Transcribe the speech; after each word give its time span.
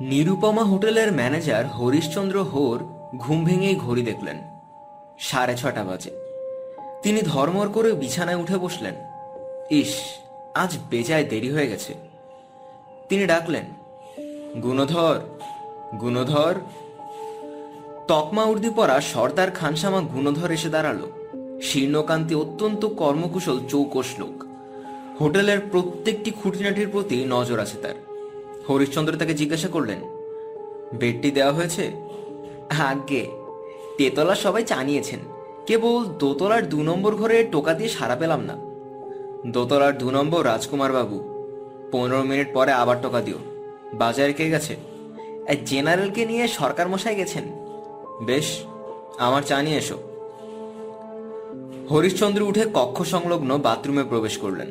নিরুপমা 0.00 0.64
হোটেলের 0.64 1.12
ম্যানেজার 1.12 1.66
হরিশচন্দ্র 1.66 2.42
হোর 2.42 2.84
ঘুম 3.16 3.44
ভেঙেই 3.44 3.76
ঘড়ি 3.76 4.02
দেখলেন। 4.02 4.38
সাড়ে 5.18 5.56
ছটা 5.56 5.84
বাজে। 5.84 6.10
তিনি 7.02 7.20
ধর্মর 7.22 7.68
করে 7.68 7.92
বিছানায় 7.92 8.36
উঠে 8.36 8.58
বসলেন। 8.58 8.94
ইস, 9.70 9.94
আজ 10.54 10.76
বেজায় 10.90 11.24
দেরি 11.24 11.50
হয়ে 11.50 11.66
গেছে। 11.66 11.94
তিনি 13.08 13.26
ডাকলেন, 13.26 13.64
গুণধর 14.60 15.20
গুণধর। 16.00 16.54
তকমা 18.08 18.44
উর্দি 18.44 18.70
পরা 18.70 19.00
সর্দার 19.00 19.50
খানসামা 19.50 20.00
গুণধর 20.00 20.50
এসে 20.50 20.68
দাঁড়াল। 20.68 21.12
শীর্ণকান্তি 21.62 22.34
অত্যন্ত 22.34 22.84
কর্মকুশল 22.84 23.66
চৌকস 23.68 24.18
লোক। 24.18 24.44
হোটেলের 25.20 25.58
প্রত্যেকটি 25.72 26.30
খুঁটিনাটির 26.30 26.88
প্রতি 26.88 27.24
নজর 27.28 27.58
আছে 27.58 27.78
তার। 27.78 28.05
হরিশ্চন্দ্র 28.68 29.20
তাকে 29.20 29.34
জিজ্ঞাসা 29.40 29.68
করলেন, 29.68 30.00
বেডটি 31.00 31.28
দেওয়া 31.36 31.56
হয়েছে? 31.58 31.84
আগে 32.90 33.22
তেতলা 33.98 34.34
সবাই 34.44 34.62
জানিয়েছেন, 34.72 35.20
কেবল 35.68 35.96
দোতলার 36.20 36.62
দু 36.72 36.78
নম্বর 36.88 37.12
ঘরে 37.20 37.36
টোকা 37.54 37.72
দিয়ে 37.78 37.90
সারা 37.96 38.16
পেলাম 38.20 38.40
না। 38.48 38.56
দোতলার 39.54 39.94
দু 39.98 40.08
নম্বর 40.16 40.40
রাজকুমার 40.50 40.92
বাবু, 40.98 41.18
পনেরো 41.92 42.20
মিনিট 42.30 42.48
পরে 42.54 42.72
আবার 42.82 42.96
টোকা 43.02 43.20
দিও। 43.26 43.38
বাজারে 44.00 44.32
কে 44.38 44.46
গেছে? 44.54 44.74
জেনারেলকে 45.70 46.22
নিয়ে 46.30 46.44
সরকার 46.58 46.86
মশাই 46.92 47.16
গেছেন। 47.20 47.44
বেশ, 48.28 48.48
আমার 49.26 49.42
চা 49.48 49.56
নিয়ে 49.62 49.80
এসো। 49.82 49.98
হরিশ্চন্দ্র 51.90 52.40
উঠে 52.50 52.64
কক্ষ 52.74 52.98
সংলগ্ন 53.14 53.50
বাথরুমে 53.66 54.04
প্রবেশ 54.10 54.34
করলেন। 54.38 54.68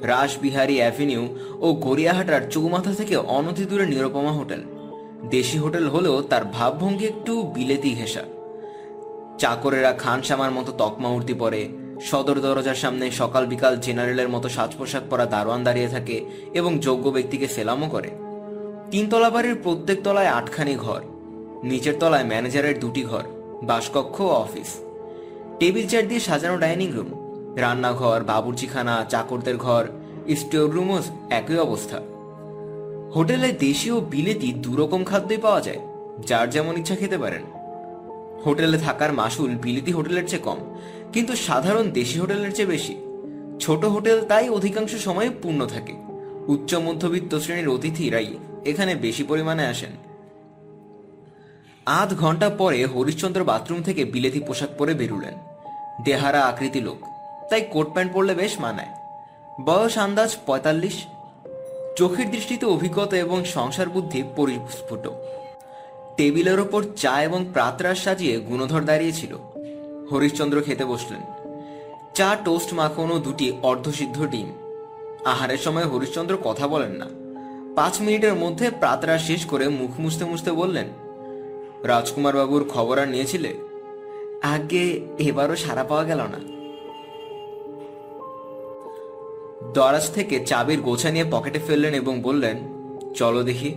রাসবিহারী 0.00 0.76
অ্যাভিনিউ 0.76 1.28
ও 1.60 1.72
গড়িয়াহাটার 1.72 2.50
চৌমাথা 2.50 2.94
থেকে 2.94 3.16
অনতি 3.16 3.64
দূরে 3.64 3.86
নিরুপমা 3.86 4.32
হোটেল। 4.32 4.62
দেশি 5.30 5.58
হোটেল 5.58 5.88
হলেও 5.88 6.22
তার 6.22 6.44
ভাবভঙ্গি 6.44 7.04
একটু 7.04 7.42
বিলেতি 7.42 7.94
ঘেঁষা। 7.94 8.22
চাকরেরা 9.38 9.92
খানসামার 9.92 10.50
মতো 10.52 10.72
তকমা 10.72 11.20
পরে, 11.38 11.68
সদর 12.02 12.40
দরজার 12.40 12.74
সামনে 12.74 13.10
সকাল 13.10 13.46
বিকাল 13.46 13.76
জেনারেলের 13.76 14.28
মতো 14.28 14.48
সাজ 14.48 14.74
পোশাক 14.74 15.02
পরা 15.10 15.26
দারোয়ান 15.26 15.64
দাঁড়িয়ে 15.64 15.88
থাকে 15.88 16.24
এবং 16.54 16.78
যোগ্য 16.78 17.10
ব্যক্তিকে 17.10 17.48
সেলামও 17.48 17.88
করে। 17.88 18.10
তিনতলা 18.90 19.30
বাড়ির 19.30 19.54
প্রত্যেক 19.62 20.02
তলায় 20.02 20.26
আটখানি 20.26 20.74
ঘর, 20.74 21.00
নিচের 21.64 21.94
তলায় 22.00 22.24
ম্যানেজারের 22.24 22.80
দুটি 22.80 23.02
ঘর, 23.02 23.22
বাসকক্ষ 23.62 24.20
ও 24.20 24.28
অফিস। 24.28 24.78
টেবিল 25.58 25.86
চেয়ার 25.86 26.08
দিয়ে 26.08 26.20
সাজানো 26.20 26.58
ডাইনিং 26.58 26.92
রুম। 26.92 27.23
রান্নাঘর, 27.56 28.22
বাবুর্চিখানা, 28.22 29.04
চাকরদের 29.04 29.56
ঘর, 29.56 29.84
স্টোর 30.36 30.70
রুমও 30.70 31.02
একই 31.30 31.58
অবস্থা। 31.58 32.00
হোটেলে 33.14 33.52
দেশি 33.52 33.90
ও 33.90 34.00
বিলেতি 34.00 34.52
দুরকম 34.52 35.04
খাদ্যই 35.04 35.38
পাওয়া 35.38 35.60
যায়, 35.60 35.78
যার 36.26 36.50
যেমন 36.50 36.76
ইচ্ছা 36.76 36.96
খেতে 36.96 37.18
পারেন। 37.18 37.42
হোটেলে 38.44 38.78
থাকার 38.78 39.12
মাসুল 39.12 39.50
বিলিতি 39.54 39.92
হোটেলের 39.92 40.26
চেয়ে 40.26 40.42
কম, 40.42 40.56
কিন্তু 41.12 41.36
সাধারণ 41.36 41.90
দেশি 41.90 42.18
হোটেলের 42.18 42.52
চেয়ে 42.52 42.66
বেশি। 42.66 42.96
ছোট 43.60 43.84
হোটেল 43.84 44.20
তাই 44.20 44.48
অধিকাংশ 44.48 44.94
সময় 44.94 45.30
পূর্ণ 45.42 45.66
থাকে। 45.66 45.92
উচ্চ 46.46 46.74
মধ্যবিত্ত 46.74 47.34
শ্রেণির 47.34 47.68
অতিথিরাই 47.68 48.38
এখানে 48.64 48.94
বেশি 48.94 49.22
পরিমাণে 49.22 49.66
আসেন। 49.66 49.90
আধ 51.86 52.14
ঘণ্টা 52.14 52.50
পরে 52.50 52.84
হরিশ্চন্দ্র 52.84 53.44
বাথরুম 53.44 53.82
থেকে 53.82 54.04
বিলেতি 54.04 54.40
পোশাক 54.40 54.68
পরে 54.78 54.94
বেরুলেন। 54.94 55.34
দেহারা 56.04 56.40
আকৃতি 56.46 56.80
লোক। 56.80 57.13
তাই 57.50 57.60
কোট 57.60 57.92
প্যান্ট 57.92 58.12
পরলে 58.12 58.34
বেশ 58.34 58.60
মানায়। 58.60 58.88
বয়স 59.64 59.98
আন্দাজ 59.98 60.36
পঁয়তাল্লিশ। 60.46 61.04
চোখের 61.96 62.30
দৃষ্টিতে 62.30 62.66
অভিজ্ঞতা 62.66 63.16
এবং 63.16 63.44
সংসার 63.44 63.88
বুদ্ধি 63.88 64.22
পরিস্ফুট। 64.36 65.08
টেবিলের 66.16 66.60
ওপর 66.60 66.84
চা 66.96 67.22
এবং 67.22 67.46
প্রাতরাস 67.52 68.04
সাজিয়ে 68.04 68.38
গুণধর 68.38 68.80
দাঁড়িয়েছিল। 68.80 69.36
হরিশ্চন্দ্র 70.12 70.62
খেতে 70.62 70.84
বসলেন। 70.84 71.20
চা, 72.14 72.36
টোস্ট, 72.44 72.72
মাখন 72.72 73.18
দুটি 73.18 73.52
অর্ধসিদ্ধ 73.62 74.26
ডিম। 74.26 74.52
আহারের 75.24 75.58
সময় 75.58 75.84
হরিশ্চন্দ্র 75.84 76.38
কথা 76.44 76.68
বলেন 76.68 76.90
না। 76.90 77.06
পাঁচ 77.76 78.00
মিনিটের 78.00 78.34
মধ্যে 78.34 78.70
প্রাতরাস 78.70 79.26
শেষ 79.26 79.46
করে 79.46 79.68
মুখ 79.68 79.90
মুছতে 80.00 80.24
মুছতে 80.24 80.52
বললেন 80.52 80.86
রাজকুমার 81.84 82.36
বাবুর 82.36 82.68
খবর 82.68 82.98
আর 82.98 83.08
নিয়েছিলে? 83.08 83.54
আগে 84.42 85.00
এবারও 85.18 85.56
সারা 85.56 85.84
পাওয়া 85.84 86.04
গেল 86.04 86.18
না। 86.18 86.63
দরাজ 89.72 90.10
থেকে 90.10 90.44
চাবির 90.44 90.80
গোছা 90.80 91.10
নিয়ে 91.10 91.24
পকেটে 91.30 91.58
ফেললেন 91.58 91.94
এবং 91.94 92.22
বললেন, 92.22 92.56
চলো 93.14 93.42
দেখি। 93.42 93.74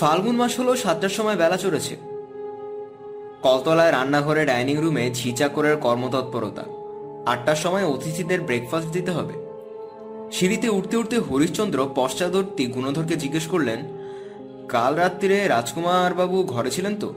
ফাল্গুন 0.00 0.36
মাস 0.36 0.60
হলো 0.60 0.76
সাতটার 0.76 1.08
সময় 1.08 1.36
বেলা 1.36 1.56
চড়েছে। 1.56 1.96
কলতলায় 3.42 3.92
রান্নাঘরে 3.92 4.46
ডাইনিং 4.46 4.76
রুমে 4.76 5.10
ঝিচাকরের 5.14 5.76
কর্মতৎপরতা। 5.76 6.64
আটটার 7.26 7.56
সময় 7.56 7.84
অতিথিদের 7.84 8.40
ব্রেকফাস্ট 8.40 8.88
দিতে 8.88 9.10
হবে। 9.10 9.32
সিঁড়িতে 10.32 10.68
উঠতে 10.68 10.96
উঠতে 10.96 11.18
হরিশ্চন্দ্র 11.18 11.88
পশ্চাদর্তী 11.94 12.66
গুণধরকে 12.66 13.16
জিজ্ঞেস 13.16 13.46
করলেন, 13.46 13.82
কাল 14.68 14.94
রাত্রিরে 14.94 15.48
রাজকুমার 15.48 16.14
বাবু 16.14 16.42
ঘরে 16.42 16.70
ছিলেন 16.70 16.96
তো? 16.96 17.14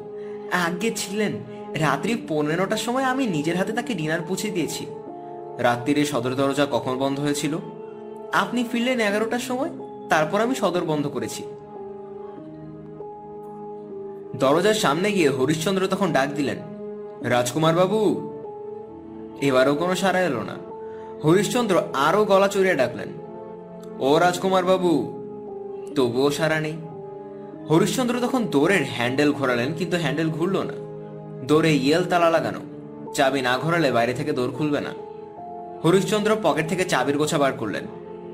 আগে 0.52 0.92
ছিলেন। 0.96 1.32
রাত্রি 1.74 2.16
পনেরোটার 2.28 2.78
সময় 2.78 3.04
আমি 3.04 3.28
নিজের 3.28 3.58
হাতে 3.58 3.72
তাকে 3.72 3.94
ডিনার 3.94 4.22
পৌঁছে 4.22 4.50
দিয়েছি। 4.50 4.86
রাত্রিরে 5.58 6.06
সদর 6.06 6.36
দরজা 6.36 6.68
কখন 6.72 6.98
বন্ধ 6.98 7.20
হয়েছিল? 7.20 7.58
আপনি 8.34 8.64
ফিরলেন 8.72 9.00
এগারোটার 9.00 9.40
সময়? 9.40 9.70
তারপর 10.10 10.42
আমি 10.42 10.56
সদর 10.56 10.84
বন্ধ 10.84 11.08
করেছি। 11.08 11.44
দরজার 14.36 14.74
সামনে 14.74 15.12
গিয়ে 15.12 15.30
হরিশ্চন্দ্র 15.30 15.88
তখন 15.88 16.12
ডাক 16.12 16.30
দিলেন, 16.30 16.58
রাজকুমার 17.22 17.76
বাবু! 17.76 18.32
এবারও 19.42 19.76
কোনো 19.76 19.96
সারা 19.96 20.20
এলো 20.20 20.44
না। 20.44 20.56
হরিশ্চন্দ্র 21.24 21.82
আরও 21.94 22.26
গলা 22.26 22.48
চড়িয়ে 22.48 22.76
ডাকলেন, 22.76 23.08
ও 24.00 24.18
রাজকুমার 24.18 24.66
বাবু! 24.66 25.14
তবুও 25.96 26.32
সারা 26.32 26.60
নেই। 26.60 26.74
হরিশ্চন্দ্র 27.70 28.20
তখন 28.20 28.46
দৌড়ের 28.46 28.86
হ্যান্ডেল 28.90 29.32
ঘোরালেন, 29.32 29.74
কিন্তু 29.74 29.98
হ্যান্ডেল 29.98 30.30
ঘুরল 30.30 30.58
না। 30.58 30.74
দৌড়ে 31.46 31.76
ইয়েল 31.76 32.04
তালা 32.04 32.30
লাগানো। 32.30 32.60
চাবি 33.14 33.42
না 33.42 33.58
ঘোরালে 33.58 33.92
বাইরে 33.92 34.14
থেকে 34.14 34.32
দৌড় 34.32 34.52
খুলবে 34.52 34.82
না। 34.82 35.07
হরিশ্চন্দ্র 35.86 36.36
পকেট 36.44 36.68
থেকে 36.68 36.86
চাবির 36.86 37.18
গোছা 37.18 37.38
বার 37.38 37.54
করলেন। 37.54 37.84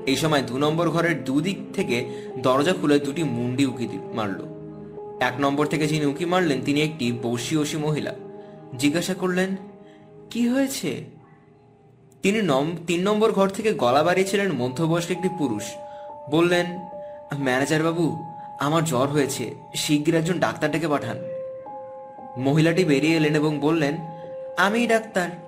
এই 0.06 0.16
সময় 0.16 0.42
দু 0.42 0.58
নম্বর 0.58 0.90
ঘরের 0.90 1.24
দুদিক 1.24 1.58
থেকে 1.74 2.08
দরজা 2.38 2.72
খুলে 2.72 2.98
দুটি 2.98 3.22
মুন্ডি 3.22 3.66
উকি 3.66 3.88
মারল। 4.14 4.54
এক 5.20 5.32
নম্বর 5.38 5.66
থেকে 5.66 5.86
যিনি 5.86 6.06
উকি 6.06 6.24
মারলেন, 6.24 6.62
তিনি 6.64 6.82
একটি 6.82 7.12
বসিওসি 7.22 7.76
মহিলা। 7.76 8.14
জিজ্ঞাসা 8.78 9.14
করলেন, 9.14 9.56
কি 10.30 10.48
হয়েছে? 10.48 11.04
তিনি 12.22 12.42
নম- 12.42 12.86
তিন 12.86 13.02
নম্বর 13.02 13.32
ঘর 13.32 13.48
থেকে 13.48 13.72
গলা 13.72 14.02
বাড়িয়েছিলেন 14.02 14.52
মধ্যবয়স্ক 14.52 15.10
একটি 15.10 15.28
পুরুষ। 15.38 15.62
বললেন, 16.30 16.66
ম্যানেজার 17.38 17.82
বাবু, 17.82 18.24
আমার 18.60 18.84
জ্বর 18.84 19.06
হয়েছে। 19.06 19.54
শিগগির 19.74 20.14
একজন 20.14 20.38
ডাক্তার 20.38 20.70
ডেকে 20.70 20.88
পাঠান। 20.88 21.16
মহিলাটি 22.36 22.84
বেরিয়ে 22.84 23.16
এলেন 23.16 23.36
এবং 23.36 23.58
বললেন, 23.58 23.96
আমিই 24.56 24.86
ডাক্তার। 24.86 25.43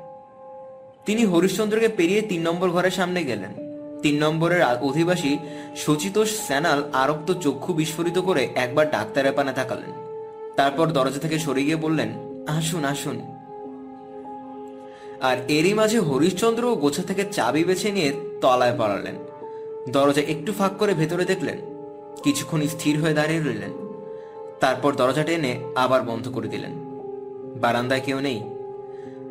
তিনি 1.06 1.24
হরিশ্চন্দ্রকে 1.24 1.88
পেরিয়ে 1.88 2.22
তিন 2.22 2.42
নম্বর 2.42 2.70
ঘরের 2.70 2.90
সামনে 2.90 3.24
গেলেন। 3.24 3.52
তিন 4.02 4.24
নম্বরের 4.24 4.62
অধিবাসী 4.80 5.38
সচিতোষ 5.76 6.30
স্যানাল 6.46 6.84
আরক্ত 6.92 7.32
চক্ষু 7.32 7.72
বিস্ফোরিত 7.72 8.18
করে 8.18 8.48
একবার 8.54 8.90
ডাক্তারের 8.90 9.32
পানে 9.32 9.52
তাকালেন। 9.52 9.92
তারপর 10.56 10.86
দরজা 10.86 11.18
থেকে 11.18 11.38
সরে 11.38 11.64
গিয়ে 11.64 11.76
বললেন, 11.76 12.08
আসুন 12.46 12.84
আসুন। 12.84 13.16
আর 15.20 15.36
এরই 15.48 15.74
মাঝে 15.74 15.98
হরিশ্চন্দ্র 15.98 16.76
গোছা 16.76 17.02
থেকে 17.02 17.24
চাবি 17.32 17.64
বেছে 17.64 17.92
নিয়ে 17.92 18.12
তলায় 18.40 18.76
পালালেন। 18.78 19.16
দরজা 19.92 20.22
একটু 20.22 20.52
ফাঁক 20.52 20.72
করে 20.78 20.94
ভেতরে 20.94 21.24
দেখলেন, 21.24 21.58
কিছুক্ষণ 22.22 22.60
স্থির 22.66 23.00
হয়ে 23.00 23.14
দাঁড়িয়ে 23.14 23.40
রইলেন। 23.40 23.72
তারপর 24.60 24.94
দরজা 24.94 25.22
টেনে 25.22 25.52
আবার 25.74 26.02
বন্ধ 26.02 26.28
করে 26.28 26.48
দিলেন। 26.48 26.72
বারান্দায় 27.60 28.00
কেউ 28.00 28.20
নেই। 28.20 28.40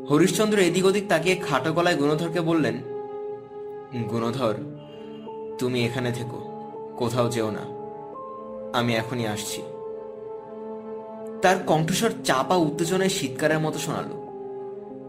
হরিশ্চন্দ্র 0.09 0.57
এদিক 0.59 0.85
ওদিক 0.85 1.03
তাকিয়ে 1.09 1.35
খাটো 1.35 1.73
গলায় 1.73 1.95
গুণধরকে 1.95 2.41
বললেন, 2.41 2.75
গুণধর, 4.09 4.55
তুমি 5.59 5.85
এখানে 5.85 6.11
থেকো, 6.11 6.39
কোথাও 6.97 7.29
যেও 7.29 7.51
না। 7.51 7.63
আমি 8.77 8.95
এখনই 8.95 9.27
আসছি। 9.27 9.61
তার 11.41 11.57
কণ্ঠস্বর 11.67 12.09
চাপা 12.23 12.55
উত্তেজনায় 12.55 13.09
শীতকারের 13.09 13.59
মতো 13.59 13.79
শোনালো। 13.79 14.15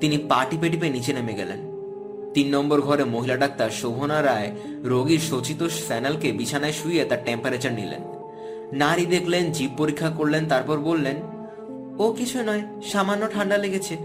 তিনি 0.00 0.18
পা 0.18 0.46
টিপে 0.50 0.68
টিপে 0.68 0.90
নিচে 0.90 1.12
নেমে 1.12 1.34
গেলেন। 1.34 1.60
তিন 2.34 2.54
নম্বর 2.54 2.80
ঘরে 2.80 3.04
মহিলা 3.04 3.36
ডাক্তার 3.36 3.70
শোভনা 3.70 4.22
রায় 4.22 4.50
রোগীর 4.82 5.18
সচিত 5.18 5.62
স্যানেলকে 5.62 6.32
বিছানায় 6.32 6.72
শুয়ে 6.72 7.04
তার 7.04 7.24
টেম্পারেচার 7.24 7.72
নিলেন। 7.72 8.02
নারী 8.72 9.06
দেখলেন 9.06 9.52
জীব 9.52 9.70
পরীক্ষা 9.76 10.10
করলেন, 10.10 10.48
তারপর 10.48 10.78
বললেন, 10.78 11.16
ও 11.98 12.12
কিছু 12.12 12.42
নয়, 12.42 12.62
সামান্য 12.82 13.30
ঠান্ডা 13.32 13.56
লেগেছে। 13.58 13.96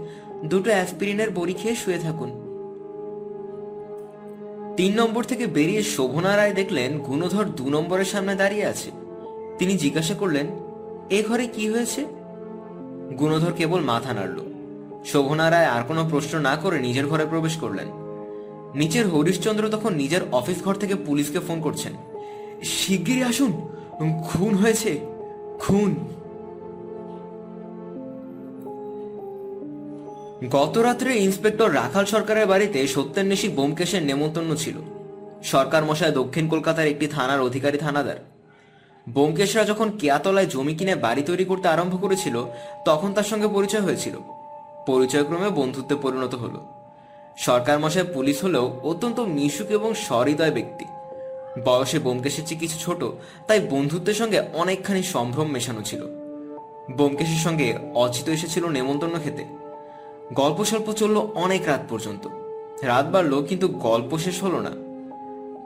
দুটো 0.44 0.70
অ্যাসপিরিনের 0.70 1.30
বড়ি 1.30 1.52
খেয়ে 1.52 1.74
শুয়ে 1.74 1.98
থাকুন। 1.98 2.30
তিন 4.76 4.94
নম্বর 4.94 5.24
থেকে 5.24 5.46
বেরিয়ে 5.46 5.82
শোভনা 5.82 6.36
রায় 6.36 6.54
দেখলেন 6.54 6.98
গুণধর 6.98 7.44
দু 7.44 7.70
নম্বরের 7.70 8.04
সামনে 8.04 8.34
দাঁড়িয়ে 8.34 8.66
আছে। 8.66 8.90
তিনি 9.58 9.76
জিজ্ঞাসা 9.76 10.14
করলেন, 10.14 10.46
এ 11.10 11.22
ঘরে 11.28 11.46
কি 11.46 11.70
হয়েছে? 11.70 12.04
গুণধর 13.18 13.52
কেবল 13.52 13.80
মাথা 13.80 14.12
নাড়ল। 14.12 14.40
শোভনা 15.04 15.50
রায় 15.50 15.66
আর 15.66 15.82
কোনো 15.88 16.04
প্রশ্ন 16.10 16.38
না 16.38 16.56
করে 16.56 16.80
নিজের 16.80 17.06
ঘরে 17.06 17.26
প্রবেশ 17.26 17.56
করলেন। 17.56 17.86
নিচের 18.74 19.08
হরিশচন্দ্র 19.08 19.68
তখন 19.68 19.94
নিজের 19.94 20.20
অফিস 20.32 20.64
ঘর 20.64 20.74
থেকে 20.74 20.94
পুলিশকে 20.94 21.38
ফোন 21.38 21.60
করছেন। 21.60 21.92
শিগগিরই 22.62 23.22
আসুন, 23.22 23.52
খুন 24.24 24.54
হয়েছে, 24.54 25.00
খুন। 25.58 25.94
গত 30.50 30.78
রাত্রে 30.78 31.18
ইন্সপেক্টর 31.18 31.74
রাখাল 31.74 32.04
সরকারের 32.04 32.46
বাড়িতে 32.46 32.86
সত্যান্বেষী 32.86 33.48
বোমকেশের 33.48 34.02
নেমন্তন্ন 34.02 34.54
ছিল। 34.54 34.76
সরকার 35.42 35.84
মশাই 35.84 36.12
দক্ষিণ 36.12 36.48
কলকাতার 36.48 36.86
একটি 36.86 37.06
থানার 37.06 37.40
অধিকারী 37.40 37.78
থানাদার। 37.78 38.16
বোমকেশরা 39.08 39.64
যখন 39.64 39.90
কেয়াতলায় 39.90 40.46
জমি 40.46 40.74
কিনে 40.74 40.94
বাড়ি 40.94 41.22
তৈরি 41.22 41.44
করতে 41.44 41.68
আরম্ভ 41.68 42.00
করেছিল, 42.00 42.44
তখন 42.84 43.12
তার 43.12 43.24
সঙ্গে 43.24 43.48
পরিচয় 43.48 43.80
হয়েছিল। 43.80 44.18
পরিচয়ক্রমে 44.86 45.48
বন্ধুত্বে 45.48 45.94
পরিণত 45.94 46.34
হলো। 46.34 46.66
সরকার 47.38 47.78
মশাই 47.78 48.04
পুলিশ 48.14 48.44
হলেও 48.44 48.80
অত্যন্ত 48.82 49.20
মিশুক 49.20 49.70
এবং 49.70 49.94
সহৃদয় 49.94 50.50
ব্যক্তি। 50.50 50.84
বয়সে 51.64 51.98
বোমকেশের 51.98 52.46
চেয়ে 52.46 52.60
কিছু 52.60 52.78
ছোট, 52.78 53.04
তাই 53.48 53.60
বন্ধুত্বের 53.70 54.14
সঙ্গে 54.14 54.42
অনেকখানি 54.52 55.02
সম্ভ্রম 55.02 55.48
মেশানো 55.48 55.82
ছিল। 55.82 56.06
বোমকেশের 56.90 57.38
সঙ্গে 57.38 57.74
অচিত 57.94 58.28
এসেছিল 58.28 58.68
নেমন্তন্ন 58.68 59.18
খেতে। 59.24 59.61
গল্প 60.32 60.64
স্বল্প 60.64 60.92
চলল 60.92 61.16
অনেক 61.16 61.62
রাত 61.66 61.80
পর্যন্ত। 61.88 62.28
রাত 62.82 63.06
বাড়লো 63.06 63.42
কিন্তু 63.42 63.68
গল্প 63.68 64.18
শেষ 64.18 64.42
হলো 64.42 64.60
না। 64.60 64.70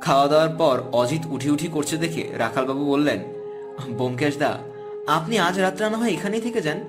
খাওয়া 0.00 0.28
দাওয়ার 0.28 0.48
পর 0.48 0.82
অজিত 0.92 1.22
উঠি 1.30 1.50
উঠি 1.50 1.68
করছে 1.68 1.96
দেখে 1.96 2.30
রাখালবাবু 2.38 2.84
বললেন 2.84 3.18
বোমকেশ 3.90 4.36
দা 4.36 4.58
আপনি 5.06 5.38
আজ 5.38 5.60
রাত্রে 5.60 5.90
না 5.90 5.98
হয় 5.98 6.12
এখানেই 6.12 6.40
থেকে 6.40 6.60
যান। 6.60 6.84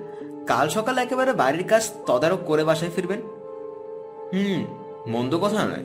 কাল 0.46 0.68
সকালে 0.68 1.02
একেবারে 1.02 1.32
বাড়ির 1.32 1.64
কাজ 1.64 1.90
তদারক 2.06 2.38
করে 2.46 2.64
বাসায় 2.64 2.90
ফিরবেন। 2.96 3.20
হুম, 4.32 4.64
মন্দ 5.08 5.38
কথা 5.38 5.68
নয়। 5.68 5.84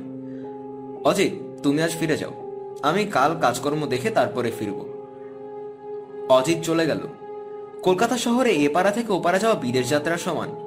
অজিত, 1.04 1.62
তুমি 1.64 1.82
আজ 1.82 1.92
ফিরে 2.00 2.18
যাও। 2.18 2.32
আমি 2.82 3.06
কাল 3.06 3.36
কাজকর্ম 3.42 3.86
দেখে 3.86 4.10
তারপরে 4.10 4.52
ফিরব। 4.60 4.86
অজিত 6.30 6.58
চলে 6.64 6.86
গেল। 6.86 7.00
কলকাতা 7.84 8.18
শহরে 8.18 8.52
এপাড়া 8.52 8.92
থেকে 8.92 9.14
ওপাড়া 9.14 9.40
যাওয়া 9.40 9.60
বিদেশ 9.60 9.90
যাত্রার 9.90 10.18
সমান। 10.18 10.63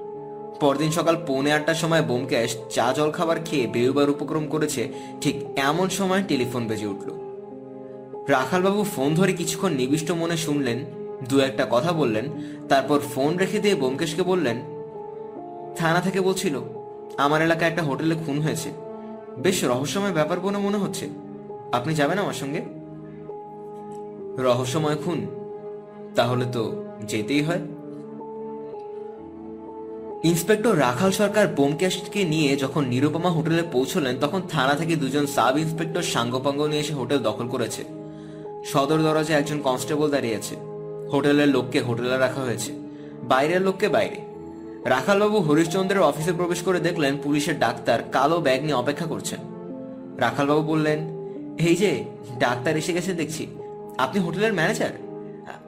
পরদিন 0.61 0.91
সকাল 0.91 1.17
পৌনে 1.27 1.53
আটটার 1.53 1.75
সময় 1.75 2.03
বোমক্যাশ 2.03 2.57
চা 2.71 2.93
জল 2.93 3.11
খাবার 3.11 3.37
খেয়ে 3.45 3.67
বেরোবার 3.67 4.11
উপক্রম 4.11 4.47
করেছে, 4.47 4.89
ঠিক 5.21 5.37
এমন 5.57 5.89
সময় 5.89 6.23
টেলিফোন 6.29 6.67
বেজে 6.67 6.87
উঠল। 6.87 7.09
রাখালবাবু 8.29 8.83
ফোন 8.83 9.15
ধরে 9.15 9.33
কিছুক্ষণ 9.33 9.73
নিবিষ্ট 9.73 10.11
মনে 10.11 10.37
শুনলেন, 10.37 10.85
দু 11.29 11.39
একটা 11.39 11.67
কথা 11.71 11.93
বললেন, 11.93 12.25
তারপর 12.69 12.99
ফোন 12.99 13.37
রেখে 13.37 13.59
দিয়ে 13.59 13.75
বোমকেশকে 13.75 14.23
বললেন, 14.23 14.57
থানা 15.77 16.01
থেকে 16.01 16.21
বলছিল, 16.21 16.61
আমার 17.17 17.43
এলাকায় 17.43 17.71
একটা 17.71 17.83
হোটেলে 17.83 18.15
খুন 18.27 18.41
হয়েছে। 18.41 18.71
বেশ 19.39 19.65
রহস্যময় 19.65 20.13
ব্যাপার 20.13 20.41
বলে 20.41 20.59
মনে 20.59 20.79
হচ্ছে। 20.79 21.09
আপনি 21.73 21.95
যাবেন 21.95 22.19
আমার 22.19 22.33
সঙ্গে? 22.33 22.61
রহস্যময় 24.39 24.97
খুন? 24.97 25.27
তাহলে 26.15 26.45
তো 26.53 26.85
যেতেই 27.03 27.43
হয়। 27.43 27.61
ইন্সপেক্টর 30.25 30.79
রাখাল 30.79 31.11
সরকার 31.11 31.47
বোমকেশকে 31.47 32.25
নিয়ে 32.25 32.57
যখন 32.57 32.85
নিরুপমা 32.85 33.31
হোটেলে 33.31 33.63
পৌঁছলেন, 33.73 34.17
তখন 34.21 34.43
থানা 34.49 34.75
থেকে 34.75 34.97
দুজন 34.97 35.27
সাব 35.27 35.59
ইন্সপেক্টর 35.59 36.03
সাঙ্গপাঙ্গ 36.03 36.67
নিয়ে 36.67 36.81
এসে 36.81 36.95
হোটেল 36.95 37.19
দখল 37.19 37.49
করেছে। 37.49 37.85
সদর 38.65 38.99
দরজায় 38.99 39.39
একজন 39.39 39.61
কনস্টেবল 39.61 40.11
দাঁড়িয়ে 40.11 40.37
আছে। 40.37 40.57
হোটেলের 41.13 41.49
লোককে 41.49 41.81
হোটেলে 41.81 42.19
রাখা 42.19 42.41
হয়েছে। 42.41 42.73
বাইরের 43.23 43.63
লোককে 43.63 43.89
বাইরে। 43.89 44.17
রাখালবাবু 44.85 45.39
হরিশচন্দ্রের 45.39 46.03
অফিসে 46.03 46.33
প্রবেশ 46.33 46.63
করে 46.63 46.81
দেখলেন 46.81 47.19
পুলিশের 47.23 47.59
ডাক্তার 47.59 48.03
কালো 48.13 48.41
ব্যাগ 48.41 48.63
নিয়ে 48.63 48.75
অপেক্ষা 48.75 49.07
করছেন। 49.07 49.41
রাখালবাবু 50.19 50.63
বললেন, 50.63 50.99
এই 51.59 51.77
যে, 51.77 52.05
ডাক্তার 52.39 52.77
এসে 52.77 52.93
গেছে 52.93 53.13
দেখছি। 53.13 53.47
আপনি 53.99 54.21
হোটেলের 54.21 54.53
ম্যানেজার? 54.53 54.91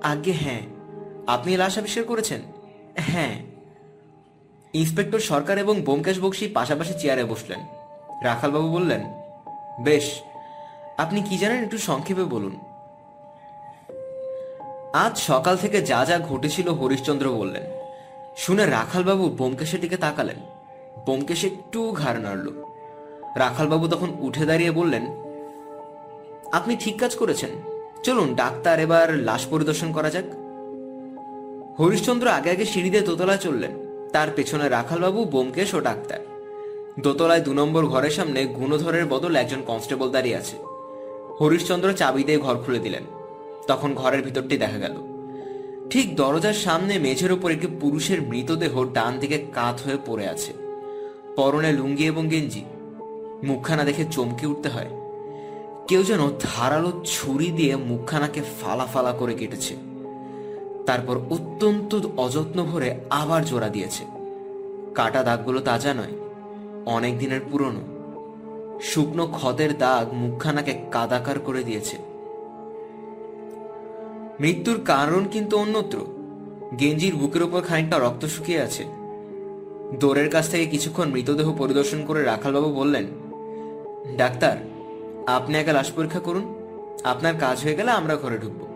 আগে 0.03 0.33
হ্যাঁ। 0.33 0.61
আপনি 1.27 1.57
লাশ 1.57 1.79
আবিষ্কার 1.79 2.05
করেছেন? 2.05 2.41
হ্যাঁ। 2.95 3.58
ইন্সপেক্টর 4.73 5.19
সরকার 5.19 5.59
এবং 5.59 5.81
বোমকেশ 5.81 6.21
বক্সি 6.21 6.49
পাশাপাশি 6.49 6.95
চেয়ারে 6.99 7.25
বসলেন। 7.25 7.61
রাখালবাবু 8.23 8.73
বললেন, 8.73 9.01
বেশ, 9.81 10.23
আপনি 10.99 11.23
কি 11.23 11.39
জানেন 11.39 11.65
একটু 11.65 11.79
সংক্ষেপে 11.79 12.25
বলুন? 12.25 12.61
আজ 14.93 15.19
সকাল 15.19 15.57
থেকে 15.57 15.83
যা 15.83 16.05
যা 16.05 16.19
ঘটেছিল 16.19 16.69
হরিশ্চন্দ্র 16.69 17.33
বললেন, 17.33 17.63
শুনে 18.37 18.67
রাখালবাবু 18.67 19.29
বোমকেশের 19.29 19.81
দিকে 19.81 19.97
তাকালেন। 19.97 20.37
বোমকেশ 21.07 21.45
একটু 21.45 21.93
ঘাড় 21.93 22.19
নাড়ল। 22.19 22.65
রাখালবাবু 23.37 23.89
তখন 23.89 24.17
উঠে 24.19 24.47
দাঁড়িয়ে 24.47 24.71
বললেন, 24.71 25.07
আপনি 26.53 26.77
ঠিক 26.77 26.99
কাজ 26.99 27.17
করেছেন। 27.17 27.51
চলুন, 28.03 28.35
ডাক্তার 28.35 28.81
এবার 28.81 29.15
লাশ 29.15 29.47
পরিদর্শন 29.47 29.93
করা 29.93 30.11
যাক। 30.11 30.25
হরিশ্চন্দ্র 31.81 32.29
আগে 32.29 32.51
আগে 32.51 32.65
সিঁড়ি 32.65 32.91
দিয়ে 32.91 33.03
দোতলায় 33.03 33.39
চললেন। 33.39 33.88
তার 34.13 34.29
পেছনে 34.37 34.69
রাখালবাবু 34.69 35.25
বোমকেশ 35.25 35.75
ও 35.75 35.81
ডাক্তার। 35.81 36.19
দোতলায় 37.01 37.41
দু 37.41 37.53
নম্বর 37.55 37.87
ঘরের 37.87 38.11
সামনে 38.11 38.45
গুণধরের 38.45 39.07
বদল 39.07 39.37
একজন 39.37 39.63
কনস্টেবল 39.67 40.11
দাঁড়িয়ে 40.11 40.37
আছে। 40.37 40.57
হরিশচন্দ্র 41.41 41.93
চাবি 41.93 42.25
দিয়ে 42.25 42.39
ঘর 42.39 42.57
খুলে 42.57 42.79
দিলেন। 42.79 43.03
তখন 43.67 43.95
ঘরের 43.95 44.23
ভিতরটি 44.23 44.59
দেখা 44.59 44.79
গেল। 44.79 44.95
ঠিক 45.91 46.17
দরজার 46.17 46.53
সামনে 46.53 46.99
মেঝের 46.99 47.33
ওপর 47.33 47.51
একটি 47.51 47.67
পুরুষের 47.81 48.23
মৃতদেহ 48.23 48.85
ডান 48.85 49.19
দিকে 49.19 49.39
কাত 49.39 49.81
হয়ে 49.87 49.99
পড়ে 50.07 50.29
আছে। 50.29 50.53
পরনে 51.37 51.73
লুঙ্গি 51.73 52.05
এবং 52.07 52.29
গেঞ্জি। 52.29 52.65
মুখখানা 53.43 53.85
দেখে 53.85 54.05
চমকে 54.11 54.47
উঠতে 54.47 54.69
হয়। 54.69 54.89
কেউ 55.89 56.03
যেন 56.03 56.31
ধারালো 56.41 57.03
ছুরি 57.05 57.51
দিয়ে 57.51 57.77
মুখখানাকে 57.77 58.41
ফালা 58.61 58.87
ফালা 58.87 59.13
করে 59.13 59.35
কেটেছে। 59.35 59.88
তারপর 60.89 61.17
অত্যন্ত 61.31 62.07
অযত্ন 62.17 62.65
ভরে 62.65 62.95
আবার 63.11 63.45
জোড়া 63.45 63.69
দিয়েছে। 63.69 64.05
কাটা 64.95 65.23
দাগগুলো 65.23 65.61
তাজা 65.61 65.95
নয়, 65.95 66.15
অনেক 66.87 67.19
দিনের 67.19 67.41
পুরনো। 67.51 67.83
শুকনো 68.81 69.27
ক্ষতের 69.27 69.79
দাগ 69.79 70.13
মুখখানাকে 70.13 70.73
কাদাকার 70.91 71.39
করে 71.39 71.63
দিয়েছে। 71.65 71.97
মৃত্যুর 74.41 74.81
কারণ 74.85 75.25
কিন্তু 75.25 75.59
অন্যত্র। 75.59 75.99
গেঞ্জির 76.81 77.15
বুকের 77.17 77.43
উপর 77.43 77.61
খানিকটা 77.61 77.99
রক্ত 77.99 78.25
শুকিয়ে 78.25 78.61
আছে। 78.61 78.85
দৌড়ের 80.01 80.31
কাছ 80.31 80.51
থেকে 80.51 80.67
কিছুক্ষণ 80.67 81.09
মৃতদেহ 81.09 81.55
পরিদর্শন 81.59 82.05
করে 82.05 82.23
রাখালবাবু 82.23 82.71
বললেন, 82.73 83.07
ডাক্তার, 84.17 84.57
আপনি 85.27 85.59
একা 85.59 85.73
লাশ 85.73 85.93
পরীক্ষা 85.93 86.21
করুন। 86.21 86.55
আপনার 87.05 87.35
কাজ 87.41 87.63
হয়ে 87.63 87.75
গেলে 87.75 87.91
আমরা 87.91 88.17
ঘরে 88.17 88.39
ঢুকবো। 88.39 88.68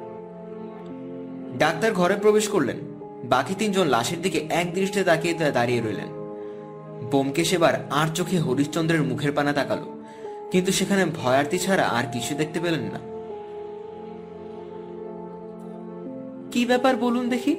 ডাক্তার 1.60 1.90
ঘরে 1.92 2.16
প্রবেশ 2.16 2.46
করলেন। 2.48 2.78
বাকি 3.24 3.54
তিনজন 3.54 3.86
লাশের 3.94 4.20
দিকে 4.22 4.38
এক 4.60 4.66
দৃষ্টিতে 4.74 5.04
তাকিয়ে 5.04 5.34
দাঁড়িয়ে 5.58 5.80
রইলেন। 5.80 6.10
বোমকেশ 7.10 7.50
এবার 7.52 7.74
আর 8.00 8.08
চোখে 8.16 8.38
হরিশ্চন্দ্রের 8.46 9.02
মুখের 9.02 9.32
পানা 9.36 9.52
তাকালো, 9.52 9.86
কিন্তু 10.52 10.72
সেখানে 10.72 11.02
ভয়ার্থী 11.18 11.58
ছাড়া 11.64 11.84
আর 11.96 12.04
কিছু 12.12 12.32
দেখতে 12.40 12.58
পেলেন 12.64 12.84
না। 12.94 13.00
কি 16.52 16.62
ব্যাপার 16.70 16.94
বলুন 16.96 17.24
দেখি? 17.28 17.52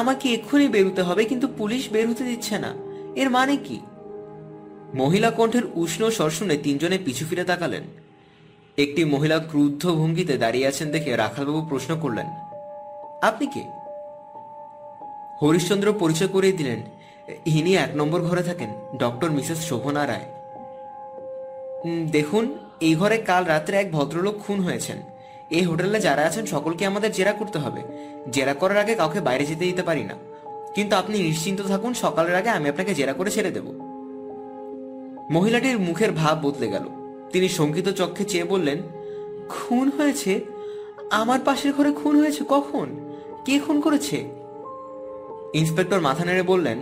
আমাকে 0.00 0.26
এক্ষুনি 0.36 0.66
বেরোতে 0.74 1.02
হবে, 1.02 1.22
কিন্তু 1.24 1.46
পুলিশ 1.58 1.82
বের 1.92 2.06
হতে 2.10 2.24
দিচ্ছে 2.30 2.56
না। 2.64 2.70
এর 3.20 3.30
মানে 3.30 3.56
কি? 3.66 3.78
মহিলা 4.94 5.30
কণ্ঠের 5.30 5.64
উষ্ণ 5.82 6.02
স্বর 6.16 6.30
শুনে 6.30 6.56
তিনজনে 6.56 6.98
পিছু 7.06 7.24
ফিরে 7.28 7.44
তাকালেন। 7.44 7.84
একটি 8.78 9.02
মহিলা 9.04 9.38
ক্রুদ্ধ 9.50 9.82
ভঙ্গিতে 10.00 10.34
দাঁড়িয়ে 10.38 10.68
আছেন 10.70 10.88
দেখে 10.90 11.10
রাখালবাবু 11.16 11.60
প্রশ্ন 11.70 11.92
করলেন 12.00 12.28
আপনি 13.22 13.46
কে? 13.46 13.64
হরিশ্চন্দ্র 15.42 15.92
পরিচয় 15.92 16.28
করিয়ে 16.28 16.52
দিলেন। 16.52 16.82
ইনি 17.46 17.76
এক 17.76 17.88
নম্বর 17.96 18.20
ঘরে 18.20 18.42
থাকেন, 18.42 18.68
ডক্টর 18.96 19.30
মিসেস 19.30 19.58
শোভনা 19.58 20.06
রায়। 20.06 20.26
দেখুন, 22.10 22.58
এই 22.80 22.94
ঘরে 22.94 23.18
কাল 23.18 23.44
রাত্রে 23.44 23.76
এক 23.76 23.92
ভদ্রলোক 23.92 24.38
খুন 24.38 24.60
হয়েছেন। 24.60 24.96
এই 25.50 25.62
হোটেলে 25.62 26.00
যারা 26.00 26.22
আছেন, 26.22 26.46
সকলকে 26.46 26.86
আমাদের 26.86 27.12
জেরা 27.12 27.32
করতে 27.32 27.58
হবে। 27.58 27.82
জেরা 28.30 28.54
করার 28.54 28.76
আগে 28.76 28.94
কাউকে 28.94 29.20
বাইরে 29.20 29.46
যেতে 29.46 29.64
দিতে 29.64 29.82
পারি 29.82 30.04
না। 30.04 30.14
কিন্তু 30.74 30.96
আপনি 30.96 31.18
নিশ্চিন্ত 31.18 31.60
থাকুন, 31.60 31.94
সকালের 31.94 32.34
আগে 32.34 32.48
আমি 32.48 32.68
আপনাকে 32.68 32.94
জেরা 32.94 33.12
করে 33.12 33.30
ছেড়ে 33.30 33.50
দেব। 33.50 33.64
মহিলাটির 35.30 35.78
মুখের 35.78 36.12
ভাব 36.12 36.46
বদলে 36.46 36.68
গেল। 36.68 36.82
তিনি 37.32 37.48
শঙ্কিত 37.48 37.88
চক্ষে 37.88 38.24
চেয়ে 38.24 38.44
বললেন, 38.44 38.78
খুন 39.48 39.90
হয়েছে? 39.90 40.40
আমার 41.10 41.40
পাশের 41.44 41.72
ঘরে 41.72 41.92
খুন 41.92 42.20
হয়েছে 42.20 42.44
কখন? 42.48 43.07
কে 43.44 43.58
খুন 43.58 43.80
করেছে? 43.80 44.24
ইন্সপেক্টর 45.54 46.00
মাথা 46.00 46.24
নেড়ে 46.24 46.42
বললেন 46.42 46.78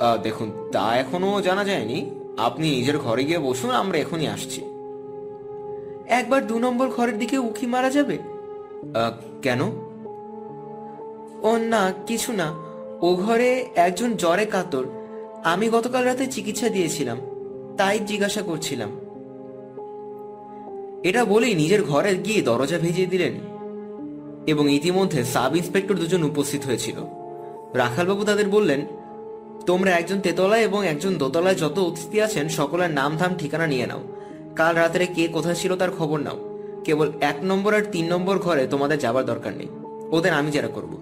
"আহ, 0.00 0.16
দেখুন 0.22 0.50
তা 0.72 0.96
এখনও 0.96 1.42
জানা 1.42 1.64
যায়নি। 1.64 2.10
আপনি 2.38 2.70
নিজের 2.70 2.98
ঘরে 2.98 3.24
গিয়ে 3.24 3.38
বসুন 3.38 3.70
আমরা 3.70 3.98
এখনই 3.98 4.26
আসছি। 4.26 4.60
একবার 6.08 6.46
দু 6.46 6.58
নম্বর 6.58 6.88
ঘরের 6.88 7.18
দিকে 7.18 7.38
উকি 7.38 7.66
মারা 7.66 7.90
যাবে? 7.90 8.18
কেন? 9.42 9.60
ও 11.42 11.56
না 11.56 11.92
কিছু 12.06 12.32
না। 12.32 12.54
ও 13.00 13.14
ঘরে 13.14 13.66
একজন 13.74 14.12
জ্বরে 14.12 14.46
কাতর। 14.46 14.84
আমি 15.44 15.68
গতকাল 15.68 16.04
রাতে 16.04 16.26
চিকিৎসা 16.26 16.68
দিয়েছিলাম 16.68 17.16
তাই 17.76 17.98
জিজ্ঞাসা 17.98 18.42
করছিলাম। 18.42 18.90
এটা 21.02 21.24
বলেই 21.24 21.54
নিজের 21.54 21.84
ঘরে 21.84 22.14
গিয়ে 22.16 22.42
দরজা 22.42 22.78
ভেজিয়ে 22.78 23.06
দিলেন? 23.06 23.49
এবং 24.46 24.72
ইতিমধ্যে 24.72 25.24
সাব 25.24 25.56
ইন্সপেক্টর 25.56 25.94
দুজন 25.94 26.22
উপস্থিত 26.22 26.64
হয়েছিল। 26.66 26.96
রাখালবাবু 27.74 28.24
তাদের 28.24 28.48
বললেন, 28.48 28.86
তোমরা 29.66 29.90
একজন 29.90 30.20
তেতলায় 30.20 30.60
এবং 30.60 30.86
একজন 30.86 31.14
দোতলায় 31.18 31.54
যত 31.54 31.78
অতিথি 31.78 32.20
আছেন, 32.20 32.48
সকলের 32.48 32.90
নাম 32.90 33.16
ধাম 33.16 33.34
ঠিকানা 33.38 33.66
নিয়ে 33.66 33.86
নাও। 33.86 34.00
কাল 34.56 34.74
রাত্রে 34.74 35.06
কে 35.06 35.28
কোথায় 35.28 35.54
ছিল 35.54 35.76
তার 35.76 35.90
খবর 35.98 36.18
নাও। 36.18 36.36
কেবল 36.84 37.12
এক 37.20 37.36
নম্বর 37.42 37.74
আর 37.74 37.82
তিন 37.92 38.12
নম্বর 38.12 38.38
ঘরে 38.38 38.66
তোমাদের 38.66 38.98
যাবার 38.98 39.24
দরকার 39.24 39.52
নেই। 39.52 39.66
ওদের 40.10 40.32
আমি 40.32 40.50
যারা 40.50 40.68
করব। 40.68 40.98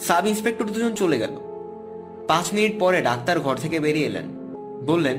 সাব 0.00 0.26
ইন্সপেক্টর 0.26 0.64
দুজন 0.64 0.94
চলে 0.94 1.18
গেল। 1.18 1.36
পাঁচ 2.28 2.54
মিনিট 2.54 2.80
পরে 2.80 3.02
ডাক্তার 3.02 3.40
ঘর 3.40 3.56
থেকে 3.56 3.80
বেরিয়ে 3.80 4.06
এলেন। 4.06 4.24
বললেন, 4.86 5.16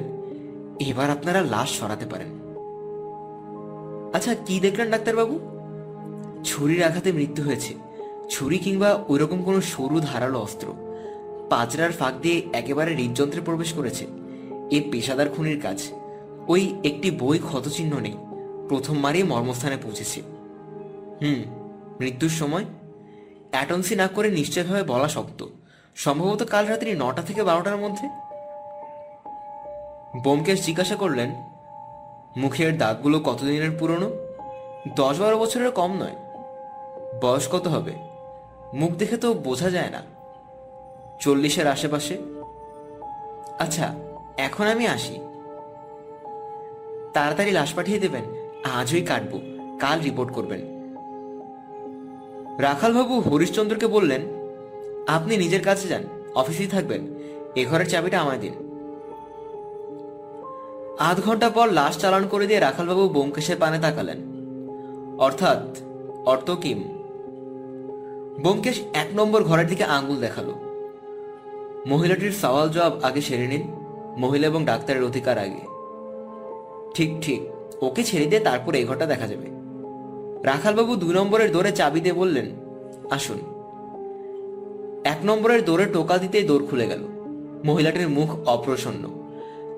এবার 0.79 1.09
আপনারা 1.09 1.41
লাশ 1.41 1.79
সরাতে 1.79 2.05
পারেন। 2.05 2.27
আচ্ছা 4.13 4.33
কি 4.33 4.59
দেখলেন 4.59 4.89
ডাক্তারবাবু? 4.89 5.56
ছুরির 6.47 6.83
আঘাতে 6.83 7.11
মৃত্যু 7.11 7.43
হয়েছে। 7.43 7.73
ছুরি 8.29 8.57
কিংবা 8.57 9.03
ওইরকম 9.07 9.43
কোনো 9.43 9.61
সরু 9.61 9.99
ধারালো 9.99 10.39
অস্ত্র। 10.39 10.73
পাজরার 11.49 11.91
ফাঁক 11.91 12.13
দিয়ে 12.21 12.47
একেবারে 12.53 12.95
হৃদযন্ত্রে 12.95 13.41
প্রবেশ 13.41 13.73
করেছে। 13.73 14.07
এ 14.71 14.81
পেশাদার 14.91 15.29
খুনির 15.29 15.61
কাজ। 15.61 15.83
ওই 16.47 16.75
একটি 16.83 17.11
বই 17.11 17.39
ক্ষতচিহ্ন 17.39 17.99
নেই। 17.99 18.17
প্রথম 18.69 18.99
মারিয়ে 18.99 19.23
মর্মস্থানে 19.23 19.77
পৌঁছেছে। 19.83 20.21
হুম, 21.21 21.43
মৃত্যুর 21.99 22.29
সময়? 22.29 22.65
অ্যাটনসি 23.51 23.95
না 23.95 24.07
করে 24.07 24.31
নিশ্চয়ভাবে 24.31 24.83
বলা 24.83 25.07
শক্ত। 25.07 25.45
সম্ভবত 25.95 26.43
কাল 26.43 26.65
রাত্রি 26.67 26.95
নটা 26.97 27.21
থেকে 27.21 27.43
বারোটার 27.43 27.77
মধ্যে? 27.77 28.09
বোমকেশ 30.23 30.65
জিজ্ঞাসা 30.65 30.95
করলেন, 30.95 31.35
মুখের 32.37 32.77
দাগগুলো 32.77 33.19
কতদিনের 33.19 33.71
পুরনো? 33.71 34.11
দশ 34.95 35.19
বারো 35.19 35.37
বছরের 35.37 35.71
কম 35.71 35.93
নয়। 35.93 36.15
বয়স 37.21 37.47
কত 37.51 37.67
হবে? 37.67 37.93
মুখ 38.73 38.91
দেখে 38.91 39.17
তো 39.17 39.33
বোঝা 39.33 39.69
যায় 39.69 39.89
না। 39.89 40.01
চল্লিশের 41.19 41.67
আশেপাশে? 41.67 42.17
আচ্ছা 43.59 43.95
এখন 44.37 44.67
আমি 44.67 44.87
আসি। 44.87 45.19
তাড়াতাড়ি 47.13 47.51
লাশ 47.51 47.73
পাঠিয়ে 47.73 47.99
দেবেন, 47.99 48.23
আজই 48.63 49.01
কাটবো, 49.01 49.39
কাল 49.79 50.01
রিপোর্ট 50.01 50.33
করবেন। 50.33 50.61
রাখালবাবু 52.57 53.19
হরিশ্চন্দ্রকে 53.19 53.87
বললেন, 53.87 54.21
আপনি 55.07 55.37
নিজের 55.37 55.63
কাছে 55.63 55.87
যান, 55.87 56.03
অফিসেই 56.35 56.67
থাকবেন, 56.67 57.07
এ 57.55 57.65
ঘরের 57.65 57.89
চাবিটা 57.89 58.19
আমায় 58.19 58.37
দিন। 58.37 58.53
আধ 60.99 61.21
ঘণ্টা 61.21 61.49
পর 61.49 61.71
লাশ 61.71 61.97
চালান 61.97 62.27
করে 62.27 62.47
দিয়ে 62.47 62.59
রাখালবাবু 62.59 63.09
বোমকেশের 63.09 63.57
পানে 63.59 63.79
তাকালেন। 63.79 64.17
অর্থাৎ 65.19 65.77
অর্থ 66.25 66.51
কিম 66.51 66.96
বোমকেশ 68.39 68.81
এক 68.93 69.07
নম্বর 69.13 69.43
ঘরের 69.43 69.67
দিকে 69.67 69.83
আঙ্গুল 69.83 70.17
দেখাল। 70.19 70.53
মহিলাটির 71.87 72.31
সওয়াল 72.31 72.69
জবাব 72.69 72.99
আগে 73.03 73.21
সেরে 73.21 73.47
নিন, 73.47 73.63
মহিলা 74.17 74.47
এবং 74.47 74.65
ডাক্তারের 74.65 75.03
অধিকার 75.03 75.37
আগে। 75.37 75.63
ঠিক 76.93 77.09
ঠিক, 77.21 77.41
ওকে 77.83 78.03
ছেড়ে 78.03 78.25
দিয়ে 78.25 78.41
তারপর 78.41 78.75
এই 78.75 78.85
ঘরটা 78.85 79.05
দেখা 79.05 79.27
যাবে। 79.27 79.47
রাখালবাবু 80.43 80.95
দুই 80.95 81.13
নম্বরের 81.13 81.51
দৌড়ে 81.51 81.71
চাবি 81.71 81.99
দিয়ে 81.99 82.13
বললেন, 82.13 82.45
আসুন। 83.09 83.37
এক 85.03 85.17
নম্বরের 85.23 85.65
দৌড়ে 85.65 85.85
টোকা 85.85 86.17
দিতেই 86.17 86.43
দৌড় 86.43 86.65
খুলে 86.67 86.87
গেল। 86.87 86.99
মহিলাটির 87.65 88.09
মুখ 88.09 88.29
অপ্রসন্ন। 88.47 89.03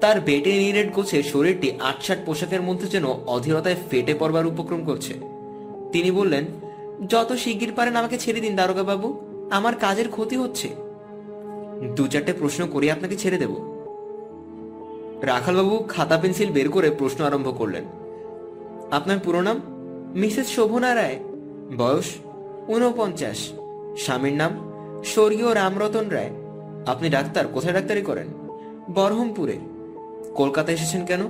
তার 0.01 0.21
বেটে 0.21 0.51
নিরেট 0.57 0.93
গোছে 0.93 1.23
শরীরটি 1.23 1.71
আটসাট 1.79 2.17
পোশাকের 2.25 2.61
মধ্যে 2.61 2.87
যেন 2.87 3.05
অধীরতায় 3.05 3.75
ফেটে 3.89 4.13
পড়বার 4.19 4.45
উপক্রম 4.45 4.85
করছে। 4.85 5.13
তিনি 5.91 6.11
বললেন 6.11 6.45
যত 7.07 7.33
শিগগির 7.33 7.73
পারেন 7.75 7.95
আমাকে 7.95 8.17
ছেড়ে 8.17 8.41
দিন 8.41 8.55
দারোগা 8.55 8.83
বাবু 8.83 9.19
আমার 9.51 9.75
কাজের 9.75 10.09
ক্ষতি 10.09 10.37
হচ্ছে। 10.37 10.69
দু 11.95 12.07
চারটে 12.07 12.33
প্রশ্ন 12.33 12.67
করে 12.67 12.91
আপনাকে 12.91 13.17
ছেড়ে 13.17 13.37
দেব। 13.37 13.79
রাখালবাবু 15.21 15.77
খাতা 15.77 16.17
পেন্সিল 16.17 16.51
বের 16.51 16.69
করে 16.69 16.91
প্রশ্ন 16.91 17.23
আরম্ভ 17.23 17.57
করলেন। 17.57 17.83
আপনার 18.91 19.19
পুরো 19.19 19.41
নাম? 19.41 19.61
মিসেস 20.15 20.47
শোভনা 20.47 20.95
রায় 20.95 21.19
বয়স? 21.77 22.05
ঊনপঞ্চাশ। 22.67 23.51
স্বামীর 23.97 24.33
নাম? 24.33 24.71
স্বর্গীয় 25.05 25.55
রামরতন 25.55 26.09
রায়। 26.09 26.29
আপনি 26.87 27.09
ডাক্তার, 27.09 27.47
কোথায় 27.47 27.73
ডাক্তারি 27.73 28.01
করেন? 28.01 28.27
বরহমপুরে। 28.93 29.59
কলকাতা 30.35 30.71
এসেছেন 30.71 31.05
কেন? 31.05 31.21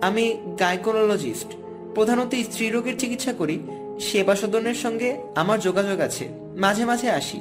আমি 0.00 0.38
গাইকোনোলজিস্ট 0.60 1.46
প্রধানত 1.94 2.34
স্ত্রী 2.34 2.70
রোগের 2.70 2.98
চিকিৎসা 2.98 3.32
করি। 3.32 3.58
সেবা 4.00 4.36
সদনের 4.36 4.74
সঙ্গে 4.74 5.16
আমার 5.34 5.60
যোগাযোগ 5.60 6.00
আছে। 6.00 6.28
মাঝে 6.56 6.84
মাঝে 6.84 7.10
আসি। 7.10 7.40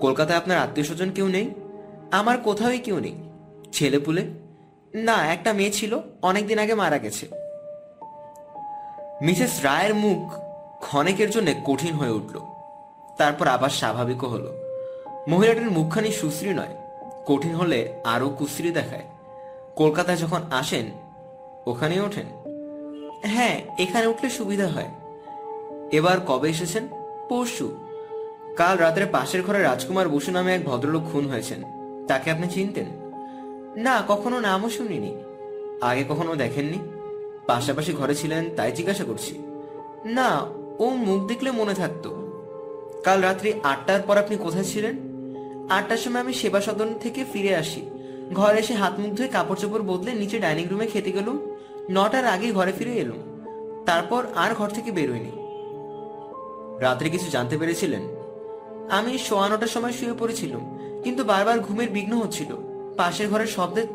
কলকাতায় 0.00 0.38
আপনার 0.38 0.58
আত্মীয় 0.58 0.86
স্বজন 0.86 1.10
কেউ 1.10 1.28
নেই? 1.28 1.50
আমার 2.10 2.38
কোথাওই 2.38 2.78
কেউ 2.78 3.00
নেই। 3.00 3.14
ছেলে 3.72 3.98
পুলে 3.98 4.24
না, 4.94 5.32
একটা 5.32 5.52
মেয়ে 5.52 5.72
ছিল, 5.72 5.98
অনেকদিন 6.22 6.58
আগে 6.58 6.74
মারা 6.74 6.98
গেছে। 6.98 7.28
মিসেস 9.22 9.62
রায়ের 9.62 9.94
মুখ 9.94 10.32
ক্ষণেকের 10.80 11.30
জন্য 11.30 11.50
কঠিন 11.64 11.94
হয়ে 11.94 12.10
উঠল। 12.10 12.40
তারপর 13.18 13.48
আবার 13.48 13.70
স্বাভাবিকও 13.70 14.28
হলো। 14.28 14.56
মহিলাটির 15.28 15.70
মুখখানি 15.70 16.12
সুশ্রী 16.12 16.48
নয়, 16.48 16.76
কঠিন 17.26 17.54
হলে 17.54 17.92
আরও 18.04 18.28
কুশ্রী 18.28 18.70
দেখায়। 18.70 19.04
কলকাতায় 19.76 20.16
যখন 20.16 20.40
আসেন, 20.50 20.84
ওখানেই 21.66 22.00
ওঠেন? 22.00 22.26
হ্যাঁ 23.22 23.60
এখানে 23.78 24.06
উঠলে 24.06 24.30
সুবিধা 24.30 24.68
হয়। 24.68 24.88
এবার 25.94 26.20
কবে 26.20 26.50
এসেছেন? 26.50 26.88
পরশু। 27.28 27.76
কাল 28.56 28.76
রাতের 28.76 29.06
পাশের 29.12 29.42
ঘরে 29.42 29.62
রাজকুমার 29.62 30.08
বসু 30.08 30.30
নামে 30.30 30.54
এক 30.54 30.64
ভদ্রলোক 30.64 31.02
খুন 31.12 31.26
হয়েছেন। 31.26 31.62
তাকে 32.08 32.30
আপনি 32.30 32.46
চিনতেন? 32.46 32.84
না, 33.76 34.02
কখনো 34.08 34.40
নামও 34.40 34.70
শুনিনি। 34.70 35.16
আগে 35.80 36.04
কখনো 36.08 36.36
দেখেননি? 36.36 36.78
পাশাপাশি 37.46 37.92
ঘরে 37.92 38.14
ছিলেন, 38.14 38.50
তাই 38.56 38.72
জিজ্ঞাসা 38.72 39.04
করছি। 39.04 39.38
না, 40.04 40.40
ও 40.78 40.88
মুখ 40.88 41.28
দেখলে 41.28 41.50
মনে 41.50 41.74
থাকতো। 41.74 42.10
কাল 43.04 43.20
রাত্রি 43.20 43.52
আটটার 43.62 44.02
পর 44.02 44.16
আপনি 44.18 44.36
কোথায় 44.36 44.64
ছিলেন? 44.64 44.96
আটটার 45.68 45.96
সময় 45.96 46.20
আমি 46.20 46.32
সেবা 46.34 46.60
সদন 46.60 46.94
থেকে 46.94 47.24
ফিরে 47.32 47.56
আসি। 47.56 47.90
ঘরে 48.32 48.58
এসে 48.58 48.74
হাত 48.74 48.98
মুখ 48.98 49.14
ধুয়ে 49.14 49.28
কাপড় 49.28 49.56
চোপড় 49.56 49.82
বদলে 49.82 50.12
নিচে 50.12 50.38
ডাইনিং 50.38 50.66
রুমে 50.66 50.86
খেতে 50.86 51.12
গেলুম। 51.12 51.38
নটার 51.90 52.26
আগে 52.26 52.52
ঘরে 52.52 52.72
ফিরে 52.72 52.92
এলুম। 52.92 53.34
তারপর 53.86 54.26
আর 54.34 54.54
ঘর 54.54 54.68
থেকে 54.70 54.90
বেরোয়নি 54.90 55.43
রাত্রে 56.80 57.10
কিছু 57.10 57.30
জানতে 57.30 57.58
পেরেছিলেন? 57.58 58.02
আমি 58.90 59.18
সোয়া 59.18 59.48
নটার 59.48 59.66
সময় 59.66 59.92
শুয়ে 59.92 60.14
পড়েছিলাম, 60.18 60.78
কিন্তু 61.02 61.24
বারবার 61.24 61.60
ঘুমের 61.60 61.90
বিঘ্ন 61.90 62.16
হচ্ছিল। 62.16 62.56
পাশের 62.96 63.28
ঘরের 63.28 63.46
শব্দে 63.46 63.86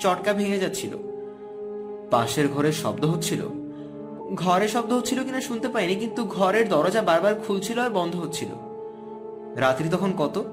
চটকা 0.00 0.32
ভেঙে 0.32 0.58
যাচ্ছিল। 0.58 0.96
পাশের 2.10 2.48
ঘরের 2.48 2.72
শব্দ 2.72 3.04
হচ্ছিল? 3.04 3.48
ঘরে 4.34 4.68
শব্দ 4.68 4.92
হচ্ছিল 4.92 5.24
কিনা 5.24 5.40
শুনতে 5.40 5.68
পাইনি, 5.68 5.94
কিন্তু 5.94 6.24
ঘরের 6.24 6.68
দরজা 6.68 7.02
বারবার 7.02 7.34
খুলছিল 7.34 7.78
আর 7.78 7.90
বন্ধ 7.90 8.16
হচ্ছিল। 8.16 8.48
রাত্রি 9.56 9.88
তখন 9.88 10.12
কত? 10.18 10.44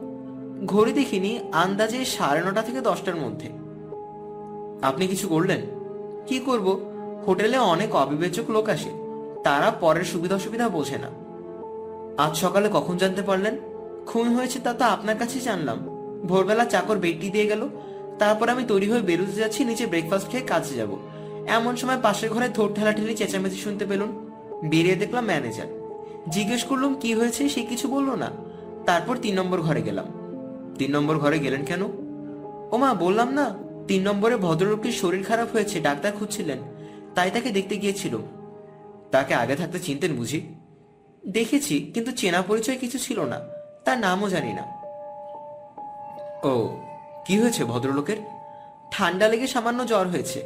ঘড়ি 0.65 0.93
দেখিনি, 0.93 1.39
আন্দাজে 1.51 2.05
সাড়ে 2.05 2.41
নটা 2.41 2.61
থেকে 2.61 2.81
দশটার 2.81 3.15
মধ্যে। 3.15 3.49
আপনি 4.81 5.07
কিছু 5.07 5.27
করলেন? 5.27 5.61
কি 6.27 6.39
করব? 6.39 6.79
হোটেলে 7.27 7.57
অনেক 7.57 7.95
অবিবেচক 7.95 8.49
লোক 8.49 8.69
আসে। 8.69 8.89
তারা 9.43 9.71
পরের 9.71 10.03
সুবিধা 10.03 10.35
অসুবিধা 10.35 10.69
বোঝে 10.69 10.97
না। 10.97 11.09
আজ 12.25 12.33
সকালে 12.43 12.69
কখন 12.77 12.97
জানতে 12.97 13.21
পারলেন? 13.21 13.55
খুন 14.09 14.25
হয়েছে 14.35 14.59
তা 14.65 14.73
তো 14.73 14.85
আপনার 14.85 15.17
কাছে 15.21 15.37
জানলাম। 15.47 15.79
ভোরবেলা 16.29 16.65
চাকর 16.65 16.97
বেটি 16.97 17.29
দিয়ে 17.35 17.49
গেল। 17.51 17.61
তারপর 18.21 18.47
আমি 18.49 18.63
তৈরি 18.71 18.87
হয়ে 18.91 19.01
বেরোতে 19.01 19.35
যাচ্ছি, 19.41 19.65
নিচে 19.65 19.85
ব্রেকফাস্ট 19.87 20.27
খেয়ে 20.31 20.49
কাজে 20.51 20.73
যাব। 20.75 20.91
এমন 21.57 21.75
সময় 21.75 21.99
পাশের 22.01 22.29
ঘরে 22.29 22.47
থোট 22.49 22.69
ঠেলাঠেলি 22.75 23.13
চেঁচামেচি 23.15 23.55
শুনতে 23.55 23.85
পেলুন 23.85 24.09
বেরিয়ে 24.71 24.95
দেখলাম 24.95 25.25
ম্যানেজার 25.25 25.69
জিজ্ঞেস 26.29 26.61
করলাম, 26.63 26.91
কি 27.01 27.13
হয়েছে? 27.13 27.49
সে 27.49 27.61
কিছু 27.61 27.85
বলল 27.87 28.09
না? 28.23 28.29
তারপর 28.85 29.15
তিন 29.17 29.33
নম্বর 29.39 29.59
ঘরে 29.61 29.81
গেলাম। 29.81 30.07
তিন 30.79 30.89
নম্বর 30.95 31.15
ঘরে 31.17 31.39
গেলেন 31.39 31.61
কেন? 31.65 31.81
ও 32.71 32.75
মা 32.77 32.93
বললাম 32.93 33.29
না, 33.33 33.45
তিন 33.87 34.01
নম্বরে 34.07 34.35
ভদ্রলোকটির 34.37 34.91
শরীর 34.91 35.23
খারাপ 35.23 35.47
হয়েছে, 35.53 35.79
ডাক্তার 35.79 36.11
খুঁজছিলেন। 36.19 36.59
তাই 37.15 37.31
তাকে 37.31 37.49
দেখতে 37.51 37.75
গিয়েছিল 37.77 38.13
তাকে 39.11 39.33
আগে 39.33 39.55
থাকতে 39.55 39.79
চিনতেন 39.79 40.11
বুঝি? 40.15 40.39
দেখেছি, 41.27 41.91
কিন্তু 41.93 42.11
চেনা 42.11 42.41
পরিচয় 42.41 42.77
কিছু 42.77 42.97
ছিল 42.97 43.19
না। 43.19 43.39
তার 43.85 43.99
নামও 43.99 44.29
জানি 44.29 44.53
না। 44.53 44.61
ও, 46.43 46.77
কি 47.25 47.39
হয়েছে 47.39 47.65
ভদ্রলোকের? 47.65 48.17
ঠান্ডা 48.91 49.27
লেগে 49.27 49.47
সামান্য 49.47 49.85
জ্বর 49.85 50.07
হয়েছে। 50.07 50.39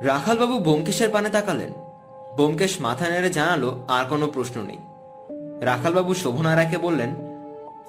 রাখালবাবু 0.00 0.58
বোমকেশের 0.58 1.08
পানে 1.08 1.30
তাকালেন। 1.30 1.72
বোমকেশ 2.36 2.80
মাথা 2.80 3.08
নেড়ে 3.08 3.30
জানালো, 3.30 3.84
আর 3.88 4.04
কোনো 4.04 4.26
প্রশ্ন 4.26 4.62
নেই। 4.62 4.78
রাখালবাবু 5.60 6.14
শোভনা 6.14 6.56
রায়কে 6.56 6.78
বললেন, 6.78 7.14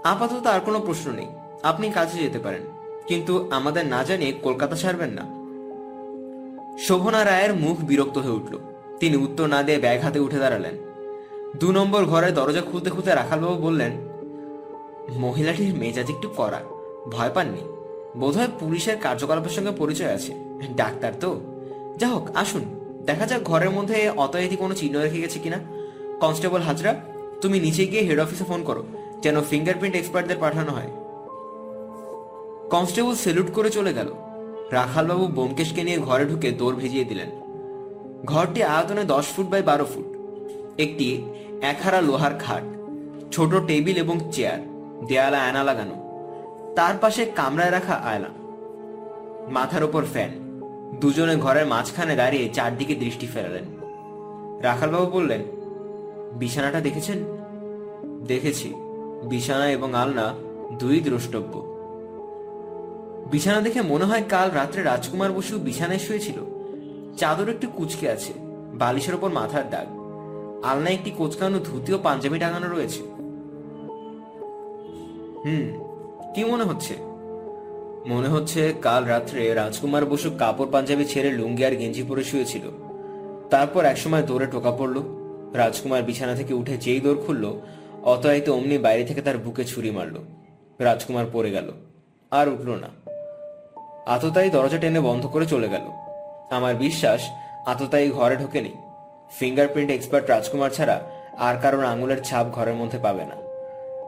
আপাতত 0.03 0.47
আর 0.47 0.59
কোনো 0.59 0.79
প্রশ্ন 0.79 1.11
নেই। 1.11 1.27
আপনি 1.63 1.89
কাজে 1.89 2.19
যেতে 2.19 2.39
পারেন। 2.39 2.61
কিন্তু 3.07 3.51
আমাদের 3.51 3.85
না 3.85 4.03
জানিয়ে 4.03 4.31
কলকাতা 4.31 4.75
ছাড়বেন 4.75 5.09
না। 5.09 5.39
শোভনা 6.77 7.25
রায়ের 7.25 7.53
মুখ 7.53 7.79
বিরক্ত 7.79 8.17
হয়ে 8.17 8.33
উঠল। 8.33 8.68
তিনি 8.99 9.17
উত্তর 9.17 9.47
না 9.47 9.63
দিয়ে 9.63 9.77
ব্যাগ 9.77 10.01
হাতে 10.01 10.19
উঠে 10.19 10.39
দাঁড়ালেন। 10.39 10.75
দু 11.59 11.71
নম্বর 11.71 12.05
ঘরে 12.05 12.31
দরজা 12.31 12.61
খুলতে 12.61 12.89
খুলতে 12.89 13.15
রাখালবাবু 13.15 13.55
বললেন, 13.55 13.91
মহিলাটির 15.17 15.75
মেজাজ 15.75 16.09
একটু 16.09 16.29
কড়া, 16.37 16.61
ভয় 17.11 17.29
পাননি। 17.33 17.61
বোধহয় 18.17 18.47
পুলিশের 18.59 18.97
কার্যকলাপের 18.97 19.49
সঙ্গে 19.49 19.71
পরিচয় 19.71 20.13
আছে। 20.13 20.33
ডাক্তার 20.75 21.13
তো। 21.19 21.41
যা 21.97 22.07
হোক, 22.07 22.29
আসুন। 22.35 22.63
দেখা 23.05 23.25
যাক 23.25 23.43
ঘরের 23.43 23.69
মধ্যে 23.69 24.09
অতএতি 24.09 24.55
কোনো 24.55 24.75
চিহ্ন 24.75 24.99
রেখে 24.99 25.21
গেছে 25.21 25.39
কিনা। 25.39 25.57
কনস্টেবল 26.19 26.61
হাজরা, 26.61 26.95
তুমি 27.41 27.59
নিচে 27.59 27.85
গিয়ে 27.85 28.01
হেড 28.01 28.19
অফিসে 28.19 28.43
ফোন 28.43 28.63
করো, 28.63 28.83
যেন 29.23 29.41
ফিঙ্গারপ্রিন্ট 29.41 29.95
এক্সপার্টদের 29.95 30.37
পাঠানো 30.39 30.71
হয়। 30.71 30.91
কনস্টেবল 32.69 33.15
সেলুট 33.15 33.51
করে 33.51 33.69
চলে 33.69 33.93
গেল। 33.93 34.13
রাখালবাবু 34.71 35.27
বোমকেশকে 35.27 35.83
নিয়ে 35.83 35.97
ঘরে 35.97 36.25
ঢুকে 36.25 36.51
দৌড় 36.51 36.75
ভেজিয়ে 36.75 37.03
দিলেন। 37.03 37.48
ঘরটি 38.25 38.63
আয়তনে 38.63 39.03
দশ 39.03 39.25
ফুট 39.25 39.45
বাই 39.45 39.61
বারো 39.61 39.85
ফুট। 39.85 40.05
একটি 40.79 41.25
একহারা 41.61 42.01
লোহার 42.01 42.31
খাট, 42.39 42.63
ছোট 43.31 43.55
টেবিল 43.67 43.97
এবং 43.97 44.19
চেয়ার, 44.31 44.59
দেয়ালে 45.07 45.37
আয়না 45.37 45.63
লাগানো। 45.63 45.95
তার 46.75 46.93
পাশে 47.01 47.25
কামরায় 47.25 47.71
রাখা 47.71 47.93
আয়না। 47.93 48.27
মাথার 49.49 49.83
ওপর 49.83 50.05
ফ্যান। 50.05 50.29
দুজনে 51.01 51.35
ঘরের 51.35 51.65
মাঝখানে 51.65 52.15
দাঁড়িয়ে 52.15 52.49
চারদিকে 52.49 52.95
দৃষ্টি 52.95 53.27
ফেরালেন। 53.27 53.63
রাখালবাবু 54.61 55.05
বললেন, 55.05 55.41
বিছানাটা 56.33 56.81
দেখেছেন? 56.81 57.17
দেখেছি। 58.27 58.73
বিছানা 59.29 59.69
এবং 59.69 59.95
আলনা 59.95 60.33
দুই 60.79 60.99
দ্রষ্টব্য। 60.99 61.59
বিছানা 63.31 63.61
দেখে 63.61 63.81
মনে 63.81 64.05
হয় 64.05 64.23
কাল 64.29 64.51
রাত্রে 64.51 64.83
রাজকুমার 64.83 65.31
বসু 65.31 65.59
বিছানায় 65.59 65.99
শুয়েছিল। 65.99 66.48
চাদর 67.17 67.49
একটু 67.49 67.67
কুচকে 67.67 68.09
আছে, 68.09 68.33
বালিশের 68.73 69.15
ওপর 69.15 69.29
মাথার 69.29 69.69
দাগ। 69.69 69.87
আলনায় 70.63 70.93
একটি 70.93 71.11
কোচকানো 71.11 71.59
ধুতি 71.59 71.93
ও 71.93 71.97
পাঞ্জাবি 71.97 72.39
টাঙানো 72.39 72.67
রয়েছে। 72.75 73.01
হুম, 75.43 75.65
কি 76.35 76.43
মনে 76.43 76.63
হচ্ছে? 76.63 76.93
মনে 78.07 78.27
হচ্ছে 78.27 78.73
কাল 78.81 79.05
রাত্রে 79.05 79.53
রাজকুমার 79.53 80.05
বসু 80.05 80.29
কাপড় 80.39 80.69
পাঞ্জাবি 80.71 81.05
ছেড়ে 81.05 81.31
লুঙ্গি 81.31 81.65
আর 81.65 81.75
গেঞ্জি 81.75 82.03
পরে 82.03 82.23
শুয়েছিল। 82.23 82.65
তারপর 83.49 83.85
একসময় 83.85 84.23
দৌড়ে 84.23 84.45
টোকা 84.45 84.71
পড়ল। 84.71 85.01
রাজকুমার 85.53 86.03
বিছানা 86.03 86.35
থেকে 86.35 86.53
উঠে 86.53 86.77
যেই 86.77 86.99
দৌড় 86.99 87.21
খুলল 87.25 87.53
অতএত 88.03 88.49
অমনি 88.49 88.77
বাইরে 88.77 89.03
থেকে 89.03 89.21
তার 89.21 89.37
বুকে 89.37 89.63
ছুরি 89.65 89.91
মারল। 89.91 90.15
রাজকুমার 90.79 91.25
পড়ে 91.33 91.51
গেল, 91.51 91.71
আর 92.31 92.49
উঠল 92.49 92.69
না। 92.69 92.89
আততাই 94.05 94.49
দরজা 94.49 94.77
টেনে 94.77 94.99
বন্ধ 94.99 95.27
করে 95.27 95.45
চলে 95.45 95.69
গেল। 95.69 95.85
আমার 96.49 96.75
বিশ্বাস 96.75 97.21
আততাই 97.65 98.09
ঘরে 98.09 98.35
ঢোকেনি। 98.35 98.73
ফিঙ্গারপ্রিন্ট 99.31 99.91
এক্সপার্ট 99.91 100.29
রাজকুমার 100.29 100.69
ছাড়া 100.69 101.01
আর 101.37 101.55
কারোর 101.61 101.85
আঙুলের 101.85 102.23
ছাপ 102.23 102.47
ঘরের 102.47 102.73
মধ্যে 102.73 102.97
পাবে 102.97 103.25
না। 103.25 103.35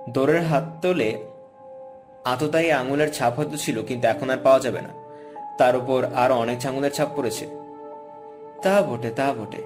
দৌড়ের 0.10 0.44
হাত 0.44 0.64
তোলে 0.82 1.24
আততাই 2.26 2.72
আঙুলের 2.72 3.14
ছাপ 3.14 3.34
হয়তো 3.36 3.58
ছিল, 3.58 3.84
কিন্তু 3.84 4.08
এখন 4.08 4.30
আর 4.30 4.38
পাওয়া 4.44 4.60
যাবে 4.60 4.82
না। 4.82 4.90
তার 5.58 5.76
উপর 5.76 6.06
আরও 6.16 6.36
অনেক 6.36 6.66
আঙুলের 6.66 6.92
ছাপ 6.92 7.08
পড়েছে। 7.16 7.48
তা 8.64 8.82
বটে 8.82 9.10
তা 9.10 9.34
বটে। 9.34 9.64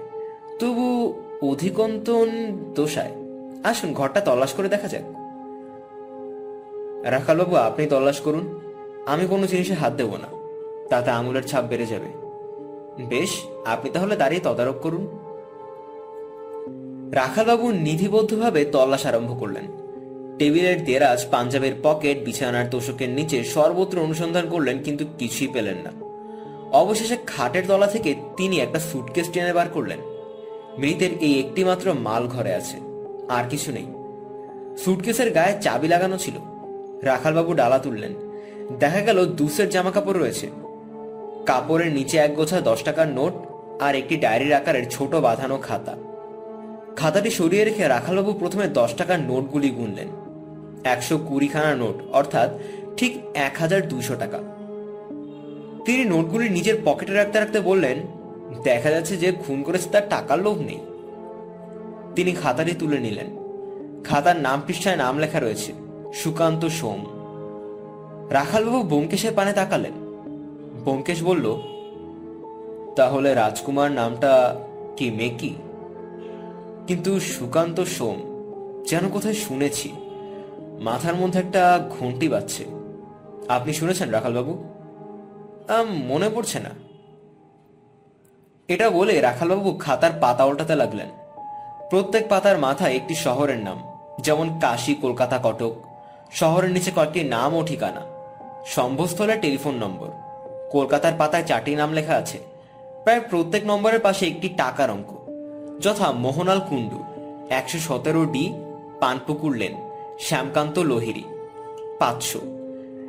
তবু 0.60 1.14
অধিকন্তন 1.42 2.58
দোষায়। 2.74 3.12
আসুন, 3.64 3.92
ঘরটা 3.92 4.20
তল্লাশ 4.20 4.52
করে 4.52 4.68
দেখা 4.68 4.88
যাক। 4.88 5.02
রাখালবাবু, 7.04 7.56
আপনি 7.56 7.86
তল্লাশ 7.86 8.20
করুন। 8.20 8.60
আমি 9.06 9.26
কোনো 9.26 9.46
জিনিসে 9.46 9.74
হাত 9.74 9.92
দেব 9.92 10.16
না। 10.16 10.28
তাতে 10.88 11.10
আঙুলের 11.10 11.42
ছাপ 11.42 11.64
বেড়ে 11.64 11.86
যাবে। 11.86 12.25
বেশ, 13.04 13.42
আপনি 13.66 13.90
তাহলে 13.90 14.16
দাঁড়িয়ে 14.16 14.40
তদারক 14.44 14.80
করুন। 14.80 15.06
রাখালবাবু 17.12 17.70
নিধিবদ্ধভাবে 17.70 18.64
তল্লাশ 18.64 19.06
আরম্ভ 19.06 19.40
করলেন। 19.40 19.64
টেবিলের 20.38 20.84
দেরাজ 20.84 21.26
পাঞ্জাবের 21.30 21.72
পকেট 21.82 22.24
বিছানার 22.24 22.70
তোষকের 22.70 23.08
নিচে 23.08 23.44
সর্বত্র 23.44 24.00
অনুসন্ধান 24.00 24.48
করলেন, 24.48 24.82
কিন্তু 24.82 25.04
কিছুই 25.18 25.48
পেলেন 25.48 25.76
না। 25.76 25.90
অবশেষে 26.72 27.16
খাটের 27.26 27.62
তলা 27.68 27.86
থেকে 27.86 28.14
তিনি 28.36 28.60
একটা 28.60 28.78
সুটকেস 28.78 29.30
টেনে 29.32 29.52
বার 29.52 29.66
করলেন। 29.68 29.98
মৃতের 30.78 31.10
এই 31.20 31.38
একটি 31.38 31.64
মাত্র 31.64 31.92
মাল 31.92 32.26
ঘরে 32.26 32.54
আছে, 32.54 32.76
আর 33.28 33.44
কিছু 33.50 33.72
নেই। 33.72 33.86
সুটকেসের 34.78 35.30
গায়ে 35.30 35.62
চাবি 35.62 35.88
লাগানো 35.88 36.16
ছিল। 36.18 36.34
রাখালবাবু 37.02 37.54
ডালা 37.54 37.78
তুললেন। 37.78 38.14
দেখা 38.78 39.00
গেল 39.00 39.26
দুসের 39.26 39.70
জামা 39.70 39.90
কাপড় 39.90 40.20
রয়েছে। 40.20 40.50
কাপড়ের 41.46 41.92
নিচে 41.92 42.18
এক 42.18 42.34
গোছা 42.34 42.60
দশ 42.60 42.82
টাকার 42.82 43.08
নোট 43.08 43.34
আর 43.82 43.94
একটি 43.94 44.16
ডায়েরির 44.16 44.54
আকারের 44.54 44.90
ছোট 44.90 45.14
বাঁধানো 45.14 45.56
খাতা। 45.56 45.94
খাতাটি 46.96 47.30
সরিয়ে 47.30 47.64
রেখে 47.64 47.88
রাখালবাবু 47.88 48.32
প্রথমে 48.32 48.68
দশ 48.68 48.94
টাকার 48.94 49.20
নোটগুলি 49.20 49.70
গুনলেন। 49.70 50.08
একশো 50.84 51.18
কুড়িখানা 51.18 51.74
নোট, 51.74 52.02
অর্থাৎ 52.12 52.50
ঠিক 52.96 53.18
এক 53.34 53.56
হাজার 53.58 53.88
দুইশো 53.88 54.14
টাকা। 54.14 54.38
তিনি 55.84 56.04
নোটগুলি 56.04 56.48
নিজের 56.48 56.76
পকেটে 56.84 57.12
রাখতে 57.12 57.38
রাখতে 57.38 57.60
বললেন, 57.60 57.96
দেখা 58.64 58.90
যাচ্ছে 58.90 59.16
যে 59.16 59.32
খুন 59.32 59.62
করেছে 59.62 59.88
তার 59.90 60.08
টাকার 60.08 60.38
লোভ 60.38 60.58
নেই। 60.58 60.80
তিনি 62.14 62.32
খাতাটি 62.32 62.72
তুলে 62.78 62.98
নিলেন। 62.98 63.28
খাতার 64.04 64.36
নাম 64.36 64.62
পৃষ্ঠায় 64.66 64.96
নাম 64.96 65.18
লেখা 65.18 65.40
রয়েছে, 65.40 65.72
সুকান্ত 66.14 66.66
সোম। 66.66 67.06
রাখালবাবু 68.30 68.82
বোমকেশের 68.82 69.32
পানে 69.34 69.52
তাকালেন। 69.52 70.05
বোমকেশ 70.86 71.22
বলল, 71.22 71.46
তাহলে 72.96 73.34
রাজকুমার 73.34 73.90
নামটা 73.92 74.32
কি 74.96 75.10
মেকি? 75.10 75.54
কিন্তু 76.86 77.20
সুকান্ত 77.20 77.80
সোম, 77.80 78.18
যেন 78.88 79.08
কোথায় 79.10 79.34
শুনেছি, 79.34 79.92
মাথার 80.80 81.14
মধ্যে 81.14 81.38
একটা 81.38 81.62
ঘন্টি 82.00 82.28
বাজছে। 82.28 82.64
আপনি 83.48 83.72
শুনেছেন, 83.72 84.10
রাখালবাবু? 84.10 84.52
মনে 86.08 86.28
পড়ছে 86.34 86.58
না। 86.60 86.70
এটা 88.68 88.90
বলে 88.90 89.20
রাখালবাবু 89.20 89.72
খাতার 89.72 90.10
পাতা 90.20 90.44
উল্টাতে 90.44 90.74
লাগলেন। 90.74 91.08
প্রত্যেক 91.90 92.28
পাতার 92.28 92.58
মাথায় 92.58 92.94
একটি 92.94 93.14
শহরের 93.14 93.58
নাম, 93.58 93.78
যেমন 94.20 94.46
কাশী, 94.60 94.94
কলকাতা, 94.94 95.38
কটক। 95.38 95.74
শহরের 96.32 96.70
নিচে 96.70 96.90
কয়েকটি 96.96 97.20
নাম 97.24 97.54
ও 97.54 97.62
ঠিকানা। 97.66 98.02
সম্ভবস্থলের 98.66 99.40
টেলিফোন 99.40 99.74
নম্বর। 99.74 100.10
কলকাতার 100.72 101.14
পাতায় 101.18 101.44
চারটি 101.44 101.74
নাম 101.74 101.92
লেখা 101.92 102.14
আছে। 102.14 102.38
প্রায় 103.04 103.20
প্রত্যেক 103.20 103.62
নম্বরের 103.66 104.00
পাশে 104.00 104.26
একটি 104.26 104.48
টাকার 104.48 104.90
অঙ্ক। 104.90 105.10
যথা 105.80 106.12
মোহনাল 106.12 106.60
কুণ্ডু, 106.68 107.00
একশো 107.50 107.78
সতেরো 107.78 108.24
ডি, 108.24 108.52
পানপুকুর 109.00 109.56
লেন, 109.56 109.74
শ্যামকান্ত 110.18 110.78
লোহিরি। 110.78 111.24
পাঁচশো। 111.98 112.40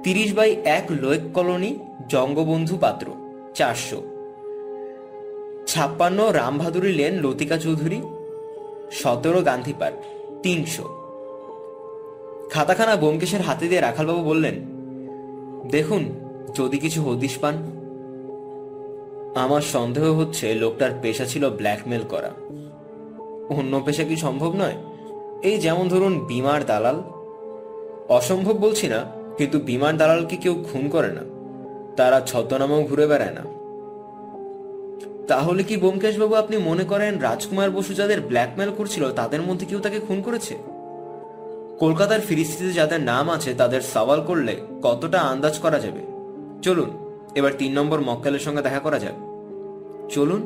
তিরিশ 0.04 0.34
বাই 0.34 0.50
এক 0.78 0.86
লোয়েক 0.92 1.22
কলোনি, 1.34 1.80
জঙ্গবন্ধু 2.10 2.78
পাত্র, 2.78 3.08
চারশো। 3.54 4.00
ছাপ্পান্ন 5.68 6.20
রামভাদুরী 6.32 6.92
লেন, 6.94 7.14
লতিকা 7.14 7.58
চৌধুরী। 7.58 8.02
সতেরো 8.92 9.42
গান্ধী 9.42 9.74
পার্ক, 9.80 10.00
তিনশো। 10.44 10.86
খাতাখানা 12.50 12.96
বোমকেশের 12.96 13.42
হাতে 13.42 13.68
দিয়ে 13.68 13.82
রাখালবাবু 13.82 14.22
বললেন, 14.24 14.56
দেখুন 15.72 16.04
যদি 16.56 16.78
কিছু 16.78 17.02
হদিশ 17.02 17.38
পান। 17.38 17.56
আমার 19.36 19.62
সন্দেহ 19.62 20.20
হচ্ছে 20.20 20.54
লোকটার 20.54 20.92
পেশা 21.02 21.26
ছিল 21.26 21.50
ব্ল্যাকমেল 21.50 22.02
করা। 22.10 22.32
অন্য 23.50 23.82
পেশা 23.86 24.04
কি 24.04 24.16
সম্ভব 24.16 24.56
নয়? 24.56 24.74
এই 25.44 25.58
যেমন 25.58 25.88
ধরুন 25.88 26.20
বিমার 26.20 26.66
দালাল। 26.66 27.04
অসম্ভব 28.10 28.54
বলছি 28.54 28.88
না, 28.88 29.06
কিন্তু 29.38 29.60
বিমার 29.60 29.98
দালালকে 29.98 30.38
কেউ 30.38 30.64
খুন 30.72 30.90
করে 30.90 31.08
না। 31.08 31.22
তারা 31.96 32.22
ছদ্মনামেও 32.22 32.84
ঘুরে 32.84 33.08
বেড়ায় 33.08 33.32
না। 33.32 33.42
তাহলে 35.28 35.64
কি 35.64 35.78
বোমকেশ 35.78 36.20
বাবু 36.20 36.36
আপনি 36.36 36.58
মনে 36.58 36.84
করেন 36.84 37.20
রাজকুমার 37.20 37.72
বসু 37.72 37.94
যাদের 37.94 38.22
ব্ল্যাকমেল 38.22 38.72
করছিল, 38.78 39.12
তাদের 39.12 39.42
মধ্যে 39.42 39.66
কেউ 39.66 39.80
তাকে 39.80 40.00
খুন 40.00 40.22
করেছে? 40.22 40.58
কলকাতার 41.80 42.20
ফিরিস্তিতে 42.20 42.74
যাদের 42.74 43.02
নাম 43.02 43.30
আছে, 43.30 43.54
তাদের 43.54 43.82
সওয়াল 43.82 44.22
করলে 44.22 44.56
কতটা 44.84 45.20
আন্দাজ 45.20 45.60
করা 45.60 45.80
যাবে? 45.80 46.17
চলুন, 46.62 46.90
এবার 47.36 47.52
তিন 47.58 47.72
নম্বর 47.74 48.02
মক্কেলের 48.02 48.40
সঙ্গে 48.40 48.62
দেখা 48.62 48.80
করা 48.80 49.00
যাক। 49.00 49.18
চলুন। 50.10 50.42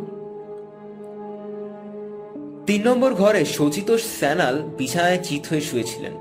তিন 2.66 2.88
নম্বর 2.88 3.14
ঘরে 3.14 3.46
সচিত 3.46 3.92
স্যানাল 3.92 4.62
বিছানায় 4.78 5.20
চিত 5.24 5.44
হয়ে 5.50 5.62
শুয়েছিলেন। 5.62 6.14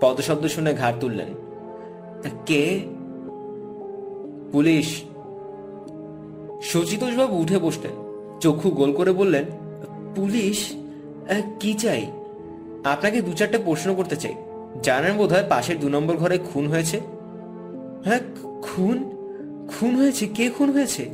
পদশব্দ 0.00 0.46
শুনে 0.46 0.74
ঘাড় 0.74 0.96
তুললেন। 1.00 1.26
কে? 2.46 2.80
পুলিশ। 4.52 5.02
সচিতোষবাবু 6.62 7.36
উঠে 7.36 7.58
বসলেন। 7.58 7.94
চক্ষু 8.40 8.70
গোল 8.70 8.92
করে 8.92 9.12
বললেন, 9.12 9.44
পুলিশ? 10.16 10.72
কি 11.60 11.74
চাই? 11.74 12.06
আপনাকে 12.84 13.22
দু 13.22 13.32
চারটে 13.32 13.58
প্রশ্ন 13.58 13.94
করতে 13.94 14.16
চাই। 14.16 14.34
জানেন 14.82 15.16
বোধ 15.16 15.32
হয় 15.32 15.44
পাশের 15.48 15.80
দু 15.80 15.88
নম্বর 15.88 16.16
ঘরে 16.16 16.38
খুন 16.38 16.66
হয়েছে? 16.66 17.00
হ্যাঁ 18.04 18.20
খুন? 18.62 19.19
খুন 19.78 19.96
হয়েছে? 19.96 20.26
কে 20.26 20.50
খুন 20.50 20.70
হয়েছে? 20.70 21.04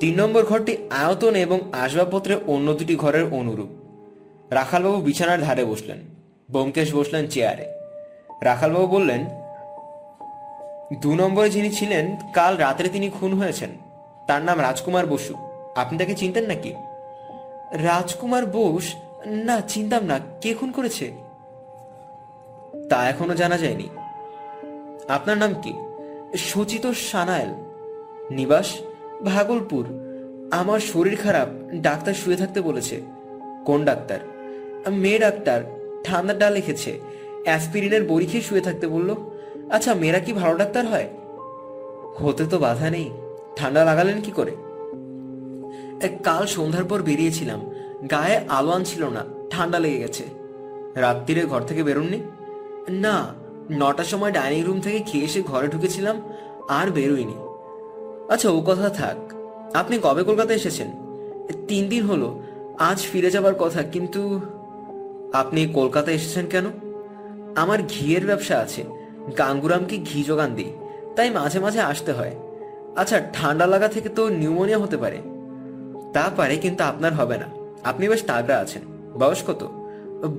তিন 0.00 0.20
নম্বর 0.20 0.42
ঘরটি 0.42 0.76
আয়তন 0.90 1.34
এবং 1.34 1.60
আসবাবপত্রে 1.72 2.38
অন্য 2.46 2.74
দুটি 2.74 2.96
ঘরের 2.96 3.24
অনুরূপ। 3.24 3.68
রাখালবাবু 4.50 5.00
বিছানার 5.00 5.40
ধারে 5.40 5.64
বসলেন। 5.64 5.98
ব্যোমকেশ 6.50 6.94
বসলেন 6.94 7.26
চেয়ারে। 7.26 7.66
রাখালবাবু 8.42 8.86
বললেন, 8.86 9.26
দু 11.00 11.14
নম্বরে 11.14 11.50
যিনি 11.50 11.70
ছিলেন, 11.70 12.16
কাল 12.34 12.56
রাত্রে 12.56 12.88
তিনি 12.88 13.10
খুন 13.10 13.34
হয়েছেন। 13.34 13.70
তার 14.26 14.42
নাম 14.42 14.60
রাজকুমার 14.60 15.06
বসু। 15.06 15.34
আপনি 15.76 15.98
তাকে 15.98 16.14
চিনতেন 16.14 16.46
নাকি? 16.46 16.74
রাজকুমার 17.72 18.46
বোস? 18.46 18.94
না, 19.26 19.60
চিনতাম 19.60 20.04
না। 20.04 20.20
কে 20.40 20.54
খুন 20.54 20.70
করেছে? 20.70 21.12
তা 22.90 23.08
এখনও 23.08 23.34
জানা 23.34 23.58
যায়নি। 23.58 23.88
আপনার 25.08 25.38
নাম 25.38 25.54
কি? 25.54 25.72
সুচিত 26.36 26.86
সানায়েল 26.86 27.48
নিবাস, 28.30 28.78
ভাগলপুর। 29.24 29.84
আমার 30.52 30.80
শরীর 30.80 31.16
খারাপ, 31.16 31.48
ডাক্তার 31.74 32.14
শুয়ে 32.14 32.36
থাকতে 32.36 32.60
বলেছে। 32.60 33.00
কোন 33.64 33.84
ডাক্তার? 33.84 34.18
মেয়ে 34.92 35.18
ডাক্তার 35.18 35.60
ঠান্ডাটা 36.04 36.50
লিখেছে। 36.50 37.00
অ্যাসপিরিনের 37.44 38.04
বড়ি 38.08 38.26
খেয়ে 38.26 38.42
শুয়ে 38.42 38.60
থাকতে 38.60 38.86
বলল 38.86 39.14
আচ্ছা 39.70 39.94
মেয়েরা 39.94 40.18
কি 40.18 40.32
ভালো 40.32 40.56
ডাক্তার 40.56 40.86
হয়? 40.86 41.08
হতে 42.18 42.46
তো 42.46 42.58
বাধা 42.58 42.90
নেই। 42.90 43.10
ঠান্ডা 43.56 43.84
লাগালেন 43.84 44.20
কি 44.20 44.30
করে? 44.30 44.56
কাল 46.22 46.46
সন্ধ্যার 46.46 46.84
পর 46.84 47.02
বেরিয়েছিলাম। 47.02 47.70
গায়ে 48.10 48.40
আলো 48.48 48.70
আনছিল 48.70 49.08
না, 49.08 49.24
ঠান্ডা 49.50 49.78
লেগে 49.78 49.98
গেছে। 49.98 50.24
রাত্রিরে 50.94 51.44
ঘর 51.46 51.60
থেকে 51.60 51.82
বেরোননি? 51.82 52.22
না 52.90 53.34
নটার 53.70 54.04
সময় 54.04 54.32
ডাইনিং 54.32 54.64
রুম 54.64 54.80
থেকে 54.80 54.98
খেয়ে 54.98 55.24
এসে 55.24 55.42
ঘরে 55.42 55.68
ঢুকেছিলাম, 55.68 56.22
আর 56.68 56.90
বেরোইনি। 56.90 57.34
আচ্ছা 58.28 58.50
ও 58.50 58.60
কথা 58.60 58.88
থাক। 58.88 59.16
আপনি 59.74 59.98
কবে 60.02 60.22
কলকাতা 60.22 60.54
এসেছেন? 60.54 60.86
তিন 61.68 61.88
দিন 61.88 62.02
হলো, 62.04 62.42
আজ 62.78 63.00
ফিরে 63.00 63.30
যাবার 63.30 63.54
কথা, 63.54 63.82
কিন্তু 63.82 64.40
আপনি 65.32 65.66
কলকাতা 65.66 66.12
এসেছেন 66.12 66.46
কেন? 66.46 66.64
আমার 67.56 67.78
ঘিয়ের 67.82 68.26
ব্যবসা 68.26 68.58
আছে, 68.58 68.84
গাঙ্গুরামকে 69.38 69.98
ঘি 69.98 70.24
যোগান 70.24 70.54
দিই, 70.54 70.72
তাই 71.16 71.30
মাঝে 71.30 71.60
মাঝে 71.60 71.80
আসতে 71.80 72.12
হয়। 72.12 72.34
আচ্ছা 72.96 73.20
ঠান্ডা 73.32 73.66
লাগা 73.66 73.88
থেকে 73.88 74.08
তো 74.08 74.28
নিউমোনিয়া 74.28 74.78
হতে 74.78 74.96
পারে। 74.96 75.18
তা 76.12 76.30
পারে, 76.36 76.56
কিন্তু 76.56 76.84
আপনার 76.84 77.14
হবে 77.14 77.38
না। 77.38 77.46
আপনি 77.84 78.08
বেশ 78.08 78.22
তাগড়া 78.22 78.58
আছেন। 78.58 78.82
বয়স 79.18 79.42
কত? 79.46 79.64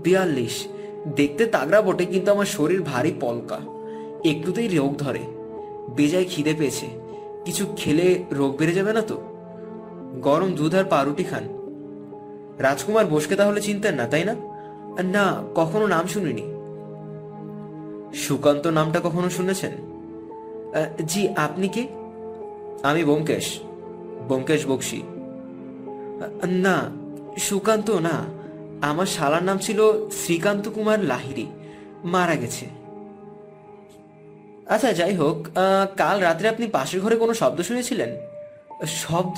বিয়াল্লিশ। 0.03 0.67
দেখতে 1.07 1.45
তাগড়া 1.45 1.81
বটে, 1.81 2.05
কিন্তু 2.05 2.31
আমার 2.31 2.45
শরীর 2.45 2.81
ভারী 2.81 3.13
পলকা। 3.19 3.59
একটুতেই 4.25 4.67
রোগ 4.67 4.97
ধরে। 4.97 5.19
বেজায় 5.95 6.25
খিদে 6.29 6.53
পেয়েছে। 6.57 6.87
কিছু 7.45 7.65
খেলে 7.75 8.23
রোগ 8.31 8.57
বেড়ে 8.57 8.73
যাবে 8.73 8.93
না 8.93 9.01
তো? 9.01 9.21
গরম 10.21 10.53
দুধ 10.53 10.75
আর 10.75 10.83
পাউরুটি 10.83 11.23
খান। 11.23 11.43
রাজকুমার 12.59 13.05
বোসকে 13.05 13.35
তাহলে 13.35 13.61
চিনতেন 13.61 13.95
না, 13.95 14.07
তাই 14.07 14.23
না? 14.23 14.35
না, 15.03 15.43
কখনো 15.55 15.87
নাম 15.87 16.07
শুনিনি। 16.07 16.53
সুকান্ত 18.17 18.67
নামটা 18.67 18.99
কখনো 19.03 19.29
শুনেছেন? 19.29 19.71
জি, 21.05 21.29
আপনি 21.29 21.67
কি? 21.67 21.87
আমি 22.83 23.03
ব্যোমকেশ। 23.03 23.59
ব্যোমকেশ 24.27 24.67
বক্সি। 24.67 25.03
না, 26.47 26.89
সুকান্ত 27.37 27.89
না। 27.89 28.42
আমার 28.89 29.07
শালার 29.15 29.43
নাম 29.49 29.57
ছিল 29.65 29.79
শ্রীকান্ত 30.21 30.65
কুমার 30.75 30.99
লাহিরি 31.11 31.45
মারা 32.13 32.35
গেছে। 32.41 32.65
আচ্ছা 34.73 34.89
যাই 34.99 35.13
হোক 35.21 35.37
কাল 36.01 36.15
রাত্রে 36.25 36.47
আপনি 36.53 36.65
পাশের 36.75 36.99
ঘরে 37.03 37.15
কোনো 37.23 37.33
শব্দ 37.41 37.57
শুনেছিলেন? 37.69 38.11
শব্দ? 39.03 39.37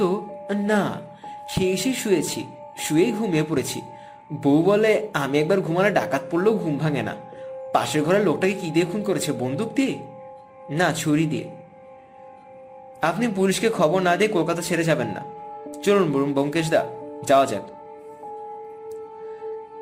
না 0.71 0.81
খেয়ে 1.51 1.73
এসে 1.77 1.91
শুয়েছি, 2.01 2.41
শুয়েই 2.83 3.11
ঘুমিয়ে 3.17 3.45
পড়েছি। 3.49 3.79
বউ 4.43 4.59
বলে, 4.69 4.91
আমি 5.23 5.35
একবার 5.41 5.59
ঘুমালে 5.67 5.89
ডাকাত 5.99 6.23
পড়লেও 6.31 6.53
ঘুম 6.63 6.75
ভাঙে 6.83 7.03
না। 7.09 7.13
পাশের 7.75 8.01
ঘরের 8.05 8.23
লোকটাকে 8.27 8.55
কি 8.61 8.67
দিয়ে 8.75 8.87
খুন 8.91 9.01
করেছে, 9.09 9.29
বন্দুক 9.41 9.69
দিয়ে? 9.77 9.93
না, 10.79 10.87
ছুরি 11.01 11.25
দিয়ে। 11.33 11.47
আপনি 13.09 13.25
পুলিশকে 13.37 13.69
খবর 13.77 13.99
না 14.07 14.13
দিয়ে 14.19 14.29
কলকাতা 14.35 14.61
ছেড়ে 14.67 14.83
যাবেন 14.89 15.09
না। 15.15 15.21
চলুন 15.85 16.07
বলুন 16.13 16.31
ব্যোমকেশ 16.35 16.67
দা, 16.73 16.81
যাওয়া 17.29 17.45
যাক। 17.51 17.65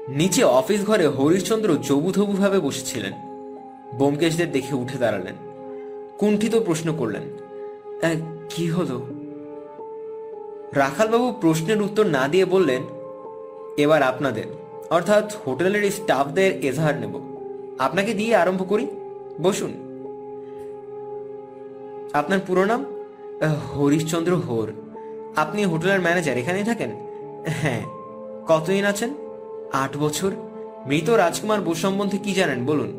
নিচে 0.07 0.43
অফিস 0.43 0.85
ঘরে 0.85 1.07
হরিশচন্দ্র 1.07 1.77
জবুথবু 1.81 2.33
ভাবে 2.33 2.59
বসেছিলেন। 2.59 3.13
ব্যোমকেশদের 3.93 4.51
দেখে 4.51 4.75
উঠে 4.75 4.97
দাঁড়ালেন। 4.97 5.35
কুণ্ঠিত 6.17 6.55
প্রশ্ন 6.55 6.95
করলেন 6.97 7.21
"আহ, 8.03 8.37
কি 8.49 8.69
হলো? 8.69 9.05
রাখালবাবু 10.73 11.33
প্রশ্নের 11.41 11.81
উত্তর 11.81 12.05
না 12.05 12.27
দিয়ে 12.27 12.45
বললেন 12.45 12.81
এবার 13.77 14.03
আপনাদের 14.03 14.43
অর্থাৎ 14.89 15.35
হোটেলের 15.47 15.91
স্টাফদের 15.91 16.65
এজাহার 16.65 16.99
নেব। 16.99 17.19
আপনাকে 17.79 18.13
দিয়ে 18.13 18.35
আরম্ভ 18.35 18.69
করি। 18.69 18.87
বসুন। 19.41 19.73
আপনার 22.13 22.39
পুরো 22.47 22.65
নাম? 22.65 22.85
হরিশচন্দ্র 23.75 24.35
হোর। 24.35 24.73
আপনি 25.35 25.65
হোটেলের 25.65 26.01
ম্যানেজার 26.01 26.37
এখানেই 26.37 26.63
থাকেন? 26.63 26.91
হ্যাঁ। 27.47 27.81
কতদিন 28.47 28.85
আছেন? 28.85 29.13
আট 29.73 29.97
বছর? 29.97 30.31
মৃত 30.87 31.09
রাজকুমার 31.09 31.61
বসু 31.61 31.73
সম্বন্ধে 31.73 32.17
কি 32.17 32.33
জানেন? 32.33 32.65
বলুন। 32.65 32.91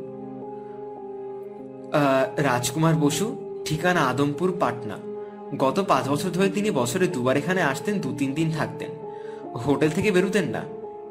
রাজকুমার 2.36 2.94
বসু, 2.94 3.36
ঠিকানা 3.64 4.00
আদমপুর, 4.00 4.56
পাটনা। 4.60 4.98
গত 5.56 5.84
পাঁচ 5.88 6.08
বছর 6.08 6.30
ধরে 6.30 6.48
তিনি 6.48 6.70
বছরে 6.70 7.06
দুবার 7.06 7.36
এখানে 7.36 7.62
আসতেন 7.62 8.00
দু 8.00 8.14
তিন 8.18 8.32
দিন 8.32 8.50
থাকতেন। 8.50 8.90
হোটেল 9.56 9.90
থেকে 9.90 10.10
বেরোতেন 10.10 10.44
না। 10.44 10.60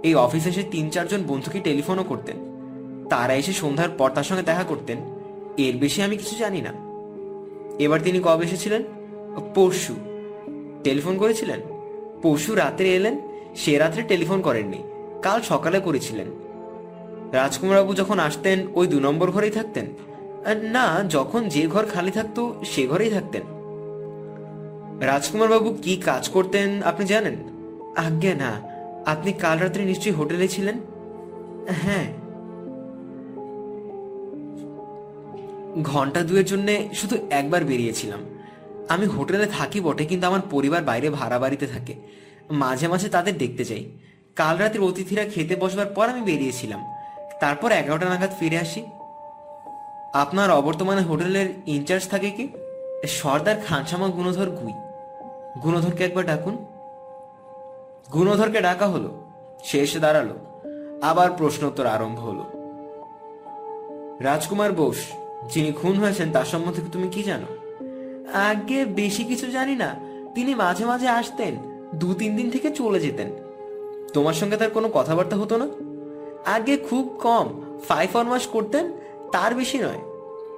এই 0.03 0.15
অফিসে 0.15 0.49
এসে 0.49 0.63
তিন 0.63 0.89
চারজন 0.89 1.23
বন্ধুকে 1.27 1.59
টেলিফোনও 1.59 2.03
করতেন। 2.03 2.37
তারা 3.09 3.33
এসে 3.33 3.53
সন্ধ্যার 3.53 3.89
পর 3.89 4.09
তার 4.11 4.23
সঙ্গে 4.23 4.43
দেখা 4.43 4.63
করতেন। 4.63 4.97
এর 5.57 5.77
বেশি 5.77 6.01
আমি 6.01 6.17
কিছু 6.17 6.35
জানি 6.35 6.61
না। 6.61 6.73
এবার 7.79 7.99
তিনি 8.03 8.19
কবে 8.23 8.45
এসেছিলেন? 8.45 8.83
পরশু। 9.55 9.95
টেলিফোন 10.83 11.17
করেছিলেন? 11.17 11.59
পরশু 12.21 12.55
রাত্রে 12.55 12.95
এলেন। 12.95 13.19
সে 13.55 13.77
রাত্রে 13.77 14.03
টেলিফোন 14.03 14.41
করেননি। 14.41 14.83
কাল 15.23 15.41
সকালে 15.41 15.79
করেছিলেন। 15.79 16.27
রাজকুমারবাবু 17.31 17.93
যখন 17.93 18.19
আসতেন, 18.19 18.67
ওই 18.73 18.87
দু 18.87 18.99
নম্বর 18.99 19.31
ঘরেই 19.31 19.51
থাকতেন। 19.51 19.85
না, 20.63 21.03
যখন 21.09 21.47
যে 21.47 21.67
ঘর 21.67 21.85
খালি 21.85 22.11
থাকতো, 22.11 22.55
সে 22.65 22.87
ঘরেই 22.87 23.09
থাকতেন। 23.09 23.41
রাজকুমারবাবু 24.99 25.77
কি 25.81 25.97
কাজ 25.97 26.29
করতেন, 26.29 26.83
আপনি 26.83 27.05
জানেন? 27.05 27.35
আজ্ঞে, 27.95 28.33
না। 28.33 28.61
আপনি 29.05 29.33
কাল 29.33 29.59
রাত্রে 29.59 29.85
নিশ্চয়ই 29.85 30.13
হোটেলে 30.13 30.47
ছিলেন? 30.47 30.75
হ্যাঁ। 31.69 32.05
ঘণ্টা 35.83 36.21
দুয়ের 36.21 36.45
জন্য 36.45 36.67
শুধু 36.93 37.17
একবার 37.29 37.65
বেরিয়েছিলাম। 37.65 38.19
আমি 38.89 39.05
হোটেলে 39.05 39.45
থাকি 39.45 39.81
বটে, 39.81 40.05
কিন্তু 40.05 40.27
আমার 40.27 40.39
পরিবার 40.51 40.83
বাইরে 40.83 41.09
ভাড়া 41.09 41.39
বাড়িতে 41.39 41.67
থাকে। 41.67 41.93
মাঝে 42.51 42.87
মাঝে 42.87 43.09
তাদের 43.09 43.37
দেখতে 43.37 43.63
যাই। 43.63 43.85
কাল 44.35 44.57
রাতের 44.57 44.81
অতিথিরা 44.81 45.25
খেতে 45.25 45.55
বসবার 45.55 45.85
পর 45.85 46.09
আমি 46.09 46.21
বেরিয়েছিলাম। 46.21 46.93
তারপর 47.39 47.71
এগারোটা 47.71 48.09
নাগাদ 48.09 48.29
ফিরে 48.39 48.57
আসি। 48.57 48.85
আপনার 50.13 50.51
অবর্তমানে 50.51 51.01
হোটেলের 51.01 51.49
ইনচার্জ 51.67 52.09
থাকে 52.09 52.31
কি? 52.31 52.49
সর্দার 53.07 53.55
খানসামা 53.67 54.07
গুণধর 54.07 54.49
গুই। 54.49 54.73
গুণধরকে 55.63 56.03
একবার 56.03 56.25
ডাকুন। 56.25 56.65
গুণধরকে 58.13 58.61
ডাকা 58.61 58.87
হলো। 58.87 59.21
সে 59.63 59.79
এসে 59.79 59.99
দাঁড়াল। 59.99 60.29
আবার 61.01 61.31
প্রশ্নোত্তর 61.31 61.85
আরম্ভ 61.85 62.19
হলো। 62.19 62.45
রাজকুমার 64.19 64.71
বোস, 64.71 64.97
যিনি 65.53 65.71
খুন 65.71 65.95
হয়েছেন 65.95 66.31
তার 66.31 66.45
সম্বন্ধে 66.45 66.81
তুমি 66.91 67.07
কি 67.07 67.23
জানো? 67.23 67.47
আগে 68.33 68.85
বেশি 68.85 69.23
কিছু 69.23 69.51
জানি 69.51 69.75
না। 69.75 69.95
তিনি 70.35 70.55
মাঝে 70.55 70.85
মাঝে 70.85 71.07
আসতেন। 71.07 71.55
দু 71.95 72.13
তিন 72.13 72.35
দিন 72.35 72.49
থেকে 72.49 72.71
চলে 72.71 72.99
যেতেন। 72.99 73.42
তোমার 74.13 74.33
সঙ্গে 74.33 74.57
তার 74.57 74.69
কোনো 74.69 74.89
কথাবার্তা 74.93 75.35
হতো 75.35 75.57
না? 75.57 75.67
আগে 76.45 76.77
খুব 76.77 77.19
কম 77.21 77.61
ফাইভ 77.87 78.09
ফরমাস 78.11 78.47
করতেন, 78.47 78.91
তার 79.31 79.55
বেশি 79.55 79.79
নয়। 79.79 79.99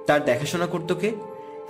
তার 0.06 0.24
দেখাশোনা 0.24 0.66
করতো 0.66 0.94
কে? 0.94 1.12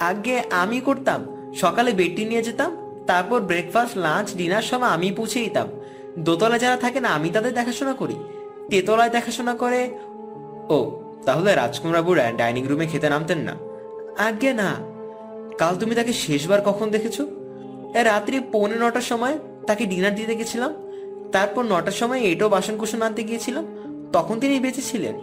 আগে 0.00 0.42
আমি 0.50 0.80
করতাম, 0.80 1.52
সকালে 1.54 1.92
বেডটি 1.92 2.24
নিয়ে 2.24 2.42
যেতাম, 2.42 2.76
তারপর 3.06 3.40
ব্রেকফাস্ট 3.40 3.98
লাঞ্চ 3.98 4.34
ডিনার 4.34 4.62
সব 4.62 4.82
আমি 4.82 5.10
পৌঁছে 5.10 5.38
দিতাম। 5.38 5.68
দোতলায় 6.18 6.58
যারা 6.58 6.76
থাকে 6.76 7.00
না, 7.00 7.08
আমি 7.08 7.30
তাদের 7.30 7.54
দেখাশোনা 7.54 7.92
করি। 7.92 8.14
তেতলায় 8.70 9.10
দেখাশোনা 9.10 9.54
করে, 9.54 9.98
ও, 10.68 11.00
তাহলে 11.26 11.54
রাজকুমারবাবু 11.54 12.14
ডাইনিং 12.14 12.66
রুমে 12.66 12.86
খেতে 12.86 13.08
নামতেন 13.08 13.38
না। 13.38 13.56
আগে 14.18 14.52
না। 14.52 14.74
কাল 15.58 15.76
তুমি 15.76 15.94
তাকে 15.94 16.12
শেষবার 16.12 16.60
কখন 16.60 16.90
দেখেছ? 16.90 17.20
রাত্রি 17.94 18.40
পৌনে 18.40 18.76
নটার 18.76 19.00
সময় 19.00 19.38
তাকে 19.66 19.86
ডিনার 19.86 20.14
দিতে 20.14 20.36
গেছিলাম। 20.36 20.85
তারপর 21.32 21.62
নটার 21.64 21.92
সময় 21.92 22.20
এটাও 22.20 22.48
বাসন 22.48 22.76
কুসন 22.76 23.02
আনতে 23.02 23.22
গিয়েছিলাম, 23.22 23.64
তখন 24.12 24.40
তিনি 24.40 24.60
বেঁচে 24.60 24.82
ছিলেন। 24.82 25.14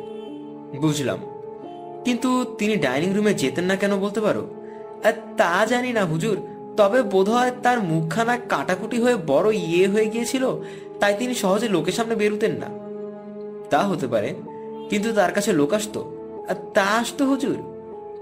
বুঝলাম। 0.80 1.20
কিন্তু 2.06 2.30
তিনি 2.58 2.76
ডাইনিং 2.76 3.14
রুমে 3.14 3.34
যেতেন 3.34 3.66
না 3.66 3.76
কেন 3.76 3.94
বলতে 4.00 4.22
পারো? 4.22 4.44
তা 5.38 5.66
জানি 5.66 5.94
না 5.94 6.06
হুজুর, 6.06 6.38
তবে 6.78 7.00
বোধহয় 7.04 7.52
তার 7.64 7.78
মুখখানা 7.84 8.38
কাটাকুটি 8.50 8.98
হয়ে 9.02 9.16
বড় 9.28 9.48
ইয়ে 9.56 9.88
হয়ে 9.88 10.08
গিয়েছিল, 10.08 10.44
তাই 11.00 11.14
তিনি 11.20 11.34
সহজে 11.34 11.68
লোকের 11.70 11.94
সামনে 11.94 12.16
বেরুতেন 12.16 12.54
না। 12.54 12.70
তা 13.70 13.80
হতে 13.82 14.08
পারে, 14.08 14.30
কিন্তু 14.90 15.10
তার 15.14 15.32
কাছে 15.32 15.52
লোক 15.54 15.74
আসতো। 15.74 16.00
আর 16.50 16.56
তা 16.74 16.84
আসতো 16.84 17.26
হুজুর, 17.26 17.58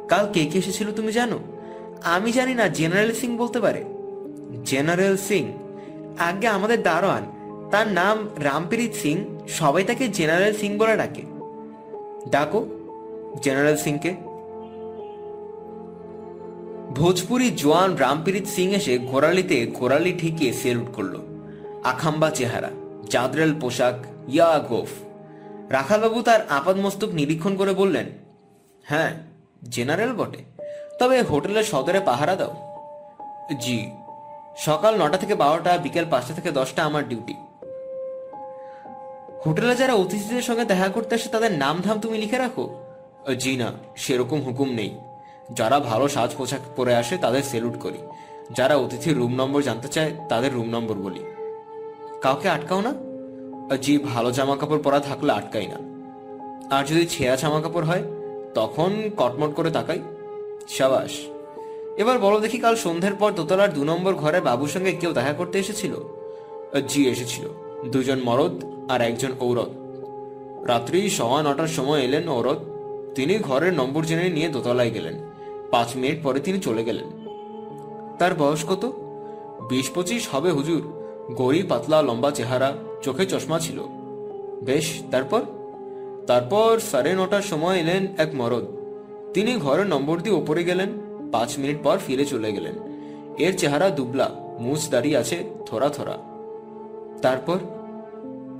কাল 0.07 0.25
কে 0.33 0.45
কে 0.45 0.57
এসেছিল 0.59 0.87
তুমি 0.91 1.11
জানো? 1.11 1.39
আমি 2.03 2.31
জানি 2.31 2.53
না, 2.53 2.65
জেনারেল 2.67 3.11
সিং 3.13 3.37
বলতে 3.37 3.59
পারে। 3.59 3.81
জেনারেল 4.65 5.15
সিং, 5.17 5.43
আগে 6.19 6.47
আমাদের 6.47 6.83
দারোয়ান 6.83 7.23
তার 7.71 7.87
নাম 7.87 8.29
রামপ্রীত 8.37 8.93
সিং, 8.93 9.39
সবাই 9.47 9.83
তাকে 9.83 10.07
জেনারেল 10.07 10.53
সিং 10.53 10.77
বলে 10.77 10.97
ডাকে। 10.97 11.21
ডাকো, 12.29 12.65
জেনারেল 13.43 13.77
সিংকে। 13.77 14.11
ভোজপুরি 16.95 17.51
জোয়ান 17.51 17.95
রামপ্রীত 17.95 18.47
সিং 18.47 18.69
এসে 18.69 18.97
ঘোরালিতে 18.97 19.67
ঘোরালি 19.67 20.13
ঠেকিয়ে 20.19 20.53
সেলুট 20.53 20.89
করল। 20.93 21.15
আখাম্বা 21.83 22.29
চেহারা, 22.31 22.69
জাদরেল 23.09 23.55
পোশাক, 23.61 23.95
ইয়া 24.27 24.59
গোফ। 24.59 24.89
রাখালবাবু 25.69 26.21
তার 26.21 26.41
আপাদমস্তক 26.49 27.09
নিরীক্ষণ 27.09 27.55
করে 27.55 27.73
বললেন 27.73 28.05
হ্যাঁ 28.83 29.13
জেনারেল 29.69 30.13
বটে। 30.13 30.41
তবে 30.99 31.21
হোটেলের 31.21 31.63
সদরে 31.63 31.99
পাহারা 31.99 32.35
দাও। 32.35 32.53
জি, 33.61 33.91
সকাল 34.57 35.03
নটা 35.03 35.17
থেকে 35.17 35.35
বারোটা, 35.35 35.77
বিকেল 35.77 36.05
পাঁচটা 36.11 36.33
থেকে 36.33 36.51
দশটা 36.51 36.83
আমার 36.83 37.09
ডিউটি। 37.09 37.35
হোটেলে 39.45 39.75
যারা 39.75 39.93
অতিথিদের 39.93 40.41
সঙ্গে 40.41 40.65
দেখা 40.65 40.87
করতে 40.87 41.15
আসে, 41.15 41.29
তাদের 41.29 41.51
নাম 41.51 41.81
ধাম 41.81 41.99
তুমি 41.99 42.17
লিখে 42.17 42.37
রাখো? 42.37 42.79
জি 43.39 43.55
না, 43.55 43.73
সেরকম 43.95 44.41
হুকুম 44.41 44.69
নেই। 44.69 44.97
যারা 45.53 45.79
ভালো 45.79 46.07
সাজ 46.07 46.29
পোশাক 46.37 46.59
পরে 46.75 46.95
আসে, 46.95 47.17
তাদের 47.17 47.43
সেলুট 47.43 47.79
করি। 47.79 47.97
যারা 48.55 48.75
অতিথির 48.75 49.17
রুম 49.17 49.35
নম্বর 49.35 49.61
জানতে 49.61 49.87
চায়, 49.87 50.11
তাদের 50.29 50.53
রুম 50.53 50.69
নম্বর 50.69 50.95
বলি। 50.95 51.23
কাউকে 52.21 52.49
আটকাও 52.49 52.81
না। 52.81 52.93
জি, 53.77 53.97
ভালো 53.97 54.31
জামা 54.31 54.55
কাপড় 54.55 54.79
পরা 54.79 54.99
থাকলে 54.99 55.31
আটকাই 55.31 55.67
না। 55.67 55.91
আর 56.75 56.85
যদি 56.85 57.05
ছেঁড়া 57.05 57.35
জামা 57.35 57.61
কাপড় 57.61 57.85
হয়, 57.85 58.03
তখন 58.55 59.09
কটমট 59.17 59.55
করে 59.55 59.71
তাকাই। 59.71 59.99
সাবাস। 60.69 61.11
এবার 61.97 62.19
বলো 62.19 62.39
দেখি, 62.39 62.57
কাল 62.57 62.75
সন্ধ্যের 62.75 63.13
পর 63.13 63.31
দোতলার 63.31 63.73
দু 63.73 63.83
নম্বর 63.83 64.13
ঘরে 64.13 64.41
বাবুর 64.41 64.69
সঙ্গে 64.69 64.91
কেউ 64.91 65.13
দেখা 65.13 65.33
করতে 65.33 65.59
এসেছিল? 65.59 65.95
জি, 66.87 67.09
এসেছিল। 67.09 67.47
দুজন 67.89 68.19
মরদ 68.23 68.65
আর 68.91 69.01
একজন 69.01 69.31
ঔরত। 69.39 69.69
রাত্রি 70.67 71.09
সওয়া 71.09 71.43
নটার 71.43 71.67
সময় 71.67 72.01
এলেন 72.01 72.29
ঔরত। 72.29 72.57
তিনি 73.15 73.37
ঘরের 73.37 73.73
নম্বর 73.73 74.05
জেনে 74.05 74.29
নিয়ে 74.29 74.49
দোতলায় 74.49 74.91
গেলেন। 74.91 75.13
পাঁচ 75.71 75.95
মিনিট 75.95 76.23
পরে 76.23 76.39
তিনি 76.39 76.59
চলে 76.59 76.83
গেলেন। 76.83 77.07
তার 78.19 78.35
বয়স 78.35 78.65
কত? 78.69 78.85
বিশ 79.69 79.89
পঁচিশ 79.89 80.27
হবে, 80.31 80.51
হুজুর। 80.51 80.81
গড়ি 81.35 81.63
পাতলা, 81.63 82.01
লম্বা 82.01 82.31
চেহারা, 82.31 82.73
চোখে 83.01 83.25
চশমা 83.25 83.59
ছিল। 83.59 83.79
বেশ, 84.63 85.03
তারপর? 85.11 85.41
তারপর 86.27 86.79
সাড়ে 86.79 87.13
নটার 87.13 87.41
সময় 87.41 87.79
এলেন 87.79 88.07
এক 88.17 88.29
মরদ। 88.33 88.65
তিনি 89.33 89.55
ঘরের 89.55 89.85
নম্বর 89.85 90.21
দিয়ে 90.21 90.35
ওপরে 90.35 90.63
গেলেন। 90.63 90.89
পাঁচ 91.31 91.59
মিনিট 91.59 91.77
পর 91.83 91.97
ফিরে 92.07 92.25
চলে 92.25 92.51
গেলেন। 92.51 92.73
এর 93.37 93.57
চেহারা 93.57 93.89
দুবলা 93.89 94.29
মুছ 94.59 94.89
দাঁড়িয়ে 94.89 95.17
আছে, 95.17 95.43
থোড়া 95.65 95.89
থোড়া। 95.89 96.17
তারপর? 97.21 97.57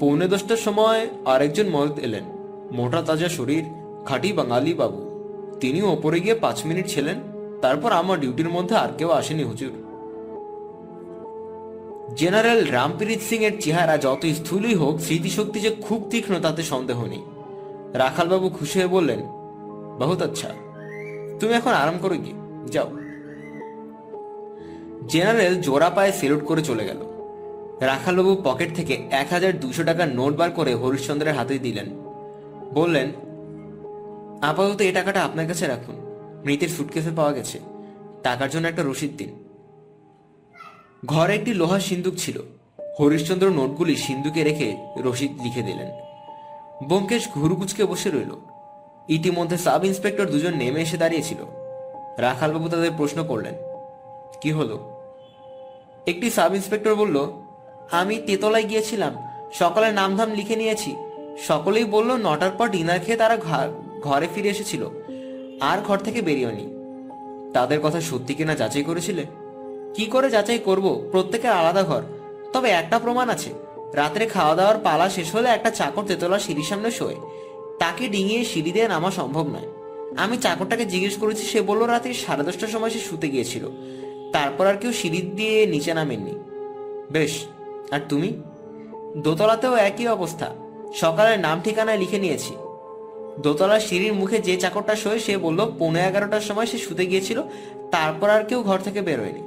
পৌনে 0.01 0.27
দশটার 0.27 0.57
সময় 0.57 1.07
আরেকজন 1.25 1.69
মরদ 1.69 1.99
এলেন। 1.99 2.23
মোটা 2.71 3.01
তাজা 3.01 3.29
শরীর, 3.29 3.63
খাঁটি 4.05 4.33
বাঙালি 4.33 4.73
বাবু। 4.73 4.99
তিনিও 5.59 5.91
ওপরে 5.91 6.19
গিয়ে 6.19 6.35
পাঁচ 6.35 6.65
মিনিট 6.65 6.87
ছিলেন। 6.87 7.19
তারপর 7.61 7.91
আমার 7.91 8.19
ডিউটির 8.19 8.49
মধ্যে 8.49 8.75
আর 8.75 8.89
কেউ 8.97 9.09
আসেনি 9.09 9.43
হুজুর। 9.43 9.71
জেনারেল 12.15 12.71
রামপ্রীত 12.71 13.19
সিং 13.21 13.43
এর 13.43 13.61
চেহারা 13.61 13.97
যত 13.97 14.25
স্থূলই 14.25 14.75
হোক, 14.75 14.99
স্মৃতিশক্তি 14.99 15.59
যে 15.59 15.75
খুব 15.81 16.07
তীক্ষ্ণ, 16.09 16.39
তাতে 16.39 16.63
সন্দেহ 16.63 17.05
নেই। 17.05 17.21
রাখালবাবু 17.93 18.49
খুশি 18.49 18.79
হয়ে 18.79 18.87
বললেন, 18.87 19.19
বহুত 19.99 20.21
আচ্ছা। 20.21 20.49
তুমি 21.39 21.53
এখন 21.53 21.71
আরাম 21.71 21.97
করে 22.01 22.17
গিয়ে, 22.17 22.33
যাও। 22.71 22.91
জেনারেল 25.07 25.61
জোড়া 25.61 25.89
পায়ে 25.89 26.11
সেলুট 26.11 26.45
করে 26.45 26.61
চলে 26.61 26.85
গেল। 26.85 27.10
রাখালবাবু 27.81 28.41
পকেট 28.43 28.75
থেকে 28.75 28.93
এক 29.11 29.27
হাজার 29.31 29.59
দুশো 29.59 29.83
টাকার 29.83 30.07
নোট 30.07 30.33
বার 30.35 30.51
করে 30.51 30.75
হরিশ্চন্দ্রের 30.75 31.33
হাতে 31.33 31.59
দিলেন। 31.59 31.87
বললেন, 32.73 33.07
আপাতত 34.41 34.81
এ 34.81 34.91
টাকাটা 34.93 35.23
আপনার 35.23 35.47
কাছে 35.47 35.67
রাখুন। 35.67 35.95
মৃতের 36.45 36.67
সুটকেসে 36.67 37.09
পাওয়া 37.15 37.31
গেছে। 37.31 37.59
টাকার 38.23 38.49
জন্য 38.49 38.67
একটা 38.67 38.83
রসিদ 38.85 39.17
দিন। 39.17 39.31
ঘরে 41.05 41.35
একটি 41.35 41.53
লোহার 41.53 41.79
সিন্দুক 41.79 42.13
ছিল। 42.17 42.41
হরিশ্চন্দ্র 42.99 43.49
নোটগুলি 43.49 43.95
সিন্দুকে 43.95 44.43
রেখে 44.43 44.77
রসিদ 44.97 45.31
লিখে 45.43 45.61
দিলেন। 45.61 45.89
ব্যোমকেশ 46.87 47.29
ঘুরুকুচকে 47.29 47.83
বসে 47.85 48.09
রইল। 48.09 48.33
ইতিমধ্যে 49.07 49.57
সাব 49.57 49.85
ইন্সপেক্টর 49.85 50.25
দুজন 50.25 50.53
নেমে 50.55 50.81
এসে 50.81 50.97
দাঁড়িয়েছিল 50.97 51.37
রাখালবাবু 52.17 52.69
তাদের 52.69 52.91
প্রশ্ন 52.97 53.23
করলেন, 53.23 53.53
কি 54.41 54.51
হলো? 54.51 54.77
একটি 56.07 56.29
সাব 56.29 56.55
ইন্সপেক্টর 56.55 56.95
বলল 56.95 57.17
আমি 57.91 58.15
তেতলায় 58.25 58.63
গিয়েছিলাম। 58.63 59.13
সকালে 59.53 59.91
নামধাম 59.91 60.31
লিখে 60.33 60.55
নিয়েছি। 60.55 60.95
সকলেই 61.47 61.83
বলল, 61.83 62.11
নটার 62.11 62.51
পর 62.51 62.67
ডিনার 62.67 62.99
খেয়ে 62.99 63.17
তারা 63.17 63.37
ঘরে 64.01 64.27
ফিরে 64.35 64.49
এসেছিল। 64.49 64.87
আর 65.61 65.77
ঘর 65.77 65.97
থেকে 65.97 66.21
বেরিয়েনি 66.21 66.67
তাদের 67.53 67.79
কথা 67.79 68.01
সত্যি 68.01 68.33
কিনা 68.33 68.55
যাচাই 68.55 68.83
করেছিলে? 68.83 69.25
কি 69.93 70.05
করে 70.05 70.29
যাচাই 70.29 70.59
করব? 70.59 71.07
প্রত্যেকের 71.11 71.51
আলাদা 71.51 71.83
ঘর। 71.83 72.01
তবে 72.53 72.69
একটা 72.69 72.99
প্রমাণ 72.99 73.29
আছে। 73.29 73.49
রাত্রে 73.93 74.25
খাওয়া 74.25 74.55
দাওয়ার 74.55 74.77
পালা 74.83 75.09
শেষ 75.09 75.35
হলে 75.35 75.49
একটা 75.49 75.69
চাকর 75.69 76.03
তেতলা 76.03 76.39
সিঁড়ির 76.39 76.63
সামনে 76.63 76.91
শোয়। 76.91 77.15
তাকে 77.79 78.07
ডিঙিয়ে 78.07 78.45
সিঁড়ি 78.45 78.71
দিয়ে 78.71 78.87
নামা 78.87 79.11
সম্ভব 79.11 79.47
নয়। 79.47 79.69
আমি 80.17 80.37
চাকরটাকে 80.37 80.85
জিজ্ঞেস 80.85 81.17
করেছি, 81.17 81.43
সে 81.43 81.61
বলল 81.61 81.81
রাত্রি 81.83 82.13
সাড়ে 82.13 82.43
দশটার 82.43 82.67
সময় 82.67 82.89
সে 82.89 82.99
শুতে 82.99 83.29
গিয়েছিল। 83.29 83.67
তারপর 84.31 84.65
আর 84.65 84.77
কেউ 84.77 84.93
সিঁড়ি 84.93 85.21
দিয়ে 85.21 85.65
নিচে 85.65 85.93
নামেননি। 85.93 86.33
বেশ 87.11 87.45
আর 87.91 87.99
তুমি? 88.09 88.41
দোতলাতেও 89.17 89.75
একই 89.75 90.07
অবস্থা। 90.07 90.55
সকালের 90.93 91.39
নাম 91.39 91.61
ঠিকানায় 91.63 91.97
লিখে 91.97 92.19
নিয়েছি। 92.19 92.55
দোতলার 93.39 93.79
সিঁড়ির 93.79 94.13
মুখে 94.13 94.39
যে 94.39 94.57
চাকরটা 94.57 94.95
শোয়, 94.95 95.19
সে 95.19 95.37
বলল, 95.37 95.71
পৌনে 95.79 95.99
এগারোটার 95.99 96.41
সময় 96.41 96.65
সে 96.65 96.77
শুতে 96.77 97.05
গিয়েছিল, 97.05 97.41
তারপর 97.91 98.29
আর 98.29 98.43
কেউ 98.43 98.63
ঘর 98.63 98.79
থেকে 98.79 99.01
বেরোয়নি 99.01 99.41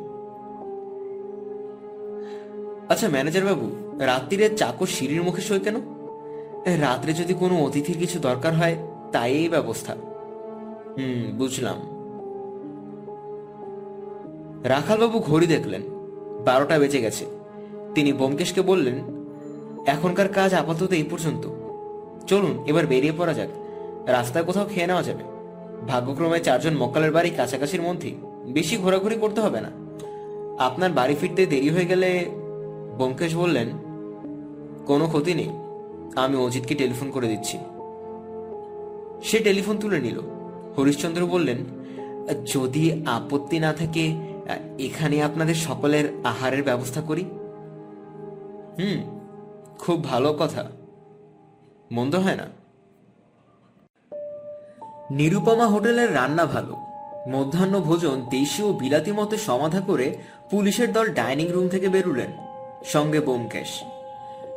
আচ্ছা 2.89 3.09
ম্যানেজার 3.09 3.45
বাবু, 3.45 3.71
রাত্রিরে 3.99 4.57
চাকর 4.57 4.87
সিঁড়ির 4.87 5.23
মুখে 5.23 5.43
শোয় 5.43 5.61
কেন? 5.61 5.77
রাত্রে 6.81 7.13
যদি 7.13 7.35
কোনো 7.35 7.65
অতিথির 7.65 7.99
কিছু 7.99 8.19
দরকার 8.19 8.55
হয়, 8.55 8.77
তাই 9.13 9.33
এই 9.33 9.49
ব্যবস্থা। 9.49 9.93
হুম, 10.99 11.39
বুঝলাম। 11.39 11.77
রাখালবাবু 14.65 15.19
ঘড়ি 15.19 15.47
দেখলেন। 15.47 15.83
বারোটা 16.45 16.79
বেজে 16.79 17.01
গেছে। 17.01 17.44
তিনি 17.95 18.13
ব্যোমকেশকে 18.13 18.61
বললেন, 18.61 18.95
এখনকার 19.87 20.29
কাজ 20.29 20.55
আপাতত 20.55 20.93
এই 20.93 21.03
পর্যন্ত। 21.03 21.49
চলুন, 22.27 22.65
এবার 22.67 22.87
বেরিয়ে 22.87 23.13
পড়া 23.19 23.35
যাক। 23.35 23.49
রাস্তায় 24.07 24.45
কোথাও 24.45 24.67
খেয়ে 24.75 24.87
নেওয়া 24.87 25.03
যাবে। 25.03 25.25
ভাগ্যক্রমে 25.89 26.41
চারজন 26.41 26.75
মক্কালের 26.77 27.13
বাড়ি 27.13 27.31
কাছাকাছির 27.31 27.83
মধ্যেই। 27.83 28.15
বেশি 28.47 28.77
ঘোরাঘুরি 28.77 29.15
করতে 29.15 29.41
হবে 29.41 29.61
না। 29.61 29.71
আপনার 30.59 30.93
বাড়ি 30.93 31.15
ফিরতে 31.21 31.47
দেরি 31.47 31.71
হয়ে 31.71 31.85
গেলে, 31.85 32.25
ব্যোমকেশ 32.97 33.37
বললেন, 33.37 33.69
কোনো 34.87 35.09
ক্ষতি 35.09 35.35
নেই। 35.35 35.49
আমি 36.17 36.37
অজিতকে 36.37 36.75
টেলিফোন 36.75 37.11
করে 37.11 37.29
দিচ্ছি। 37.29 37.59
সে 39.23 39.39
টেলিফোন 39.39 39.77
তুলে 39.79 40.01
নিল। 40.01 40.21
হরিশ্চন্দ্র 40.79 41.27
বললেন, 41.27 41.57
যদি 42.47 43.03
আপত্তি 43.07 43.59
না 43.59 43.73
থাকে, 43.73 44.13
এখানে 44.79 45.23
আপনাদের 45.23 45.55
সকলের 45.55 46.05
আহারের 46.25 46.63
ব্যবস্থা 46.63 47.01
করি। 47.01 47.25
হুম, 48.79 49.21
খুব 49.79 50.05
ভালো 50.05 50.33
কথা। 50.33 50.65
মন্দ 51.93 52.15
হয় 52.15 52.37
না? 52.37 52.47
নিরুপমা 55.11 55.67
হোটেলের 55.67 56.15
রান্না 56.15 56.47
ভালো। 56.47 56.77
মধ্যাহ্ন 57.29 57.81
ভোজন 57.81 58.23
দেশি 58.31 58.63
ও 58.63 58.73
বিলাতি 58.73 59.13
মতে 59.13 59.37
সমাধা 59.37 59.81
করে 59.81 60.17
পুলিশের 60.51 60.93
দল 60.93 61.13
ডাইনিং 61.13 61.49
রুম 61.49 61.69
থেকে 61.69 61.89
বেরুলেন, 61.89 62.33
সঙ্গে 62.85 63.21
বোমকেশ। 63.21 63.83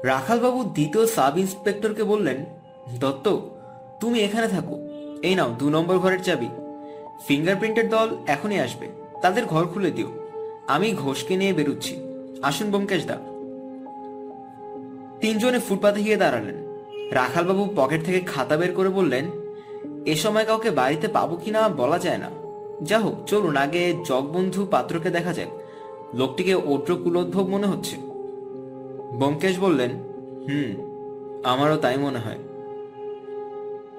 রাখালবাবু 0.03 0.63
দ্বিতীয় 0.63 1.07
সাব 1.07 1.37
ইন্সপেক্টরকে 1.37 2.03
বললেন, 2.03 2.45
দত্ত, 2.99 3.39
তুমি 3.99 4.19
এখানে 4.19 4.47
থাকো। 4.47 4.75
এই 5.23 5.35
নাও, 5.35 5.55
দু 5.59 5.69
নম্বর 5.69 5.97
ঘরের 5.97 6.23
চাবি। 6.23 6.49
ফিঙ্গারপ্রিন্টের 7.27 7.89
দল 7.89 8.17
এখনই 8.27 8.59
আসবে। 8.59 8.87
তাদের 9.21 9.45
ঘর 9.45 9.65
খুলে 9.65 9.91
দিও। 9.91 10.09
আমি 10.67 10.93
ঘোষকে 10.93 11.37
নিয়ে 11.37 11.53
বেরুচ্ছি। 11.53 11.99
আসুন 12.43 12.71
বোমকেশ 12.71 13.05
দা। 13.05 13.17
তিনজনে 15.21 15.59
ফুটপাতে 15.59 16.03
গিয়ে 16.03 16.17
দাঁড়ালেন। 16.17 16.55
রাখালবাবু 17.11 17.69
পকেট 17.75 18.05
থেকে 18.05 18.19
খাতা 18.19 18.57
বের 18.57 18.71
করে 18.71 18.89
বললেন, 18.89 19.25
এ 20.05 20.15
সময় 20.15 20.45
কাউকে 20.45 20.69
বাড়িতে 20.69 21.07
পাবো 21.07 21.35
কিনা 21.35 21.69
বলা 21.69 21.99
যায় 21.99 22.17
না। 22.17 22.29
যা 22.81 22.99
হোক, 22.99 23.25
চলুন, 23.27 23.57
আগে 23.57 23.93
জগবন্ধু 24.05 24.65
পাত্রকে 24.65 25.09
দেখা 25.09 25.33
যাক। 25.33 25.47
লোকটিকে 26.13 26.55
ওট্র 26.55 26.95
কুলোদ্ভব 26.95 27.47
মনে 27.47 27.67
হচ্ছে। 27.67 27.95
ব্যোমকেশ 29.17 29.59
বললেন, 29.59 29.91
হুম, 30.47 30.69
আমারও 31.43 31.77
তাই 31.77 31.97
মনে 31.97 32.19
হয়। 32.19 32.37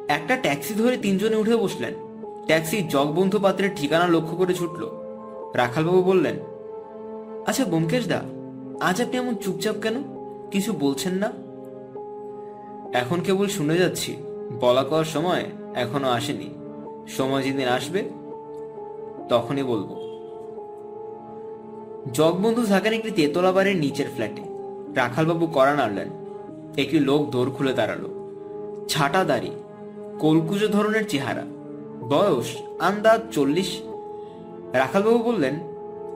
একটা 0.09 0.37
ট্যাক্সি 0.37 0.75
ধরে 0.75 0.97
তিনজনে 0.97 1.37
উঠে 1.37 1.57
বসলেন। 1.57 1.95
ট্যাক্সি 2.47 2.83
জগবন্ধু 2.83 3.39
পাত্রের 3.39 3.71
ঠিকানা 3.77 4.07
লক্ষ্য 4.09 4.37
করে 4.37 4.55
ছুটল। 4.55 4.89
রাখালবাবু 5.55 6.03
বললেন 6.03 6.37
আচ্ছা 7.47 7.65
ব্যোমকেশ 7.65 8.09
দা, 8.09 8.21
আজ 8.81 9.03
আপনি 9.03 9.17
এমন 9.17 9.35
চুপচাপ 9.35 9.75
কেন? 9.83 10.18
কিছু 10.51 10.73
বলছেন 10.73 11.13
না? 11.13 11.33
এখন 12.99 13.21
কেবল 13.21 13.47
শুনে 13.47 13.79
যাচ্ছি, 13.79 14.17
বলা 14.61 14.85
কওয়ার 14.85 15.05
সময় 15.05 15.45
এখনও 15.75 16.09
আসেনি। 16.09 16.55
সময় 17.09 17.43
যেদিন 17.43 17.69
আসবে, 17.69 18.09
তখনই 19.29 19.63
বলব। 19.63 20.09
জগবন্ধু 22.13 22.67
থাকেন 22.67 22.93
একটি 22.93 23.11
তেতলা 23.11 23.53
বাড়ির 23.53 23.77
নিচের 23.77 24.07
ফ্ল্যাটে। 24.15 24.43
রাখালবাবু 24.95 25.47
করা 25.47 25.75
নাড়লেন। 25.75 26.09
একটি 26.77 26.99
লোক 26.99 27.31
দৌড় 27.31 27.51
খুলে 27.51 27.73
দাঁড়াল। 27.73 28.09
ছাটা 28.89 29.25
দাড়ি, 29.25 29.51
কলকুজো 30.19 30.69
ধরনের 30.69 31.09
চেহারা। 31.09 31.45
বয়স 32.09 32.57
আন্দাজ 32.79 33.21
চল্লিশ। 33.33 33.81
রাখালবাবু 34.73 35.19
বললেন, 35.19 35.55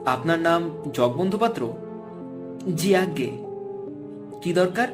আপনার 0.05 0.39
নাম 0.39 0.71
জগবন্ধু 0.93 1.37
পাত্র? 1.37 1.73
জি, 2.75 2.95
আজ্ঞে। 2.95 3.42
কি 4.43 4.53
দরকার? 4.53 4.87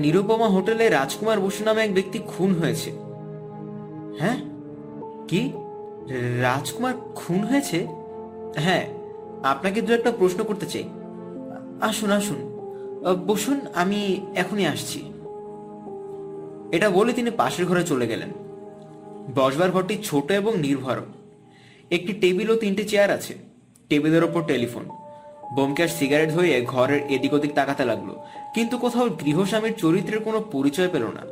নিরুপমা 0.00 0.48
হোটেলে 0.48 0.88
রাজকুমার 0.88 1.40
বসু 1.40 1.64
নামে 1.64 1.84
এক 1.84 1.94
ব্যক্তি 1.94 2.18
খুন 2.18 2.54
হয়েছে। 2.54 2.90
হ্যাঁ? 4.18 4.36
কি? 5.28 5.52
রাজকুমার 6.40 6.94
খুন 7.14 7.44
হয়েছে? 7.44 7.86
হ্যাঁ 8.56 8.86
আপনাকে 9.42 9.82
দু 9.82 9.92
একটা 9.92 10.12
প্রশ্ন 10.12 10.44
করতে 10.44 10.66
চাই। 10.66 10.84
আসুন 11.80 12.10
আসুন। 12.10 12.58
বসুন, 13.26 13.60
আমি 13.74 14.26
এখনই 14.34 14.66
আসছি। 14.66 15.12
এটা 16.72 16.90
বলে 16.90 17.12
তিনি 17.12 17.30
পাশের 17.30 17.66
ঘরে 17.66 17.84
চলে 17.84 18.06
গেলেন। 18.06 18.28
বসবার 19.34 19.70
ঘরটি 19.70 19.98
ছোট 20.02 20.30
এবং 20.30 20.56
নির্ভর। 20.56 21.00
একটি 21.90 22.12
টেবিল 22.12 22.50
ও 22.50 22.56
তিনটে 22.56 22.84
চেয়ার 22.84 23.10
আছে। 23.10 23.34
টেবিলের 23.88 24.24
ওপর 24.24 24.42
টেলিফোন। 24.42 24.88
বোমকেশ 25.54 25.90
সিগারেট 25.98 26.30
ধরিয়ে 26.32 26.58
ঘরের 26.64 27.00
এদিক 27.14 27.32
ওদিক 27.32 27.52
তাকাতে 27.54 27.84
লাগল। 27.84 28.08
কিন্তু 28.54 28.74
কোথাও 28.78 29.06
গৃহস্বামীর 29.08 29.74
চরিত্রের 29.76 30.20
কোনো 30.22 30.38
পরিচয় 30.52 30.90
পেল 30.92 31.04
না। 31.18 31.24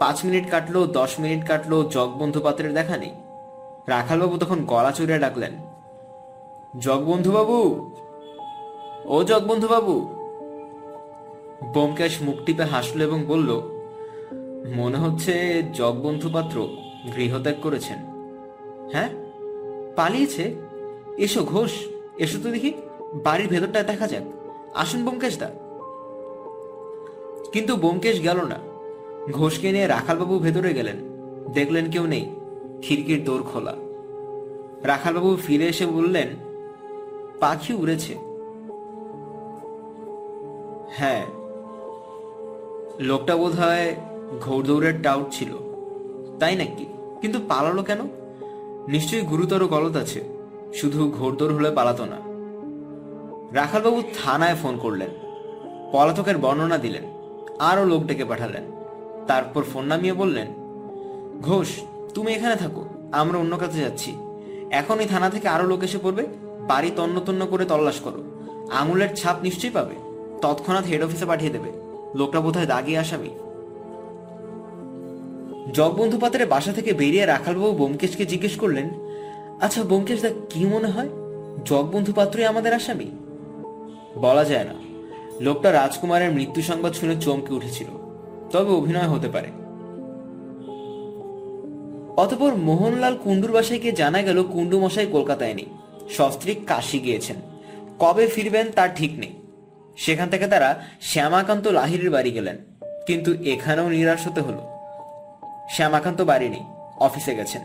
পাঁচ 0.00 0.16
মিনিট 0.24 0.44
কাটলো, 0.50 0.80
দশ 0.98 1.12
মিনিট 1.20 1.42
কাটলো 1.48 1.76
জগবন্ধু 1.90 2.40
পাত্রের 2.40 2.72
দেখা 2.74 2.96
নেই। 2.96 3.14
রাখালবাবু 3.88 4.36
তখন 4.38 4.58
গলা 4.64 4.92
চড়িয়ে 4.92 5.18
ডাকলেন 5.18 5.52
জগবন্ধু 6.80 7.30
বাবু 7.32 7.58
ও 9.04 9.16
জগবন্ধু 9.24 9.68
বাবু 9.68 9.94
বোমকেশ 11.74 12.14
মুখ 12.22 12.36
টিপে 12.46 12.64
হাসলো 12.64 13.02
এবং 13.04 13.20
বলল, 13.24 13.50
মনে 14.76 14.98
হচ্ছে 14.98 15.32
জগবন্ধু 15.72 16.28
পাত্র 16.30 16.56
গৃহত্যাগ 17.16 17.56
করেছেন। 17.62 17.98
হ্যাঁ 18.92 19.10
পালিয়েছে? 19.96 20.44
এসো 21.18 21.40
ঘোষ, 21.44 21.72
এসো 22.18 22.38
তো 22.44 22.48
দেখি। 22.50 22.72
বাড়ির 23.14 23.48
ভেতরটা 23.48 23.82
দেখা 23.82 24.06
যাক। 24.06 24.22
আসুন 24.74 25.04
বোমকেশ 25.04 25.38
দা 25.38 25.50
কিন্তু 27.52 27.76
বোমকেশ 27.76 28.22
গেল 28.22 28.40
না। 28.40 28.58
ঘোষকে 29.32 29.72
নিয়ে 29.72 29.86
রাখালবাবু 29.86 30.38
ভেতরে 30.38 30.74
গেলেন। 30.74 30.96
দেখলেন 31.52 31.90
কেউ 31.90 32.06
নেই। 32.06 32.34
খিড়কির 32.82 33.24
দোর 33.24 33.42
খোলা। 33.42 33.74
রাখালবাবু 34.82 35.36
ফিরে 35.36 35.66
এসে 35.66 35.86
বললেন, 35.86 36.28
পাখি 37.40 37.74
উড়েছে। 37.74 38.14
হ্যাঁ। 40.90 41.26
লোকটা 43.00 43.36
বোধ 43.36 43.60
হয় 43.60 43.94
ঘোড়দৌড়ের 44.40 45.02
টাউট 45.02 45.26
ছিল। 45.30 45.54
তাই 46.40 46.56
নাকি? 46.56 46.86
কিন্তু 47.20 47.38
পালালো 47.48 47.82
কেন? 47.82 47.98
নিশ্চয়ই 48.88 49.22
গুরুতর 49.22 49.66
গলত 49.66 49.96
আছে। 49.96 50.24
শুধু 50.74 51.10
ঘোড়দৌড় 51.10 51.54
হলে 51.54 51.70
পালাতো 51.70 52.04
না। 52.04 52.23
রাখালবাবু 53.54 54.02
থানায় 54.24 54.56
ফোন 54.62 54.78
করলেন। 54.78 55.08
পলাতকের 55.92 56.38
বর্ণনা 56.38 56.78
দিলেন। 56.78 57.02
আরও 57.58 57.84
লোক 57.84 58.02
ডেকে 58.04 58.24
পাঠালেন। 58.24 58.64
তারপর 59.26 59.62
ফোন 59.62 59.84
নামিয়ে 59.84 60.12
বললেন, 60.12 60.46
ঘোষ, 61.42 61.68
তুমি 62.14 62.32
এখানে 62.32 62.56
থাকো। 62.56 62.84
আমরা 63.12 63.38
অন্য 63.38 63.58
কাছে 63.58 63.80
যাচ্ছি। 63.80 64.16
এখন 64.70 65.00
এই 65.00 65.06
থানা 65.06 65.30
থেকে 65.30 65.48
আরও 65.48 65.66
লোক 65.66 65.82
এসে 65.82 65.98
পড়বে। 66.02 66.26
বাড়ি 66.68 66.90
তন্ন 66.96 67.20
তন্ন 67.20 67.46
করে 67.46 67.64
তল্লাশ 67.64 68.00
করো। 68.00 68.22
আঙুলের 68.70 69.16
ছাপ 69.16 69.42
নিশ্চয়ই 69.42 69.70
পাবে। 69.70 69.94
তৎক্ষণাৎ 70.42 70.84
হেড 70.84 71.02
অফিসে 71.02 71.26
পাঠিয়ে 71.26 71.52
দেবে। 71.52 71.72
লোকটা 72.14 72.40
বোধহয় 72.40 72.66
দাগিয়ে 72.66 72.98
আসামি। 72.98 73.30
জগবন্ধু 75.72 76.18
পাত্রের 76.18 76.46
বাসা 76.46 76.72
থেকে 76.72 76.92
বেরিয়ে 76.92 77.26
রাখালবাবু 77.26 77.72
বোমকেশকে 77.72 78.26
জিজ্ঞেস 78.26 78.58
করলেন 78.58 78.90
আচ্ছা 79.60 79.82
বোমকেশ 79.82 80.22
দা, 80.22 80.28
কি 80.50 80.64
মনে 80.64 80.88
হয়? 80.88 81.08
জগবন্ধু 81.64 82.12
পাত্রই 82.12 82.44
আমাদের 82.44 82.74
আসামি? 82.74 83.10
বলা 84.16 84.44
যায় 84.44 84.64
না। 84.64 84.74
লোকটা 85.40 85.72
রাজকুমারের 85.72 86.32
মৃত্যু 86.32 86.62
সংবাদ 86.62 86.92
শুনে 86.92 87.16
চমকে 87.20 87.54
উঠেছিল। 87.54 87.86
তবে 88.52 88.70
অভিনয় 88.72 89.08
হতে 89.08 89.28
পারে। 89.28 89.48
অতপর 92.16 92.54
মোহনলাল 92.54 93.16
কুণ্ডুর 93.16 93.52
বাসায় 93.52 93.80
গিয়ে 93.80 93.92
জানা 93.92 94.22
গেল 94.22 94.42
কুণ্ডু 94.42 94.80
মশাই 94.80 95.06
কলকাতায় 95.06 95.54
নেই। 95.54 95.66
সস্ত্রীক 96.10 96.58
কাশি 96.66 96.98
গিয়েছেন। 96.98 97.36
কবে 97.98 98.26
ফিরবেন 98.26 98.70
তার 98.70 98.94
ঠিক 98.94 99.18
নেই। 99.18 99.32
সেখান 99.96 100.30
থেকে 100.30 100.46
তারা 100.46 100.82
শ্যামাকান্ত 101.00 101.68
লাহিরের 101.68 102.10
বাড়ি 102.10 102.30
গেলেন। 102.30 102.58
কিন্তু 103.06 103.34
এখানেও 103.44 103.88
নিরাশ 103.88 104.26
হতে 104.26 104.40
হলো। 104.40 104.62
শ্যামাকান্ত 105.76 106.22
বাড়ি 106.22 106.48
নেই, 106.48 106.64
অফিসে 106.96 107.34
গেছেন। 107.34 107.62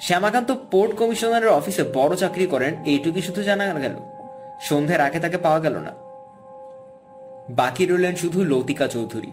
শ্যামাকান্ত 0.00 0.54
পোর্ট 0.70 0.96
কমিশনারের 0.96 1.48
অফিসে 1.48 1.84
বড় 1.94 2.16
চাকরি 2.16 2.46
করেন, 2.46 2.74
এইটুকুই 2.84 3.22
শুধু 3.22 3.42
জানা 3.42 3.74
গেল। 3.74 3.94
সন্ধ্যের 4.62 5.00
আগে 5.00 5.20
তাকে 5.20 5.36
পাওয়া 5.36 5.60
গেল 5.60 5.78
না। 5.78 5.92
বাকি 7.50 7.86
রইলেন 7.86 8.14
শুধু 8.14 8.44
লতিকা 8.44 8.88
চৌধুরী। 8.88 9.30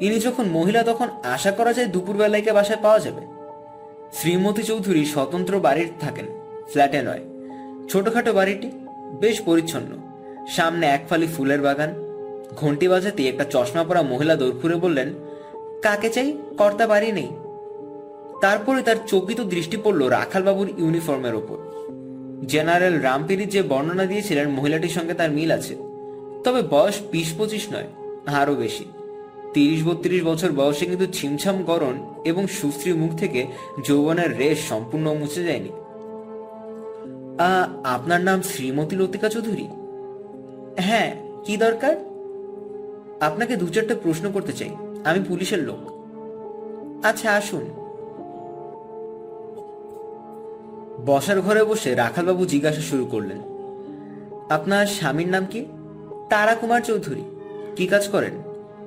ইনি 0.00 0.20
যখন 0.20 0.46
মহিলা, 0.46 0.82
তখন 0.82 1.08
আশা 1.24 1.50
করা 1.50 1.72
যায় 1.72 1.86
দুপুরবেলাকে 1.86 2.52
বাসায় 2.52 2.78
পাওয়া 2.82 2.98
যাবে। 2.98 3.26
শ্রীমতী 4.12 4.62
চৌধুরী 4.62 5.04
স্বতন্ত্র 5.04 5.60
বাড়ির 5.60 5.92
থাকেন, 6.00 6.26
ফ্ল্যাটে 6.70 7.02
নয়। 7.02 7.20
ছোটখাটো 7.88 8.32
বাড়িটি 8.32 8.70
বেশ 9.20 9.40
পরিচ্ছন্ন। 9.40 9.98
সামনে 10.48 10.86
এক 10.86 11.08
ফালি 11.08 11.26
ফুলের 11.26 11.62
বাগান। 11.62 11.94
ঘন্টি 12.56 12.88
বাজাতে 12.88 13.28
একটা 13.28 13.44
চশমা 13.44 13.84
পরা 13.84 14.02
মহিলা 14.02 14.36
দৌড় 14.36 14.76
বললেন, 14.76 15.12
কাকে 15.82 16.10
চাই? 16.10 16.38
কর্তা 16.58 16.86
বাড়ি 16.86 17.12
নেই। 17.12 17.28
তারপরে 18.40 18.82
তার 18.82 18.96
চকিত 19.06 19.40
দৃষ্টি 19.40 19.76
পড়ল 19.76 20.08
রাখালবাবুর 20.08 20.72
ইউনিফর্মের 20.78 21.34
ওপর। 21.34 21.67
জেনারেল 22.46 22.94
রামপিরির 23.00 23.48
যে 23.48 23.60
বর্ণনা 23.62 24.04
দিয়েছিলেন 24.06 24.48
মহিলাটির 24.48 24.88
সঙ্গে 24.88 25.14
তার 25.14 25.30
মিল 25.30 25.50
আছে। 25.50 25.74
তবে 26.44 26.60
বয়স 26.70 26.96
বিশ 27.12 27.28
পঁচিশ 27.38 27.64
নয় 27.72 27.88
আরও 28.40 28.54
বেশি। 28.54 28.84
তিরিশ 29.54 29.80
বত্রিশ 29.86 30.22
বছর 30.24 30.50
বয়সে 30.52 30.86
কিন্তু 30.86 31.06
ছিমছাম 31.12 31.62
গরণ 31.62 31.94
এবং 32.24 32.46
সুশ্রী 32.46 32.92
মুখ 32.92 33.10
থেকে 33.16 33.46
যৌবনের 33.88 34.30
রেশ 34.38 34.58
সম্পূর্ণ 34.68 35.06
মুছে 35.14 35.42
যায়নি। 35.44 35.70
আপনার 37.84 38.20
নাম 38.20 38.42
শ্রীমতী 38.42 38.96
লতিকা 38.96 39.28
চৌধুরী? 39.28 39.66
হ্যাঁ 40.78 41.10
কি 41.44 41.56
দরকার? 41.56 41.94
আপনাকে 43.20 43.56
দু 43.56 43.66
চারটে 43.66 43.94
প্রশ্ন 43.94 44.32
করতে 44.32 44.52
চাই, 44.52 44.70
আমি 45.04 45.20
পুলিশের 45.28 45.58
লোক। 45.58 45.80
আচ্ছা 47.04 47.32
আসুন। 47.32 47.64
বসার 51.06 51.40
ঘরে 51.40 51.64
বসে 51.64 51.94
রাখালবাবু 51.94 52.46
জিজ্ঞাসা 52.46 52.80
শুরু 52.80 53.04
করলেন, 53.06 53.38
আপনার 54.50 54.86
স্বামীর 54.86 55.28
নাম 55.28 55.46
কি? 55.46 55.64
তারা 56.30 56.54
কুমার 56.54 56.82
চৌধুরী। 56.82 57.24
কি 57.76 57.86
কাজ 57.86 58.08
করেন? 58.08 58.32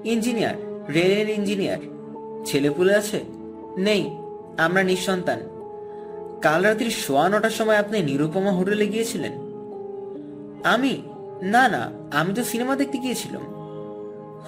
ইঞ্জিনিয়ার, 0.03 0.55
রেলের 0.93 1.29
ইঞ্জিনিয়ার। 1.29 1.77
ছেলেপুলে 2.45 2.95
আছে? 2.95 3.19
নেই, 3.77 4.09
আমরা 4.57 4.83
নিঃসন্তান। 4.83 5.39
কাল 6.41 6.65
রাত্রি 6.65 6.89
সোয়া 6.89 7.29
নটার 7.29 7.49
সময় 7.49 7.75
আপনি 7.75 8.03
নিরুপমা 8.03 8.51
হোটেলে 8.51 8.87
গিয়েছিলেন? 8.87 9.31
আমি? 10.63 11.01
না 11.41 11.67
না, 11.67 11.91
আমি 12.11 12.33
তো 12.33 12.43
সিনেমা 12.43 12.75
দেখতে 12.75 12.97
গিয়েছিলাম। 12.97 13.41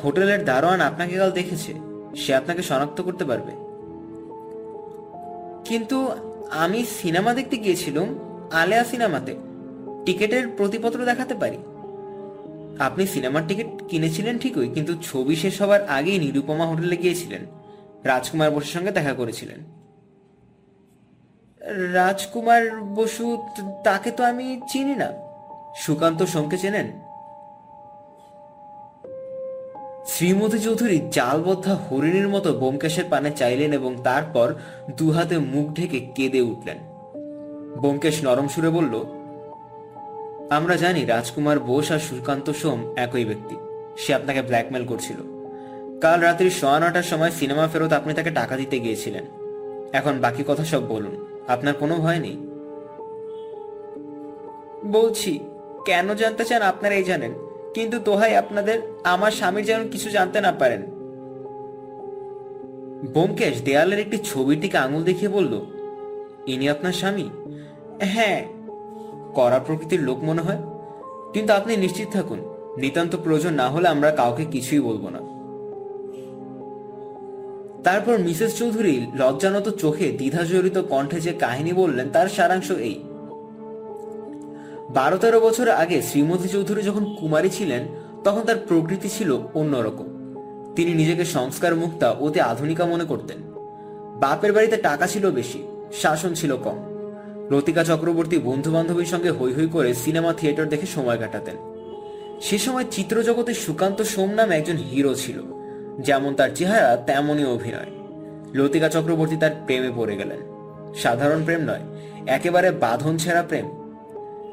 হোটেলের 0.04 0.46
দারোয়ান 0.46 0.82
আপনাকে 0.82 1.18
কাল 1.18 1.32
দেখেছে, 1.32 1.74
সে 2.16 2.36
আপনাকে 2.36 2.62
শনাক্ত 2.62 3.02
করতে 3.02 3.26
পারবে। 3.26 3.52
কিন্তু 5.66 6.10
আমি 6.52 6.86
সিনেমা 6.86 7.34
দেখতে 7.34 7.58
গিয়েছিলাম 7.58 8.20
আলেয়া 8.52 8.84
সিনেমাতে। 8.84 9.36
টিকেটের 10.06 10.48
প্রতিপত্র 10.48 11.06
দেখাতে 11.06 11.36
পারি? 11.36 11.58
আপনি 12.80 13.08
সিনেমার 13.08 13.42
টিকিট 13.48 13.68
কিনেছিলেন 13.88 14.38
ঠিকই, 14.38 14.70
কিন্তু 14.70 14.96
ছবি 15.02 15.36
শেষ 15.36 15.62
হওয়ার 15.62 15.90
আগেই 15.90 16.20
নিরুপমা 16.20 16.66
হোটেলে 16.66 16.98
গিয়েছিলেন। 16.98 17.46
রাজকুমার 18.04 18.52
বসুর 18.52 18.72
সঙ্গে 18.74 18.92
দেখা 18.92 19.14
করেছিলেন। 19.14 19.60
রাজকুমার 21.94 22.82
বসু, 22.82 23.44
তাকে 23.84 24.12
তো 24.12 24.24
আমি 24.24 24.62
চিনি 24.70 24.96
না। 24.96 25.12
সুকান্ত 25.76 26.24
সোমকে 26.24 26.58
চেনেন? 26.58 26.92
শ্রীমতী 30.08 30.60
চৌধুরী 30.60 31.02
চালবদ্ধা 31.12 31.76
হরিণীর 31.76 32.28
মতো 32.28 32.54
বোমকেশের 32.54 33.04
পানে 33.10 33.32
চাইলেন 33.32 33.74
এবং 33.74 33.96
তারপর 34.04 34.54
দুহাতে 34.98 35.38
মুখ 35.38 35.74
ঢেকে 35.74 36.00
কেঁদে 36.16 36.42
উঠলেন। 36.42 36.78
বোমকেশ 37.82 38.24
নরম 38.24 38.48
সুরে 38.48 38.70
বলল, 38.70 39.06
আমরা 40.50 40.76
জানি 40.76 41.06
রাজকুমার 41.06 41.60
বোস 41.60 41.92
আর 41.92 42.00
সুকান্ত 42.00 42.50
সোম 42.50 42.94
একই 42.96 43.26
ব্যক্তি। 43.26 43.56
সে 43.98 44.14
আপনাকে 44.14 44.42
ব্ল্যাকমেল 44.42 44.86
করছিল। 44.86 45.18
কাল 46.02 46.20
রাত্রি 46.20 46.50
সোয়া 46.50 46.80
নটার 46.80 47.04
সময় 47.04 47.32
সিনেমা 47.32 47.68
ফেরত 47.68 47.94
আপনি 47.94 48.14
তাকে 48.14 48.32
টাকা 48.32 48.58
দিতে 48.58 48.80
গিয়েছিলেন। 48.80 49.26
এখন 49.94 50.20
বাকি 50.20 50.44
কথা 50.48 50.66
সব 50.66 50.88
বলুন। 50.88 51.44
আপনার 51.48 51.74
কোনো 51.74 51.96
ভয় 51.96 52.20
নেই? 52.20 52.38
বলছি, 54.86 55.40
কেন 55.86 56.14
জানতে 56.14 56.46
চান 56.46 56.62
আপনারাই 56.62 57.04
জানেন। 57.04 57.34
কিন্তু 57.74 58.00
দোহাই 58.00 58.36
আপনাদের, 58.36 58.80
আমার 59.04 59.32
স্বামীর 59.32 59.66
যেন 59.66 59.90
কিছু 59.90 60.10
জানতে 60.10 60.42
না 60.42 60.52
পারেন। 60.52 60.82
বোমকেশ 63.14 63.62
দেয়ালের 63.62 64.00
একটি 64.00 64.18
ছবির 64.18 64.60
দিকে 64.60 64.78
আঙুল 64.78 65.04
দেখিয়ে 65.04 65.32
বলল, 65.32 65.66
ইনি 66.48 66.70
আপনার 66.70 66.94
স্বামী? 66.94 67.30
হ্যাঁ। 68.02 68.46
কড়া 69.36 69.60
প্রকৃতির 69.60 70.02
লোক 70.02 70.24
মনে 70.24 70.42
হয়? 70.42 70.58
কিন্তু 71.34 71.54
আপনি 71.54 71.78
নিশ্চিত 71.78 72.08
থাকুন, 72.14 72.40
নিতান্ত 72.78 73.16
প্রয়োজন 73.16 73.54
না 73.54 73.70
হলে 73.70 73.88
আমরা 73.88 74.12
কাউকে 74.12 74.46
কিছুই 74.46 74.80
বলব 74.80 75.10
না। 75.10 75.20
তারপর 77.84 78.18
মিসেস 78.18 78.58
চৌধুরী 78.58 79.08
লজ্জানত 79.16 79.70
চোখে 79.70 80.12
দ্বিধাজড়িত 80.12 80.78
কণ্ঠে 80.78 81.20
যে 81.20 81.34
কাহিনী 81.34 81.74
বললেন, 81.74 82.10
তার 82.10 82.28
সারাংশ 82.28 82.72
এই। 82.72 83.04
বারো 84.94 85.18
তেরো 85.18 85.40
বছর 85.40 85.68
আগে 85.70 86.02
শ্রীমতী 86.02 86.48
চৌধুরী 86.48 86.82
যখন 86.82 87.16
কুমারী 87.20 87.50
ছিলেন, 87.50 87.84
তখন 88.24 88.42
তার 88.42 88.56
প্রকৃতি 88.68 89.10
ছিল 89.10 89.38
অন্যরকম। 89.54 90.08
তিনি 90.76 90.94
নিজেকে 90.94 91.26
সংস্কার 91.26 91.76
মুক্তা 91.76 92.12
অতি 92.12 92.40
আধুনিকা 92.40 92.86
মনে 92.86 93.06
করতেন। 93.06 93.40
বাপের 94.20 94.54
বাড়িতে 94.54 94.78
টাকা 94.78 95.08
ছিল 95.08 95.32
বেশি, 95.32 95.60
শাসন 96.02 96.34
ছিল 96.34 96.56
কম। 96.56 96.78
লতিকা 97.52 97.84
চক্রবর্তী 97.84 98.38
বন্ধু 98.38 98.72
বান্ধবীর 98.72 99.06
সঙ্গে 99.06 99.32
হৈ 99.32 99.52
হৈ 99.54 99.68
করে 99.68 99.94
সিনেমা, 99.94 100.34
থিয়েটার 100.34 100.70
দেখে 100.70 100.86
সময় 100.86 101.18
কাটাতেন। 101.18 101.58
সে 102.42 102.58
সময় 102.58 102.86
চিত্রজগতে 102.92 103.54
সুকান্ত 103.54 104.02
সোম 104.02 104.30
নামে 104.30 104.56
একজন 104.56 104.78
হিরো 104.78 105.16
ছিল, 105.16 105.38
যেমন 106.00 106.36
তার 106.36 106.50
চেহারা 106.56 106.98
তেমনই 106.98 107.46
অভিনয়। 107.46 107.92
লতিকা 108.54 108.90
চক্রবর্তী 108.90 109.38
তার 109.38 109.54
প্রেমে 109.66 109.92
পড়ে 109.96 110.16
গেলেন। 110.16 110.40
সাধারণ 110.96 111.44
প্রেম 111.44 111.62
নয়, 111.62 111.84
একেবারে 112.28 112.72
বাঁধন 112.72 113.18
ছেঁড়া 113.18 113.44
প্রেম। 113.44 113.68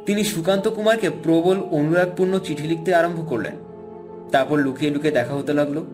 তিনি 0.06 0.24
সুকান্ত 0.24 0.68
কুমারকে 0.68 1.10
প্রবল 1.10 1.60
অনুরাগপূর্ণ 1.60 2.38
চিঠি 2.38 2.62
লিখতে 2.62 2.94
আরম্ভ 2.94 3.28
করলেন। 3.28 3.52
তারপর 4.32 4.58
লুকিয়ে 4.58 4.90
লুকিয়ে 4.90 5.12
দেখা 5.12 5.34
হতে 5.34 5.52
লাগল, 5.52 5.84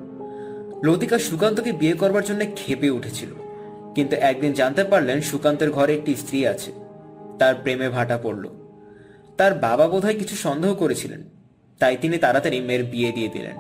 লতিকা 0.85 1.19
সুকান্তকে 1.19 1.73
বিয়ে 1.73 1.93
করবার 1.93 2.25
জন্য 2.25 2.45
খেপে 2.57 2.91
উঠেছিল। 2.91 3.29
কিন্তু 3.95 4.17
একদিন 4.17 4.53
জানতে 4.53 4.85
পারলেন 4.85 5.21
সুকান্তের 5.21 5.71
ঘরে 5.71 5.95
একটি 5.95 6.15
স্ত্রী 6.15 6.47
আছে। 6.47 6.73
তার 7.39 7.55
প্রেমে 7.55 7.89
ভাটা 7.89 8.19
পড়ল। 8.23 8.49
তার 9.37 9.55
বাবা 9.55 9.87
বোধহয় 9.87 10.19
কিছু 10.19 10.37
সন্দেহ 10.37 10.75
করেছিলেন। 10.75 11.23
তাই 11.79 11.97
তিনি 12.01 12.19
তাড়াতাড়ি 12.19 12.61
মেয়ের 12.61 12.85
বিয়ে 12.85 13.13
দিয়ে 13.13 13.29
দিলেন। 13.29 13.57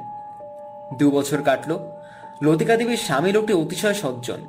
দু 0.98 1.10
বছর 1.10 1.42
কাটল, 1.42 1.78
লতিকা 2.42 2.76
দেবীর 2.76 2.96
স্বামী 2.96 3.32
লোকটি 3.32 3.52
অতিশয় 3.52 3.94
সজ্জন। 3.94 4.40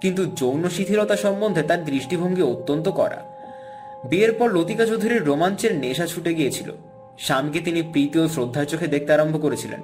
কিন্তু 0.00 0.26
যৌন 0.26 0.68
শিথিলতা 0.68 1.16
সম্বন্ধে 1.16 1.62
তার 1.62 1.84
দৃষ্টিভঙ্গি 1.84 2.42
অত্যন্ত 2.42 2.88
কড়া। 2.88 3.35
বিয়ের 4.08 4.32
পর 4.32 4.56
লতিকা 4.56 4.86
চৌধুরীর 4.86 5.24
রোমাঞ্চের 5.24 5.74
নেশা 5.74 6.06
ছুটে 6.06 6.34
গিয়েছিল। 6.34 6.72
স্বামীকে 7.18 7.60
তিনি 7.60 7.82
প্রীতি 7.82 8.18
ও 8.18 8.28
শ্রদ্ধার 8.28 8.64
চোখে 8.64 8.86
দেখতে 8.86 9.12
আরম্ভ 9.12 9.42
করেছিলেন। 9.42 9.80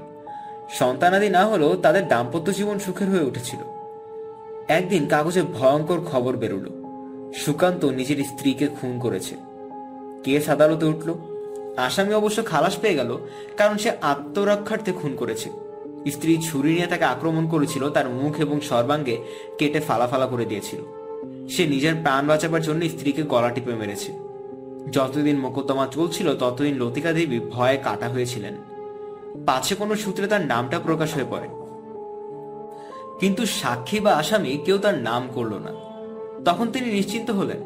সন্তানাদি 0.70 1.28
না 1.28 1.46
হলেও 1.46 1.76
তাদের 1.76 2.08
দাম্পত্য 2.08 2.52
জীবন 2.52 2.78
সুখের 2.78 3.10
হয়ে 3.10 3.24
উঠেছিল। 3.24 3.58
একদিন 4.68 5.06
কাগজে 5.06 5.42
ভয়ঙ্কর 5.42 6.00
খবর 6.04 6.36
বেরোল। 6.36 6.66
সুকান্ত 7.32 7.84
নিজের 7.84 8.24
স্ত্রীকে 8.24 8.66
খুন 8.66 8.98
করেছে। 8.98 9.36
কেস 10.24 10.48
আদালতে 10.48 10.86
উঠল। 10.86 11.14
আসামি 11.76 12.14
অবশ্য 12.14 12.44
খালাস 12.44 12.76
পেয়ে 12.76 12.94
গেল, 12.94 13.18
কারণ 13.56 13.76
সে 13.76 13.90
আত্মরক্ষার্থে 14.00 14.92
খুন 14.92 15.16
করেছে। 15.16 15.50
স্ত্রী 16.10 16.42
ছুরি 16.42 16.74
নিয়ে 16.74 16.86
তাকে 16.86 17.04
আক্রমণ 17.04 17.48
করেছিল, 17.48 17.90
তার 17.90 18.08
মুখ 18.08 18.40
এবং 18.40 18.60
সর্বাঙ্গে 18.60 19.16
কেটে 19.58 19.80
ফালাফালা 19.80 20.26
করে 20.26 20.44
দিয়েছিল। 20.44 21.01
সে 21.52 21.66
নিজের 21.66 21.94
প্রাণ 22.02 22.26
বাঁচাবার 22.26 22.62
জন্য 22.62 22.88
স্ত্রীকে 22.88 23.22
গলা 23.22 23.50
টিপে 23.50 23.72
মেরেছে। 23.72 24.12
যতদিন 24.92 25.38
মোকদ্দমা 25.38 25.86
চলছিল, 25.86 26.36
ততদিন 26.36 26.82
লতিকা 26.82 27.12
দেবী 27.12 27.40
ভয়ে 27.40 27.76
কাটা 27.76 28.08
হয়েছিলেন। 28.08 28.54
পাছে 29.46 29.74
কোনো 29.74 29.94
সূত্রে 29.94 30.26
তার 30.26 30.46
নামটা 30.46 30.78
প্রকাশ 30.78 31.14
হয়ে 31.14 31.24
পড়ে। 31.30 31.48
কিন্তু 33.20 33.46
সাক্ষী 33.46 34.00
বা 34.00 34.12
আসামি 34.12 34.58
কেউ 34.64 34.78
তার 34.78 34.98
নাম 34.98 35.28
করল 35.34 35.54
না। 35.54 35.72
তখন 36.44 36.72
তিনি 36.72 36.92
নিশ্চিন্ত 36.92 37.30
হলেন 37.30 37.58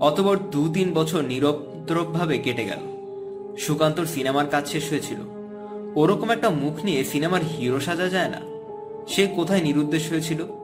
অতবর 0.00 0.38
দু 0.50 0.72
তিন 0.72 0.92
বছর 0.92 1.22
নিরবদ্রবভাবে 1.22 2.38
কেটে 2.38 2.64
গেল। 2.64 2.78
সুকান্তর 3.58 4.06
সিনেমার 4.06 4.46
কাজ 4.46 4.68
শেষ 4.68 4.90
হয়েছিল। 4.90 5.18
ওরকম 5.94 6.30
একটা 6.30 6.50
মুখ 6.50 6.84
নিয়ে 6.84 7.04
সিনেমার 7.04 7.40
হিরো 7.42 7.80
সাজা 7.80 8.08
যায় 8.08 8.28
না। 8.28 8.40
সে 9.08 9.26
কোথায় 9.26 9.62
নিরুদ্দেশ 9.62 10.10
হয়েছিল? 10.10 10.59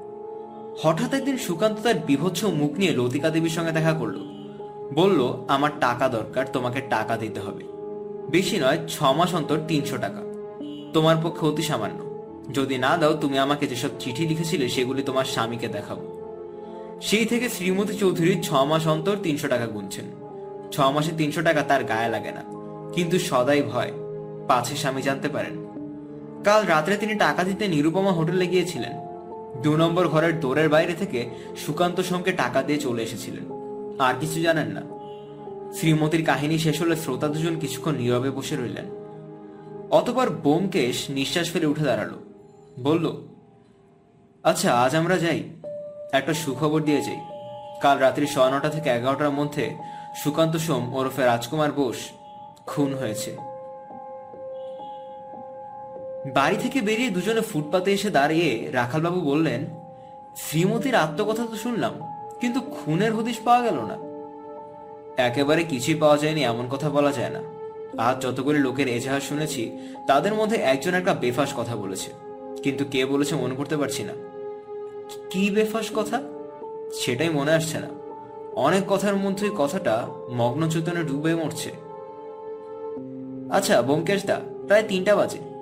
হঠাৎ 0.82 1.14
একদিন 1.14 1.38
সুকান্ত 1.38 1.78
তার 1.78 1.94
বিভৎস 1.94 2.44
মুখ 2.44 2.72
নিয়ে 2.72 2.92
লতিকা 2.92 3.30
দেবীর 3.30 3.50
সঙ্গে 3.50 3.72
দেখা 3.72 3.92
করল। 3.92 4.18
বলল, 4.94 5.44
আমার 5.48 5.70
টাকা 5.80 6.08
দরকার, 6.08 6.46
তোমাকে 6.52 6.80
টাকা 6.80 7.16
দিতে 7.16 7.40
হবে। 7.40 7.64
বেশি 8.30 8.56
নয়, 8.58 8.78
ছ 8.88 9.02
মাস 9.02 9.34
অন্তর 9.34 9.58
তিনশো 9.68 9.96
টাকা। 9.96 10.22
তোমার 10.92 11.16
পক্ষে 11.22 11.46
অতি 11.46 11.62
সামান্য। 11.62 12.24
যদি 12.54 12.78
না 12.78 12.96
দাও, 12.96 13.14
তুমি 13.14 13.38
আমাকে 13.38 13.66
যেসব 13.66 13.88
চিঠি 13.98 14.26
লিখেছিলে, 14.26 14.68
সেগুলি 14.68 15.02
তোমার 15.02 15.24
স্বামীকে 15.24 15.68
দেখাবো 15.68 16.16
সেই 17.02 17.24
থেকে 17.24 17.48
শ্রীমতী 17.48 17.92
চৌধুরী 17.92 18.42
ছ 18.42 18.52
মাস 18.52 18.86
অন্তর 18.86 19.16
তিনশো 19.22 19.48
টাকা 19.48 19.66
গুনছেন। 19.66 20.04
ছ 20.72 20.80
মাসে 20.80 21.12
তিনশো 21.18 21.42
টাকা 21.42 21.62
তার 21.62 21.84
গায়ে 21.84 22.08
লাগে 22.08 22.32
না। 22.32 22.44
কিন্তু 22.92 23.18
সদাই 23.18 23.62
ভয়। 23.62 23.92
পাছে 24.48 24.76
স্বামী 24.76 25.02
জানতে 25.02 25.28
পারেন। 25.28 25.66
কাল 26.44 26.66
রাত্রে 26.66 26.96
তিনি 26.96 27.14
টাকা 27.14 27.44
দিতে 27.44 27.68
নিরুপমা 27.68 28.12
হোটেলে 28.12 28.46
গিয়েছিলেন। 28.46 29.05
দু 29.62 29.76
নম্বর 29.76 30.08
ঘরের 30.08 30.40
দোরের 30.40 30.68
বাইরে 30.68 30.94
থেকে 30.94 31.30
সুকান্ত 31.56 32.00
সোমকে 32.00 32.32
টাকা 32.32 32.62
দিয়ে 32.62 32.78
চলে 32.78 33.02
এসেছিলেন। 33.02 33.44
আর 33.98 34.14
কিছু 34.20 34.40
জানেন 34.40 34.66
না। 34.66 34.82
শ্রীমতীর 35.72 36.24
কাহিনী 36.24 36.58
শেষ 36.58 36.80
হলে 36.80 36.96
শ্রোতা 36.96 37.28
দুজন 37.28 37.58
কিছুক্ষণ 37.58 37.94
নীরবে 37.96 38.30
বসে 38.30 38.56
রইলেন। 38.56 38.84
অতপর 39.90 40.30
বোমকেশ 40.30 41.10
নিঃশ্বাস 41.10 41.52
ফেলে 41.52 41.66
উঠে 41.66 41.84
দাঁড়াল। 41.84 42.10
বলল 42.82 43.28
আচ্ছা 44.42 44.80
আজ 44.80 44.96
আমরা 44.96 45.16
যাই। 45.16 45.42
একটা 46.12 46.34
সুখবর 46.34 46.82
দিয়ে 46.82 47.02
যাই। 47.02 47.20
কাল 47.82 47.98
রাত্রি 47.98 48.26
সোয়া 48.26 48.50
নটা 48.50 48.68
থেকে 48.68 48.90
এগারোটার 48.90 49.30
মধ্যে 49.30 49.74
সুকান্ত 50.16 50.56
সোম 50.56 50.94
ওরফে 50.94 51.24
রাজকুমার 51.24 51.72
বোস 51.72 51.96
খুন 52.66 52.94
হয়েছে। 52.94 53.36
বাড়ি 56.34 56.56
থেকে 56.56 56.80
বেরিয়ে 56.80 57.10
দুজনে 57.10 57.40
ফুটপাতে 57.40 57.92
এসে 57.92 58.10
দাঁড়িয়ে 58.10 58.70
রাখালবাবু 58.72 59.20
বললেন, 59.20 59.66
শ্রীমতীর 60.36 60.94
আত্মকথা 60.94 61.46
তো 61.50 61.56
শুনলাম, 61.56 61.94
কিন্তু 62.40 62.60
খুনের 62.60 63.12
হদিশ 63.14 63.36
পাওয়া 63.40 63.62
গেল 63.62 63.78
না। 63.80 63.96
একেবারে 65.16 65.64
কিছুই 65.64 65.94
পাওয়া 65.94 66.18
যায়নি, 66.18 66.42
এমন 66.44 66.68
কথা 66.68 66.90
বলা 66.90 67.12
যায় 67.12 67.30
না। 67.30 67.40
আজ 67.98 68.22
যতগুলি 68.22 68.58
লোকের 68.58 68.88
এজাহার 68.88 69.20
শুনেছি, 69.20 69.70
তাদের 70.06 70.34
মধ্যে 70.34 70.56
একজন 70.56 70.94
একটা 70.94 71.14
বেফাস 71.14 71.54
কথা 71.56 71.76
বলেছে, 71.76 72.10
কিন্তু 72.62 72.84
কে 72.90 73.06
বলেছে 73.06 73.36
মনে 73.36 73.54
করতে 73.54 73.76
পারছি 73.76 74.04
না। 74.04 74.14
কি 75.30 75.50
বেফাস 75.50 75.90
কথা? 75.94 76.22
সেটাই 76.94 77.28
মনে 77.28 77.52
আসছে 77.52 77.78
না। 77.78 77.88
অনেক 78.54 78.82
কথার 78.88 79.16
মধ্যে 79.16 79.50
কথাটা 79.56 80.06
মগ্ন 80.30 80.68
চেতনে 80.68 81.02
ডুবে 81.02 81.34
মরছে। 81.34 81.70
আচ্ছা 83.50 83.82
বোমকেশ 83.82 84.26
দা, 84.26 84.40
প্রায় 84.66 84.82
তিনটা 84.82 85.16
বাজে। 85.16 85.55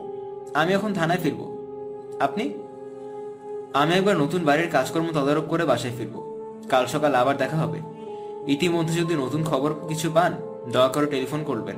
আমি 0.54 0.72
এখন 0.72 0.94
থানায় 0.94 1.18
ফিরব। 1.18 1.56
আপনি? 2.20 2.52
আমি 3.74 3.94
একবার 3.94 4.16
নতুন 4.16 4.44
বাড়ির 4.44 4.70
কাজকর্ম 4.70 5.06
তদারক 5.12 5.44
করে 5.44 5.64
বাসায় 5.64 5.92
ফিরব। 5.98 6.34
কাল 6.68 6.86
সকাল 6.86 7.14
আবার 7.14 7.36
দেখা 7.36 7.56
হবে। 7.56 7.78
ইতিমধ্যে 8.46 8.94
যদি 8.94 9.14
নতুন 9.14 9.44
খবর 9.44 9.74
কিছু 9.88 10.10
পান, 10.14 10.36
দয়া 10.72 10.88
করে 10.88 11.06
টেলিফোন 11.06 11.44
করবেন। 11.44 11.76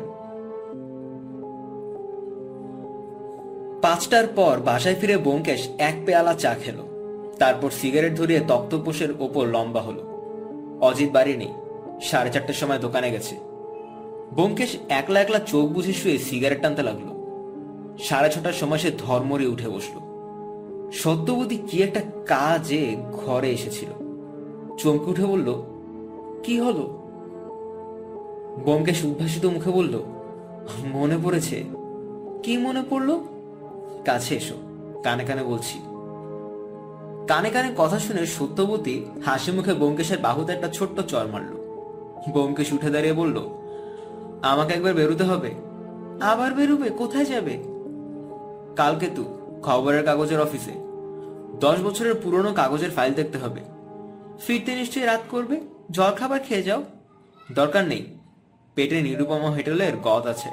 পাঁচটার 3.82 4.26
পর 4.26 4.60
বাসায় 4.64 4.94
ফিরে 4.94 5.16
বোমকেশ 5.16 5.68
এক 5.78 5.94
পেয়ালা 6.06 6.34
চা 6.34 6.54
খেলো। 6.54 6.86
তারপর 7.38 7.70
সিগারেট 7.70 8.16
ধরিয়ে 8.16 8.40
তক্তপোষের 8.48 9.08
ওপর 9.20 9.46
লম্বা 9.46 9.80
হলো। 9.80 10.02
অজিত 10.80 11.10
বাড়ি 11.10 11.36
নেই। 11.36 11.52
সাড়ে 12.02 12.30
চারটের 12.30 12.54
সময় 12.54 12.78
দোকানে 12.78 13.10
গেছে। 13.10 13.36
বোমকেশ 14.34 14.76
একলা 14.88 15.20
একলা 15.20 15.38
চোখ 15.38 15.68
বুঝে 15.68 15.92
শুয়ে 15.92 16.18
সিগারেট 16.18 16.62
টানতে 16.62 16.82
লাগল। 16.82 17.15
সাড়ে 17.98 18.30
ছটার 18.30 18.52
সময় 18.52 18.78
সে 18.78 18.90
ধর্মরে 18.98 19.46
উঠে 19.46 19.68
বসল। 19.68 19.96
সত্যবতী 20.92 21.56
কি 21.56 21.82
একটা 21.82 22.00
কাজে 22.26 22.96
ঘরে 23.12 23.50
এসেছিল। 23.50 23.88
চমকে 24.78 25.10
উঠে 25.10 25.24
বলল, 25.24 25.62
কি 26.42 26.60
হলো? 26.60 27.02
বোমকেশ 28.64 29.04
উদ্ভাসিত 29.04 29.46
মুখে 29.46 29.70
বলল, 29.70 30.02
মনে 30.92 31.18
পড়েছে। 31.24 31.64
কি 32.42 32.56
মনে 32.56 32.82
পড়ল? 32.90 33.18
কাছে 34.04 34.36
এসো, 34.36 34.54
কানে 35.02 35.24
কানে 35.24 35.42
বলছি। 35.42 35.78
কানে 37.28 37.50
কানে 37.50 37.74
কথা 37.76 37.98
শুনে 37.98 38.26
সত্যবতী 38.26 39.04
হাসি 39.24 39.52
মুখে 39.52 39.74
বোমকেশের 39.74 40.18
বাহুতে 40.18 40.52
একটা 40.52 40.68
ছোট্ট 40.68 41.00
চর 41.00 41.26
মারল। 41.26 41.56
বোমকেশ 42.32 42.72
উঠে 42.72 42.90
দাঁড়িয়ে 42.90 43.14
বলল, 43.14 43.48
আমাকে 44.42 44.74
একবার 44.74 44.94
বেরোতে 44.94 45.24
হবে। 45.24 45.54
আবার 46.20 46.54
বেরোবে? 46.54 46.90
কোথায় 46.90 47.24
যাবে? 47.24 47.75
কালকে 48.76 49.06
তু 49.06 49.24
খবরের 49.62 50.04
কাগজের 50.04 50.40
অফিসে। 50.40 50.72
দশ 51.60 51.80
বছরের 51.84 52.14
পুরনো 52.14 52.52
কাগজের 52.52 52.90
ফাইল 52.90 53.14
দেখতে 53.14 53.38
হবে। 53.38 53.60
ফিরতে 54.46 54.74
নিশ্চয়ই 54.74 55.04
রাত 55.04 55.20
করবে। 55.30 55.60
জল 55.90 56.10
খাবার 56.10 56.40
খেয়ে 56.40 56.62
যাও। 56.62 56.82
দরকার 57.52 57.84
নেই। 57.84 58.06
পেটে 58.74 59.02
নিরুপমা 59.02 59.50
হেটেলের 59.50 59.96
গদ 59.96 60.26
আছে। 60.26 60.48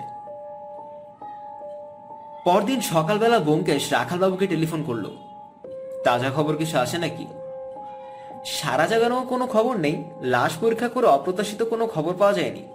পরদিন 2.46 2.82
সকালবেলা 2.82 3.40
বোমকেশ 3.40 3.92
রাখালবাবুকে 3.92 4.48
টেলিফোন 4.48 4.84
করল। 4.84 5.06
তাজা 6.04 6.32
খবর 6.36 6.56
কিছু 6.56 6.78
আসে 6.78 6.98
নাকি? 6.98 7.28
সারা 8.46 8.88
জাগানো 8.88 9.22
কোনো 9.22 9.48
খবর 9.48 9.78
নেই। 9.78 10.04
লাশ 10.22 10.58
পরীক্ষা 10.62 10.88
করে 10.88 11.08
অপ্রত্যাশিত 11.08 11.64
কোনো 11.64 11.88
খবর 11.88 12.14
পাওয়া 12.14 12.34
যায়নি। 12.34 12.66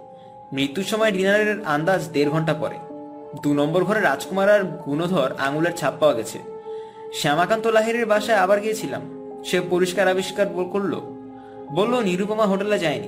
মৃত্যুর 0.53 0.85
সময় 0.85 1.11
ডিনারের 1.11 1.63
আন্দাজ 1.63 2.09
দেড় 2.09 2.29
ঘণ্টা 2.29 2.53
পরে। 2.53 2.75
দু 3.43 3.53
নম্বর 3.53 3.83
ঘরে 3.83 4.01
রাজকুমার 4.01 4.49
আর 4.49 4.63
গুণধর 4.63 5.31
আঙুলের 5.37 5.75
ছাপ 5.77 5.93
পাওয়া 5.99 6.15
গেছে। 6.15 6.39
শ্যামাকান্ত 7.13 7.67
লাহিরের 7.67 8.05
বাসায় 8.05 8.37
আবার 8.37 8.59
গিয়েছিলাম। 8.59 9.01
সে 9.45 9.61
পরিষ্কার 9.69 10.07
আবিষ্কার 10.07 10.47
করল। 10.71 10.93
বলল, 11.71 11.99
নিরুপমা 11.99 12.45
হোটেলে 12.45 12.79
যায়নি। 12.79 13.07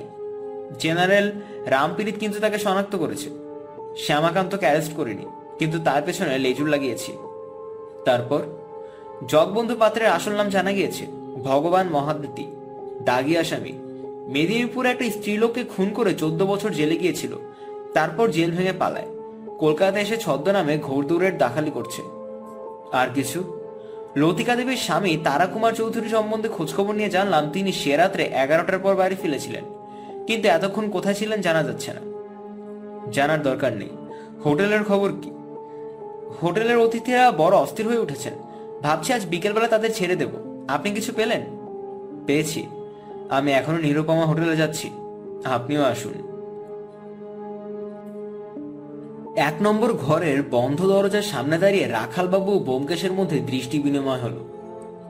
জেনারেল 0.78 1.32
রামপীড়িত 1.66 2.16
কিন্তু 2.18 2.40
তাকে 2.40 2.58
শনাক্ত 2.58 2.96
করেছে। 2.96 3.30
শ্যামাকান্তকে 3.98 4.66
অ্যারেস্ট 4.66 4.92
করিনি, 4.92 5.26
কিন্তু 5.58 5.78
তার 5.78 6.02
পেছনে 6.06 6.38
লেজুর 6.38 6.68
লাগিয়েছি। 6.68 7.12
তারপর 8.04 8.42
জগবন্ধু 9.28 9.76
পাত্রের 9.76 10.06
আসল 10.06 10.32
নাম 10.32 10.48
জানা 10.48 10.72
গিয়েছে, 10.72 11.06
ভগবান 11.44 11.88
মহাদ্যুতি 11.88 12.46
দাগি 13.04 13.38
আসামি। 13.38 13.72
মেদিনীপুরে 14.28 14.90
একটা 14.90 15.10
স্ত্রীলোককে 15.10 15.64
খুন 15.64 15.90
করে 15.90 16.14
চোদ্দ 16.14 16.42
বছর 16.42 16.70
জেলে 16.70 16.96
গিয়েছিল। 16.96 17.36
তারপর 17.94 18.30
জেল 18.30 18.50
ভেঙে 18.50 18.72
পালায়। 18.72 19.11
কলকাতায় 19.62 20.02
এসে 20.02 20.16
ছদ্মনামে 20.16 20.78
ঘোরদৌড়ের 20.78 21.38
দাখালি 21.38 21.70
করছে। 21.70 22.02
আর 22.92 23.08
কিছু? 23.14 23.60
লতিকা 24.16 24.56
দেবীর 24.56 24.76
স্বামী 24.76 25.16
তারাকুমার 25.24 25.72
চৌধুরী 25.72 26.08
সম্বন্ধে 26.08 26.48
খোঁজখবর 26.48 26.94
নিয়ে 26.94 27.10
জানলাম 27.10 27.50
তিনি 27.50 27.72
সে 27.72 27.96
রাত্রে 27.96 28.24
এগারোটার 28.24 28.78
পর 28.78 28.94
বাড়ি 28.94 29.16
ফিরেছিলেন। 29.22 29.64
কিন্তু 30.26 30.48
এতক্ষণ 30.48 30.90
কোথায় 30.90 31.14
ছিলেন 31.14 31.40
জানা 31.40 31.62
যাচ্ছে 31.62 31.92
না। 31.92 32.00
জানার 33.12 33.42
দরকার 33.42 33.76
নেই। 33.76 33.90
হোটেলের 34.44 34.84
খবর 34.84 35.12
কি? 35.22 35.30
হোটেলের 36.42 36.78
অতিথিরা 36.78 37.30
বড় 37.30 37.56
অস্থির 37.56 37.88
হয়ে 37.88 37.98
উঠেছেন। 37.98 38.32
ভাবছি 38.82 39.12
আজ 39.12 39.26
বিকেলবেলা 39.26 39.68
তাদের 39.68 39.94
ছেড়ে 39.94 40.16
দেব। 40.16 40.28
আপনি 40.68 40.90
কিছু 40.90 41.12
পেলেন? 41.16 41.42
পেয়েছি। 42.26 42.66
আমি 43.30 43.52
এখনও 43.52 43.78
নিরুপমা 43.78 44.26
হোটেলে 44.26 44.56
যাচ্ছি। 44.56 44.90
আপনিও 45.44 45.82
আসুন। 45.82 46.31
এক 49.36 49.54
নম্বর 49.60 49.92
ঘরের 49.92 50.42
বন্ধ 50.50 50.86
দরজার 50.86 51.22
সামনে 51.22 51.58
দাঁড়িয়ে 51.58 51.88
রাখালবাবু 51.88 52.58
বোমকেশের 52.58 53.12
মধ্যে 53.12 53.38
দৃষ্টি 53.38 53.78
বিনিময় 53.78 54.20
হলো। 54.20 54.48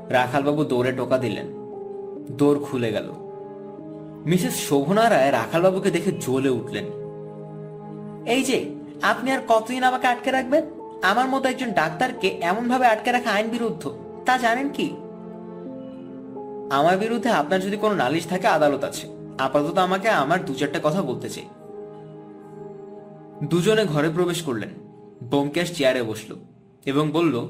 রাখালবাবু 0.08 0.64
দৌড়ে 0.64 0.92
টোকা 0.92 1.18
দিলেন। 1.18 1.46
দৌড় 2.30 2.58
খুলে 2.58 2.92
গেল। 2.92 3.12
মিসেস 4.26 4.54
শোভনা 4.68 5.10
রায় 5.10 5.32
রাখালবাবুকে 5.32 5.90
দেখে 5.90 6.12
জ্বলে 6.12 6.48
উঠলেন। 6.48 6.84
এই 8.26 8.44
যে, 8.44 8.74
আপনি 9.02 9.32
আর 9.32 9.38
কতদিন 9.48 9.82
আমাকে 9.82 10.06
আটকে 10.06 10.30
রাখবেন? 10.30 10.62
আমার 11.02 11.28
মতো 11.28 11.48
একজন 11.48 11.72
ডাক্তারকে 11.72 12.28
এমন 12.28 12.68
ভাবে 12.68 12.86
আটকে 12.86 13.12
রাখা 13.12 13.30
আইন 13.30 13.48
বিরুদ্ধ 13.48 13.90
তা 14.26 14.38
জানেন 14.38 14.68
কি? 14.68 14.96
আমার 16.70 16.98
বিরুদ্ধে 16.98 17.30
আপনার 17.30 17.60
যদি 17.60 17.76
কোনো 17.76 17.94
নালিশ 17.94 18.26
থাকে, 18.26 18.46
আদালত 18.46 18.84
আছে। 18.84 19.08
আপাতত 19.38 19.78
আমাকে 19.78 20.08
আমার 20.08 20.44
দু 20.44 20.54
চারটা 20.54 20.80
কথা 20.82 21.02
বলতে 21.02 21.28
চাই। 21.30 21.44
দুজনে 23.44 23.84
ঘরে 23.84 24.10
প্রবেশ 24.10 24.42
করলেন। 24.42 24.68
বোমকেশ 25.22 25.76
চেয়ারে 25.76 26.02
বসল 26.02 26.36
এবং 26.86 27.10
বলল, 27.10 27.48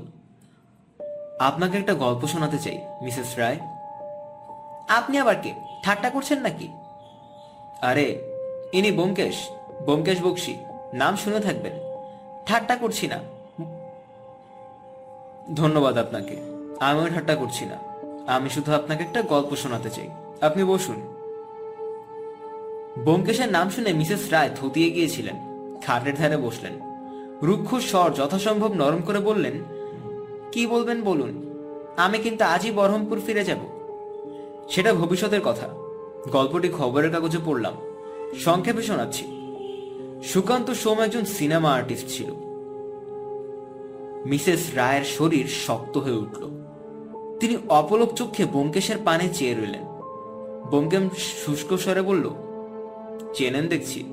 আপনাকে 1.39 1.79
একটা 1.79 1.95
গল্প 1.95 2.27
শোনাতে 2.27 2.59
চাই, 2.59 2.79
মিসেস 3.03 3.39
রায়। 3.39 3.57
আপনি 4.89 5.19
আবার 5.19 5.35
কে? 5.43 5.55
ঠাট্টা 5.83 6.11
করছেন 6.11 6.41
নাকি? 6.41 6.69
আরে, 7.83 8.23
ইনি 8.73 8.93
বোমকেশ 8.93 9.49
বোমকেশ 9.87 10.23
বক্সি। 10.23 10.57
নাম 10.95 11.17
শুনে 11.17 11.41
থাকবেন। 11.41 11.73
ঠাট্টা 12.47 12.77
করছি 12.77 13.07
না। 13.07 13.19
ধন্যবাদ 15.55 15.99
আপনাকে, 15.99 16.37
আমিও 16.81 17.09
ঠাট্টা 17.09 17.35
করছি 17.35 17.65
না। 17.65 17.77
আমি 18.33 18.51
শুধু 18.51 18.75
আপনাকে 18.75 19.05
একটা 19.05 19.23
গল্প 19.23 19.57
শোনাতে 19.57 19.91
চাই। 19.91 20.11
আপনি 20.41 20.65
বসুন। 20.65 21.01
বোমকেশের 23.05 23.53
নাম 23.53 23.71
শুনে 23.71 23.93
মিসেস 23.93 24.31
রায় 24.31 24.51
থতিয়ে 24.57 24.91
গিয়েছিলেন। 24.91 25.52
খাটের 25.85 26.15
ধারে 26.15 26.37
বসলেন। 26.37 26.73
রুক্ষ 27.43 27.75
স্বর 27.75 28.11
যথাসম্ভব 28.11 28.75
নরম 28.75 29.01
করে 29.07 29.19
বললেন, 29.19 29.53
কি 30.53 30.67
বলবেন 30.67 31.03
বলুন, 31.03 31.53
আমি 31.97 32.19
কিন্তু 32.19 32.45
আজই 32.45 32.71
বরহমপুর 32.71 33.21
ফিরে 33.27 33.45
যাব। 33.45 33.59
সেটা 34.71 34.95
ভবিষ্যতের 34.95 35.41
কথা। 35.45 35.69
গল্পটি 36.33 36.69
খবরের 36.69 37.13
কাগজে 37.13 37.39
পড়লাম। 37.45 37.73
সংক্ষেপে 38.35 38.83
শোনাচ্ছি। 38.83 39.25
সুকান্ত 40.23 40.71
সোম 40.71 41.01
একজন 41.01 41.25
সিনেমা 41.25 41.73
আর্টিস্ট 41.73 42.09
ছিল। 42.09 42.31
মিসেস 44.27 44.75
রায়ের 44.75 45.05
শরীর 45.05 45.47
শক্ত 45.67 45.99
হয়ে 45.99 46.17
উঠল। 46.17 46.43
তিনি 47.41 47.57
অপলক 47.69 48.13
চক্ষে 48.13 48.45
বোমকেশের 48.45 48.97
পানে 49.05 49.29
চেয়ে 49.35 49.55
রইলেন। 49.55 49.83
বোমকেম 50.71 51.09
শুষ্ক 51.47 51.77
স্বরে 51.77 52.03
বলল, 52.03 52.31
চেনেন 53.35 53.69
দেখছি। 53.69 54.05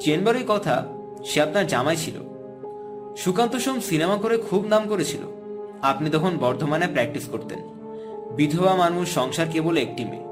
চেনবারই 0.00 0.44
কথা 0.48 0.95
সে 1.26 1.40
আপনার 1.40 1.66
জামাই 1.66 1.96
ছিল। 1.96 2.14
সুকান্ত 3.16 3.56
সোম 3.56 3.80
সিনেমা 3.80 4.16
করে 4.16 4.38
খুব 4.38 4.66
নাম 4.66 4.88
করেছিল। 4.88 5.20
আপনি 5.82 6.10
তখন 6.10 6.38
বর্ধমানে 6.38 6.86
প্র্যাকটিস 6.86 7.28
করতেন। 7.28 7.58
বিধবা 8.36 8.76
মানুষ 8.76 9.14
সংসার 9.14 9.46
কেবল 9.52 9.76
একটি 9.76 10.04
মেয়ে। 10.04 10.22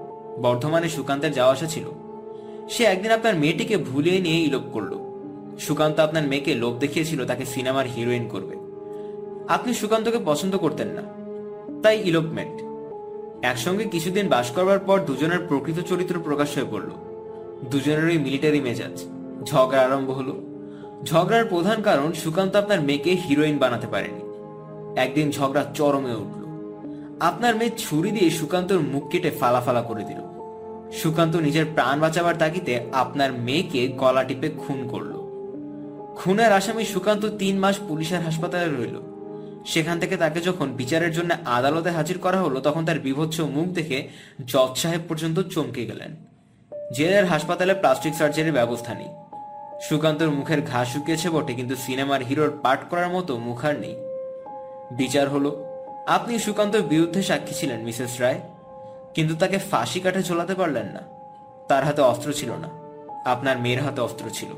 বর্ধমানে 0.40 0.88
সুকান্তের 0.88 1.32
যাওয়া 1.32 1.52
আসা 1.52 1.66
ছিল। 1.66 1.84
সে 2.68 2.84
একদিন 2.84 3.10
আপনার 3.10 3.34
মেয়েটিকে 3.34 3.76
ভুলিয়ে 3.76 4.20
নিয়ে 4.20 4.44
ইলোপ 4.44 4.62
করল। 4.72 4.98
সুকান্ত 5.58 6.00
আপনার 6.00 6.22
মেয়েকে 6.22 6.54
লোভ 6.54 6.78
দেখিয়েছিল, 6.78 7.26
তাকে 7.26 7.44
সিনেমার 7.44 7.86
হিরোইন 7.86 8.28
করবে। 8.28 8.56
আপনি 9.48 9.74
সুকান্তকে 9.74 10.18
পছন্দ 10.24 10.56
করতেন 10.56 10.88
না। 10.88 11.02
তাই 11.82 12.08
ইলোপমেন্ট 12.08 12.62
একসঙ্গে 13.44 13.84
কিছুদিন 13.84 14.28
বাস 14.28 14.50
করবার 14.50 14.78
পর 14.78 15.00
দুজনের 15.00 15.38
প্রকৃত 15.48 15.80
চরিত্র 15.80 16.20
প্রকাশ 16.24 16.54
হয়ে 16.54 16.64
পড়ল। 16.70 16.90
দুজনেরই 17.70 18.18
মিলিটারি 18.18 18.60
মেজাজ। 18.60 19.04
ঝগড়া 19.44 19.82
আরম্ভ 19.82 20.10
হলো। 20.10 20.53
ঝগড়ার 21.04 21.44
প্রধান 21.44 21.82
কারণ 21.82 22.12
সুকান্ত 22.12 22.56
আপনার 22.56 22.80
মেয়েকে 22.80 23.10
হিরোইন 23.10 23.58
বানাতে 23.58 23.86
পারেনি। 23.86 24.20
একদিন 25.00 25.30
ঝগড়া 25.30 25.64
চরমে 25.74 26.14
উঠল। 26.14 26.44
আপনার 27.20 27.56
মেয়ে 27.56 27.70
ছুরি 27.78 28.10
দিয়ে 28.10 28.30
সুকান্তর 28.30 28.80
মুখ 28.80 29.08
কেটে 29.08 29.30
ফালাফালা 29.30 29.82
করে 29.82 30.04
দিল। 30.04 30.20
সুকান্ত 30.92 31.36
নিজের 31.36 31.64
প্রাণ 31.74 32.00
বাঁচাবার 32.00 32.34
তাগিতে 32.36 32.80
আপনার 32.92 33.32
মেয়েকে 33.32 33.88
গলা 33.88 34.24
টিপে 34.24 34.50
খুন 34.58 34.88
করল। 34.88 35.14
খুনের 36.16 36.52
আসামি 36.52 36.84
সুকান্ত 36.84 37.26
তিন 37.26 37.58
মাস 37.58 37.78
পুলিশের 37.88 38.20
হাসপাতালে 38.20 38.64
রইল। 38.64 39.00
সেখান 39.66 40.00
থেকে 40.00 40.16
তাকে 40.16 40.40
যখন 40.40 40.68
বিচারের 40.68 41.12
জন্য 41.12 41.34
আদালতে 41.44 41.90
হাজির 41.90 42.18
করা 42.18 42.42
হলো, 42.42 42.60
তখন 42.60 42.84
তার 42.84 42.98
বিভৎস 42.98 43.40
মুখ 43.40 43.68
দেখে 43.68 44.08
জজ 44.46 44.78
সাহেব 44.78 45.00
পর্যন্ত 45.08 45.38
চমকে 45.38 45.86
গেলেন। 45.86 46.16
জেলের 46.94 47.24
হাসপাতালে 47.24 47.74
প্লাস্টিক 47.74 48.14
সার্জারির 48.14 48.52
ব্যবস্থা 48.52 48.94
নেই। 48.94 49.08
সুকান্তর 49.80 50.30
মুখের 50.30 50.62
ঘা 50.62 50.84
শুকিয়েছে 50.84 51.30
বটে, 51.30 51.54
কিন্তু 51.54 51.76
সিনেমার 51.76 52.22
হিরোর 52.22 52.58
পাঠ 52.62 52.80
করার 52.90 53.08
মতো 53.08 53.38
মুখ 53.38 53.64
আর 53.64 53.78
নেই। 53.78 53.96
বিচার 54.92 55.28
হলো, 55.28 55.64
আপনি 56.06 56.38
সুকান্তর 56.38 56.82
বিরুদ্ধে 56.82 57.22
সাক্ষী 57.22 57.54
ছিলেন, 57.54 57.80
মিসেস 57.80 58.20
রায়, 58.20 58.40
কিন্তু 59.14 59.36
তাকে 59.36 59.58
ফাঁসি 59.58 60.00
কাঠে 60.00 60.22
ঝোলাতে 60.22 60.54
পারলেন 60.54 60.86
না। 60.86 61.00
তার 61.68 61.84
হাতে 61.84 62.02
অস্ত্র 62.02 62.32
ছিল 62.32 62.52
না, 62.52 62.68
আপনার 63.24 63.58
মেয়ের 63.58 63.82
হাতে 63.82 64.00
অস্ত্র 64.00 64.30
ছিল। 64.30 64.48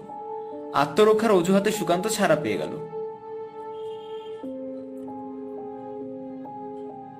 আত্মরক্ষার 0.74 1.30
অজুহাতে 1.30 1.70
সুকান্ত 1.70 2.06
ছাড়া 2.06 2.36
পেয়ে 2.36 2.58
গেল। 2.58 2.72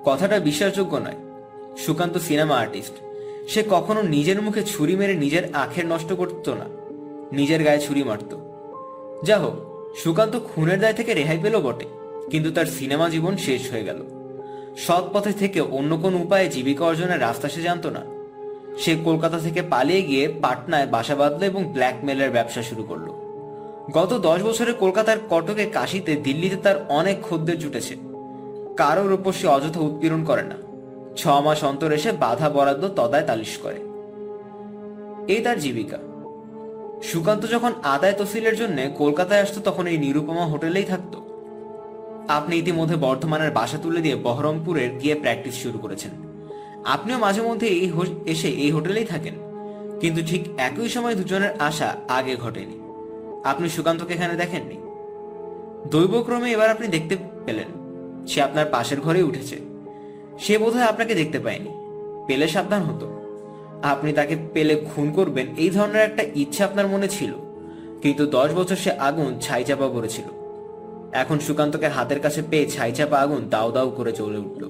কথাটা 0.05 0.39
বিশ্বাসযোগ্য 0.39 0.97
নয়। 0.97 1.15
Sukanta 1.77 2.17
cinema 2.17 2.57
artist. 2.57 2.93
সে 3.49 3.63
কখনো 3.69 4.01
নিজের 4.01 4.41
মুখে 4.41 4.63
ছুরি 4.63 4.95
মেরে 4.95 5.13
নিজের 5.13 5.43
আখের 5.53 5.87
নষ্ট 5.87 6.13
করত 6.13 6.49
না। 6.49 6.76
নিজের 7.31 7.63
গায়ে 7.63 7.79
ছুরি 7.79 8.03
মারত। 8.03 8.37
যা 9.23 9.37
হোক, 9.37 9.55
সুকান্ত 9.95 10.39
খুনের 10.39 10.79
দায় 10.79 10.93
থেকে 10.93 11.13
রেহাই 11.13 11.37
পেল 11.43 11.59
বটে, 11.59 11.85
কিন্তু 12.29 12.51
তার 12.51 12.65
সিনেমা 12.65 13.09
জীবন 13.09 13.37
শেষ 13.37 13.71
হয়ে 13.71 13.83
গেল। 13.83 14.03
সৎ 14.77 15.03
পথে 15.13 15.31
থেকে 15.31 15.61
অন্য 15.61 15.97
কোন 15.97 16.15
উপায়ে 16.15 16.49
জীবিকা 16.49 16.85
অর্জনের 16.85 17.21
রাস্তা 17.21 17.49
সে 17.49 17.61
জানতো 17.61 17.89
না। 17.89 18.05
সে 18.77 18.95
কলকাতা 19.03 19.39
থেকে 19.39 19.61
পালিয়ে 19.61 20.01
গিয়ে 20.01 20.33
পাটনায় 20.41 20.87
বাসা 20.87 21.15
বাঁধলো 21.15 21.45
এবং 21.45 21.63
ব্ল্যাকমেলের 21.63 22.31
ব্যবসা 22.31 22.61
শুরু 22.61 22.83
করল। 22.83 23.07
গত 23.93 24.13
দশ 24.13 24.41
বছরে 24.43 24.73
কলকাতার 24.73 25.17
কটকে 25.29 25.65
কাশিতে 25.65 26.15
দিল্লিতে 26.15 26.55
তার 26.55 26.85
অনেক 26.89 27.21
খদ্দের 27.21 27.59
জুটেছে। 27.59 27.95
কারোর 28.77 29.13
উপর 29.13 29.31
সে 29.31 29.47
অযথা 29.47 29.79
উৎপীড়ন 29.79 30.25
করে 30.25 30.43
না। 30.43 30.55
ছ 31.15 31.27
মাস 31.27 31.63
অন্তর 31.63 31.91
এসে 31.91 32.11
বাধা 32.11 32.49
বরাদ্দ 32.49 32.87
তদায় 32.95 33.25
তালিশ 33.25 33.57
করে। 33.57 33.79
এই 35.33 35.41
তার 35.41 35.59
জীবিকা। 35.59 35.97
সুকান্ত 37.03 37.49
যখন 37.51 37.73
আদায় 37.83 38.13
তহসিলের 38.13 38.55
জন্য 38.55 38.81
কলকাতায় 38.97 39.41
আসতো, 39.41 39.61
তখন 39.61 39.87
এই 39.87 39.97
নিরুপমা 39.97 40.45
হোটেলেই 40.45 40.83
থাকতো। 40.83 41.23
আপনি 42.27 42.57
ইতিমধ্যে 42.57 42.95
বর্ধমানের 42.95 43.51
বাসা 43.51 43.77
তুলে 43.77 44.01
দিয়ে 44.01 44.15
বহরমপুরের 44.15 44.97
গিয়ে 44.97 45.15
প্র্যাকটিস 45.15 45.53
শুরু 45.53 45.79
করেছেন। 45.79 46.11
আপনিও 46.85 47.17
মাঝে 47.17 47.41
মধ্যে 47.41 47.67
এই 47.67 47.91
এসে 48.25 48.47
এই 48.47 48.71
হোটেলেই 48.71 49.05
থাকেন। 49.05 49.33
কিন্তু 49.99 50.21
ঠিক 50.27 50.47
একই 50.57 50.89
সময় 50.89 51.15
দুজনের 51.15 51.49
আশা 51.59 51.95
আগে 52.07 52.35
ঘটেনি। 52.35 52.79
আপনি 53.43 53.69
সুকান্তকে 53.69 54.13
এখানে 54.13 54.33
দেখেননি? 54.33 54.75
দৈবক্রমে 55.89 56.51
এবার 56.51 56.69
আপনি 56.69 56.87
দেখতে 56.87 57.17
পেলেন, 57.45 57.67
সে 58.27 58.41
আপনার 58.41 58.65
পাশের 58.65 59.01
ঘরেই 59.01 59.23
উঠেছে। 59.23 59.55
সে 60.39 60.57
বোধহয় 60.57 60.83
আপনাকে 60.83 61.15
দেখতে 61.15 61.39
পায়নি। 61.39 61.69
পেলে 62.27 62.47
সাবধান 62.47 62.81
হতো। 62.83 63.26
আপনি 63.83 64.13
তাকে 64.13 64.35
পেলে 64.53 64.75
খুন 64.75 65.11
করবেন, 65.11 65.47
এই 65.57 65.69
ধরনের 65.69 66.01
একটা 66.01 66.23
ইচ্ছা 66.35 66.65
আপনার 66.65 66.87
মনে 66.87 67.07
ছিল। 67.07 67.33
কিন্তু 68.01 68.25
দশ 68.25 68.51
বছর 68.51 68.75
সে 68.75 68.91
আগুন 68.91 69.39
ছাইচাপা 69.39 69.87
পড়েছিল 69.87 70.25
এখন 71.13 71.39
সুকান্তকে 71.39 71.87
হাতের 71.87 72.19
কাছে 72.19 72.41
পেয়ে 72.49 72.69
ছাইচাপা 72.69 73.19
আগুন 73.19 73.49
দাও 73.49 73.71
দাও 73.71 73.89
করে 73.89 74.11
চলে 74.11 74.37
উঠল। 74.37 74.69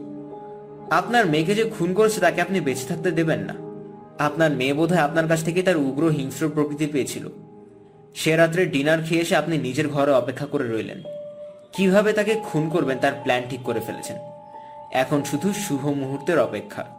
আপনার 0.92 1.26
মেয়েকে 1.26 1.56
যে 1.56 1.64
খুন 1.64 1.94
করেছে 1.94 2.20
তাকে 2.20 2.42
আপনি 2.42 2.62
বেঁচে 2.62 2.88
থাকতে 2.88 3.12
দেবেন 3.12 3.40
না। 3.40 3.54
আপনার 4.24 4.52
মেয়ে 4.52 4.74
বোধহয় 4.74 5.00
আপনার 5.00 5.28
কাছ 5.28 5.44
থেকে 5.44 5.62
তার 5.62 5.78
উগ্র 5.78 6.08
হিংস্র 6.08 6.50
প্রকৃতি 6.50 6.86
পেয়েছিল। 6.86 7.28
সে 8.16 8.36
রাত্রে 8.36 8.66
ডিনার 8.66 9.02
খেয়ে 9.02 9.22
এসে 9.22 9.36
আপনি 9.36 9.58
নিজের 9.58 9.88
ঘরে 9.88 10.12
অপেক্ষা 10.12 10.46
করে 10.46 10.68
রইলেন। 10.68 11.04
কীভাবে 11.74 12.14
তাকে 12.14 12.42
খুন 12.44 12.70
করবেন 12.70 12.98
তার 12.98 13.12
প্ল্যান 13.24 13.44
ঠিক 13.50 13.60
করে 13.62 13.80
ফেলেছেন। 13.80 14.18
এখন 14.92 15.24
শুধু 15.24 15.54
শুভ 15.54 15.88
মুহূর্তের 15.88 16.40
অপেক্ষা। 16.40 16.97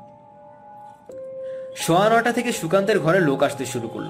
সোয়া 1.77 2.11
নটা 2.11 2.33
থেকে 2.33 2.53
সুকান্তের 2.53 2.99
ঘরে 2.99 3.21
লোক 3.21 3.43
আসতে 3.43 3.67
শুরু 3.67 3.89
করল। 3.89 4.09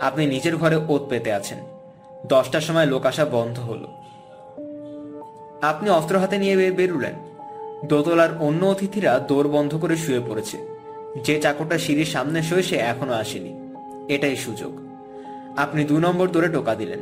আপনি 0.00 0.26
নিজের 0.26 0.56
ঘরে 0.56 0.76
ওত 0.76 1.02
পেতে 1.08 1.32
আছেন। 1.32 1.58
দশটার 2.26 2.60
সময় 2.60 2.86
লোক 2.86 3.06
আসা 3.06 3.24
বন্ধ 3.24 3.58
হলো। 3.58 3.88
আপনি 5.62 5.90
অস্ত্র 5.90 6.18
হাতে 6.18 6.38
নিয়ে 6.38 6.56
বের- 6.56 6.74
বেরুলেন। 6.74 7.12
দোতলার 7.84 8.38
অন্য 8.38 8.66
অতিথিরা 8.66 9.18
দৌড় 9.18 9.48
বন্ধ 9.48 9.76
করে 9.76 9.96
শুয়ে 9.96 10.20
পড়েছে। 10.20 10.58
যে 11.24 11.42
চাকরটা 11.42 11.78
সিঁড়ির 11.78 12.04
সামনে 12.04 12.42
শুয়ে 12.42 12.62
সে 12.62 12.76
এখনও 12.76 13.12
আসেনি। 13.12 13.74
এটাই 14.14 14.36
সুযোগ। 14.36 14.78
আপনি 15.56 15.84
দু 15.84 15.98
নম্বর 15.98 16.28
দৌড়ে 16.28 16.48
টোকা 16.48 16.74
দিলেন। 16.74 16.98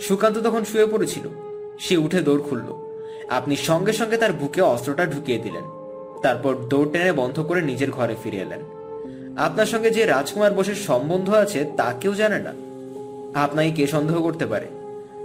সুকান্ত 0.00 0.38
তখন 0.38 0.64
শুয়ে 0.64 0.86
পড়েছিল। 0.86 1.28
সে 1.80 1.96
উঠে 1.96 2.20
দৌড় 2.20 2.42
খুলল। 2.42 2.98
আপনি 3.28 3.56
সঙ্গে 3.56 3.92
সঙ্গে 3.92 4.16
তার 4.16 4.32
বুকে 4.32 4.60
অস্ত্রটা 4.60 5.06
ঢুকিয়ে 5.06 5.38
দিলেন। 5.38 5.62
তারপর 6.22 6.54
দৌড় 6.54 6.90
টেনে 6.92 7.12
বন্ধ 7.12 7.40
করে 7.40 7.62
নিজের 7.62 7.90
ঘরে 7.90 8.16
ফিরে 8.22 8.36
এলেন। 8.36 8.60
আপনার 9.36 9.66
সঙ্গে 9.66 9.90
যে 9.90 10.06
রাজকুমার 10.06 10.52
বসের 10.52 10.74
সম্বন্ধ 10.74 11.30
আছে 11.30 11.64
তা 11.76 11.94
কেউ 12.00 12.14
জানে 12.14 12.38
না। 12.38 12.52
আপনাকে 13.40 13.70
কে 13.70 13.86
সন্দেহ 13.86 14.22
করতে 14.22 14.46
পারে? 14.46 14.66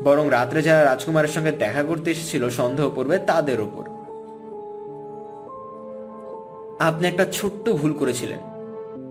বরং 0.04 0.30
রাত্রে 0.30 0.62
যারা 0.62 0.86
রাজকুমারের 0.86 1.30
সঙ্গে 1.30 1.52
দেখা 1.52 1.84
করতে 1.84 2.12
এসেছিল 2.12 2.50
সন্দেহ 2.50 2.90
করবে 2.90 3.18
তাদের 3.18 3.62
ওপর 3.62 3.84
আপনি 6.80 7.08
একটা 7.08 7.26
ছোট্ট 7.26 7.70
ভুল 7.70 7.94
করেছিলেন। 7.94 8.40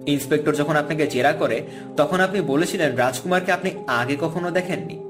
ইন্সপেক্টর 0.07 0.55
যখন 0.55 0.77
আপনাকে 0.77 1.07
জেরা 1.07 1.33
করে, 1.33 1.63
তখন 1.97 2.21
আপনি 2.21 2.41
বলেছিলেন 2.41 2.97
রাজকুমারকে 2.97 3.53
আপনি 3.53 3.71
আগে 3.87 4.17
কখনো 4.21 4.51
দেখেননি। 4.51 5.01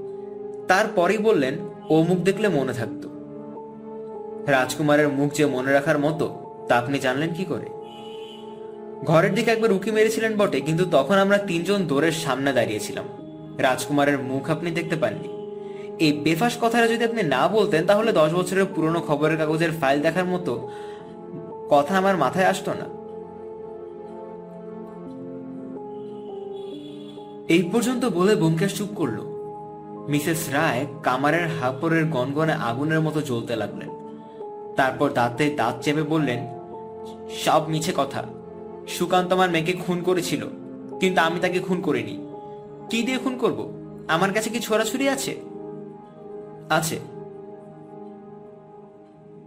তারপরেই 0.69 1.19
বললেন, 1.19 1.55
ও 1.89 2.03
মুখ 2.03 2.19
দেখলে 2.19 2.49
মনে 2.49 2.73
থাকতো। 2.73 3.09
রাজকুমারের 4.47 5.09
মুখ 5.09 5.33
যে 5.33 5.47
মনে 5.47 5.73
রাখার 5.73 5.99
মতো, 5.99 6.53
তা 6.69 6.77
আপনি 6.77 6.99
জানলেন 6.99 7.35
কি 7.35 7.45
করে? 7.45 7.78
ঘরের 9.05 9.35
দিকে 9.35 9.51
একবার 9.51 9.73
উকি 9.73 9.91
মেরেছিলেন 9.91 10.37
বটে, 10.37 10.61
কিন্তু 10.61 10.85
তখন 10.85 11.19
আমরা 11.19 11.39
তিনজন 11.39 11.87
দোরের 11.87 12.13
সামনে 12.13 12.53
দাঁড়িয়েছিলাম। 12.53 13.05
রাজকুমারের 13.59 14.19
মুখ 14.19 14.51
আপনি 14.51 14.71
দেখতে 14.71 14.97
পাননি। 14.97 15.29
এই 15.99 16.13
বেফাস 16.13 16.59
কথাটা 16.61 16.87
যদি 16.87 17.05
আপনি 17.05 17.23
না 17.23 17.49
বলতেন, 17.49 17.87
তাহলে 17.87 18.13
দশ 18.13 18.33
বছরের 18.33 18.65
পুরনো 18.65 19.01
খবরের 19.01 19.39
কাগজের 19.39 19.73
ফাইল 19.73 20.03
দেখার 20.03 20.25
মতো 20.25 20.69
কথা 21.71 21.97
আমার 21.97 22.17
মাথায় 22.17 22.47
আসতো 22.47 22.71
না। 22.71 22.87
এই 27.49 27.63
পর্যন্ত 27.63 28.05
বলে 28.05 28.35
বোমকেশ 28.35 28.79
চুপ 28.79 28.89
করল। 28.95 29.23
মিসেস 30.09 30.51
রায় 30.53 30.87
কামারের 31.03 31.49
হাপরের 31.61 32.05
গনগনে 32.05 32.53
আগুনের 32.53 33.01
মতো 33.01 33.23
জ্বলতে 33.23 33.57
লাগলেন। 33.57 33.89
তারপর 34.77 35.11
দাঁতে 35.13 35.55
দাঁত 35.57 35.83
চেপে 35.83 36.03
বললেন, 36.03 36.47
সব 37.45 37.69
মিছে 37.69 37.93
কথা। 37.97 38.23
সুকান্ত 38.89 39.33
আমার 39.33 39.51
মেয়েকে 39.51 39.73
খুন 39.73 40.03
করেছিল, 40.03 40.43
কিন্তু 41.01 41.21
আমি 41.21 41.41
তাকে 41.41 41.59
খুন 41.59 41.81
করিনি। 41.81 42.15
কি 42.91 43.03
দিয়ে 43.03 43.19
খুন 43.19 43.39
করব? 43.39 43.59
আমার 44.09 44.33
কাছে 44.33 44.51
কি 44.51 44.61
ছোড়াছুরি 44.61 45.09
আছে? 45.09 45.33
আছে। 46.71 46.99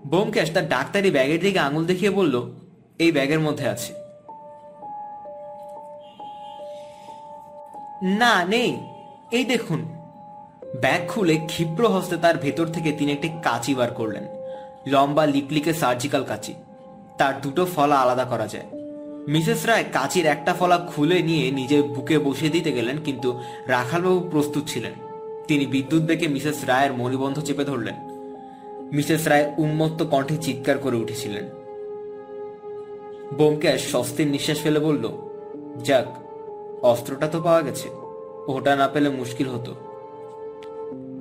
বোমকেশ 0.05 0.53
তার 0.53 0.69
ডাক্তারি 0.69 1.11
ব্যাগের 1.11 1.39
দিকে 1.39 1.59
আঙুল 1.59 1.85
দেখিয়ে 1.85 2.11
বলল, 2.11 2.35
এই 2.99 3.11
ব্যাগের 3.11 3.39
মধ্যে 3.39 3.69
আছে। 3.69 3.93
না, 8.03 8.45
নেই। 8.45 8.71
এই 9.31 9.45
দেখুন। 9.45 9.81
ব্যাগ 10.81 11.01
খুলে 11.09 11.35
ক্ষিপ্র 11.47 11.87
হস্তে 11.87 12.17
তার 12.17 12.37
ভেতর 12.37 12.67
থেকে 12.67 12.91
তিনি 12.91 13.11
একটি 13.11 13.29
কাঁচি 13.43 13.75
বার 13.75 13.93
করলেন, 13.93 14.25
লম্বা 14.87 15.25
লিকলিকে 15.25 15.73
সার্জিক্যাল 15.73 16.23
কাঁচি। 16.23 16.53
তার 17.17 17.33
দুটো 17.41 17.65
ফলা 17.65 17.97
আলাদা 17.99 18.25
করা 18.25 18.47
যায়। 18.47 18.80
মিসেস 19.27 19.65
রায় 19.65 19.85
কাঁচির 19.93 20.25
একটা 20.25 20.53
ফলা 20.53 20.77
খুলে 20.77 21.21
নিয়ে 21.21 21.51
নিজের 21.51 21.83
বুকে 21.83 22.19
বসিয়ে 22.19 22.51
দিতে 22.51 22.71
গেলেন, 22.71 22.97
কিন্তু 23.05 23.39
রাখালবাবু 23.67 24.29
প্রস্তুত 24.29 24.67
ছিলেন। 24.67 24.91
তিনি 25.47 25.65
বিদ্যুৎ 25.65 26.01
বেগে 26.01 26.27
মিসেস 26.27 26.65
রায়ের 26.65 26.93
মণিবন্ধ 26.93 27.39
চেপে 27.39 27.63
ধরলেন। 27.63 27.95
মিসেস 28.91 29.27
রায় 29.27 29.53
উন্মত্ত 29.57 30.03
কণ্ঠে 30.03 30.37
চিৎকার 30.37 30.77
করে 30.77 30.97
উঠেছিলেন। 30.97 31.49
বোমকেশ 33.37 33.91
স্বস্তির 33.91 34.27
নিঃশ্বাস 34.27 34.61
ফেলে 34.61 34.79
বলল, 34.79 35.09
যাক, 35.83 36.05
অস্ত্রটা 36.81 37.27
তো 37.27 37.41
পাওয়া 37.41 37.61
গেছে। 37.61 37.89
ওটা 38.47 38.75
না 38.75 38.87
পেলে 38.87 39.09
মুশকিল 39.09 39.47
হতো। 39.47 39.75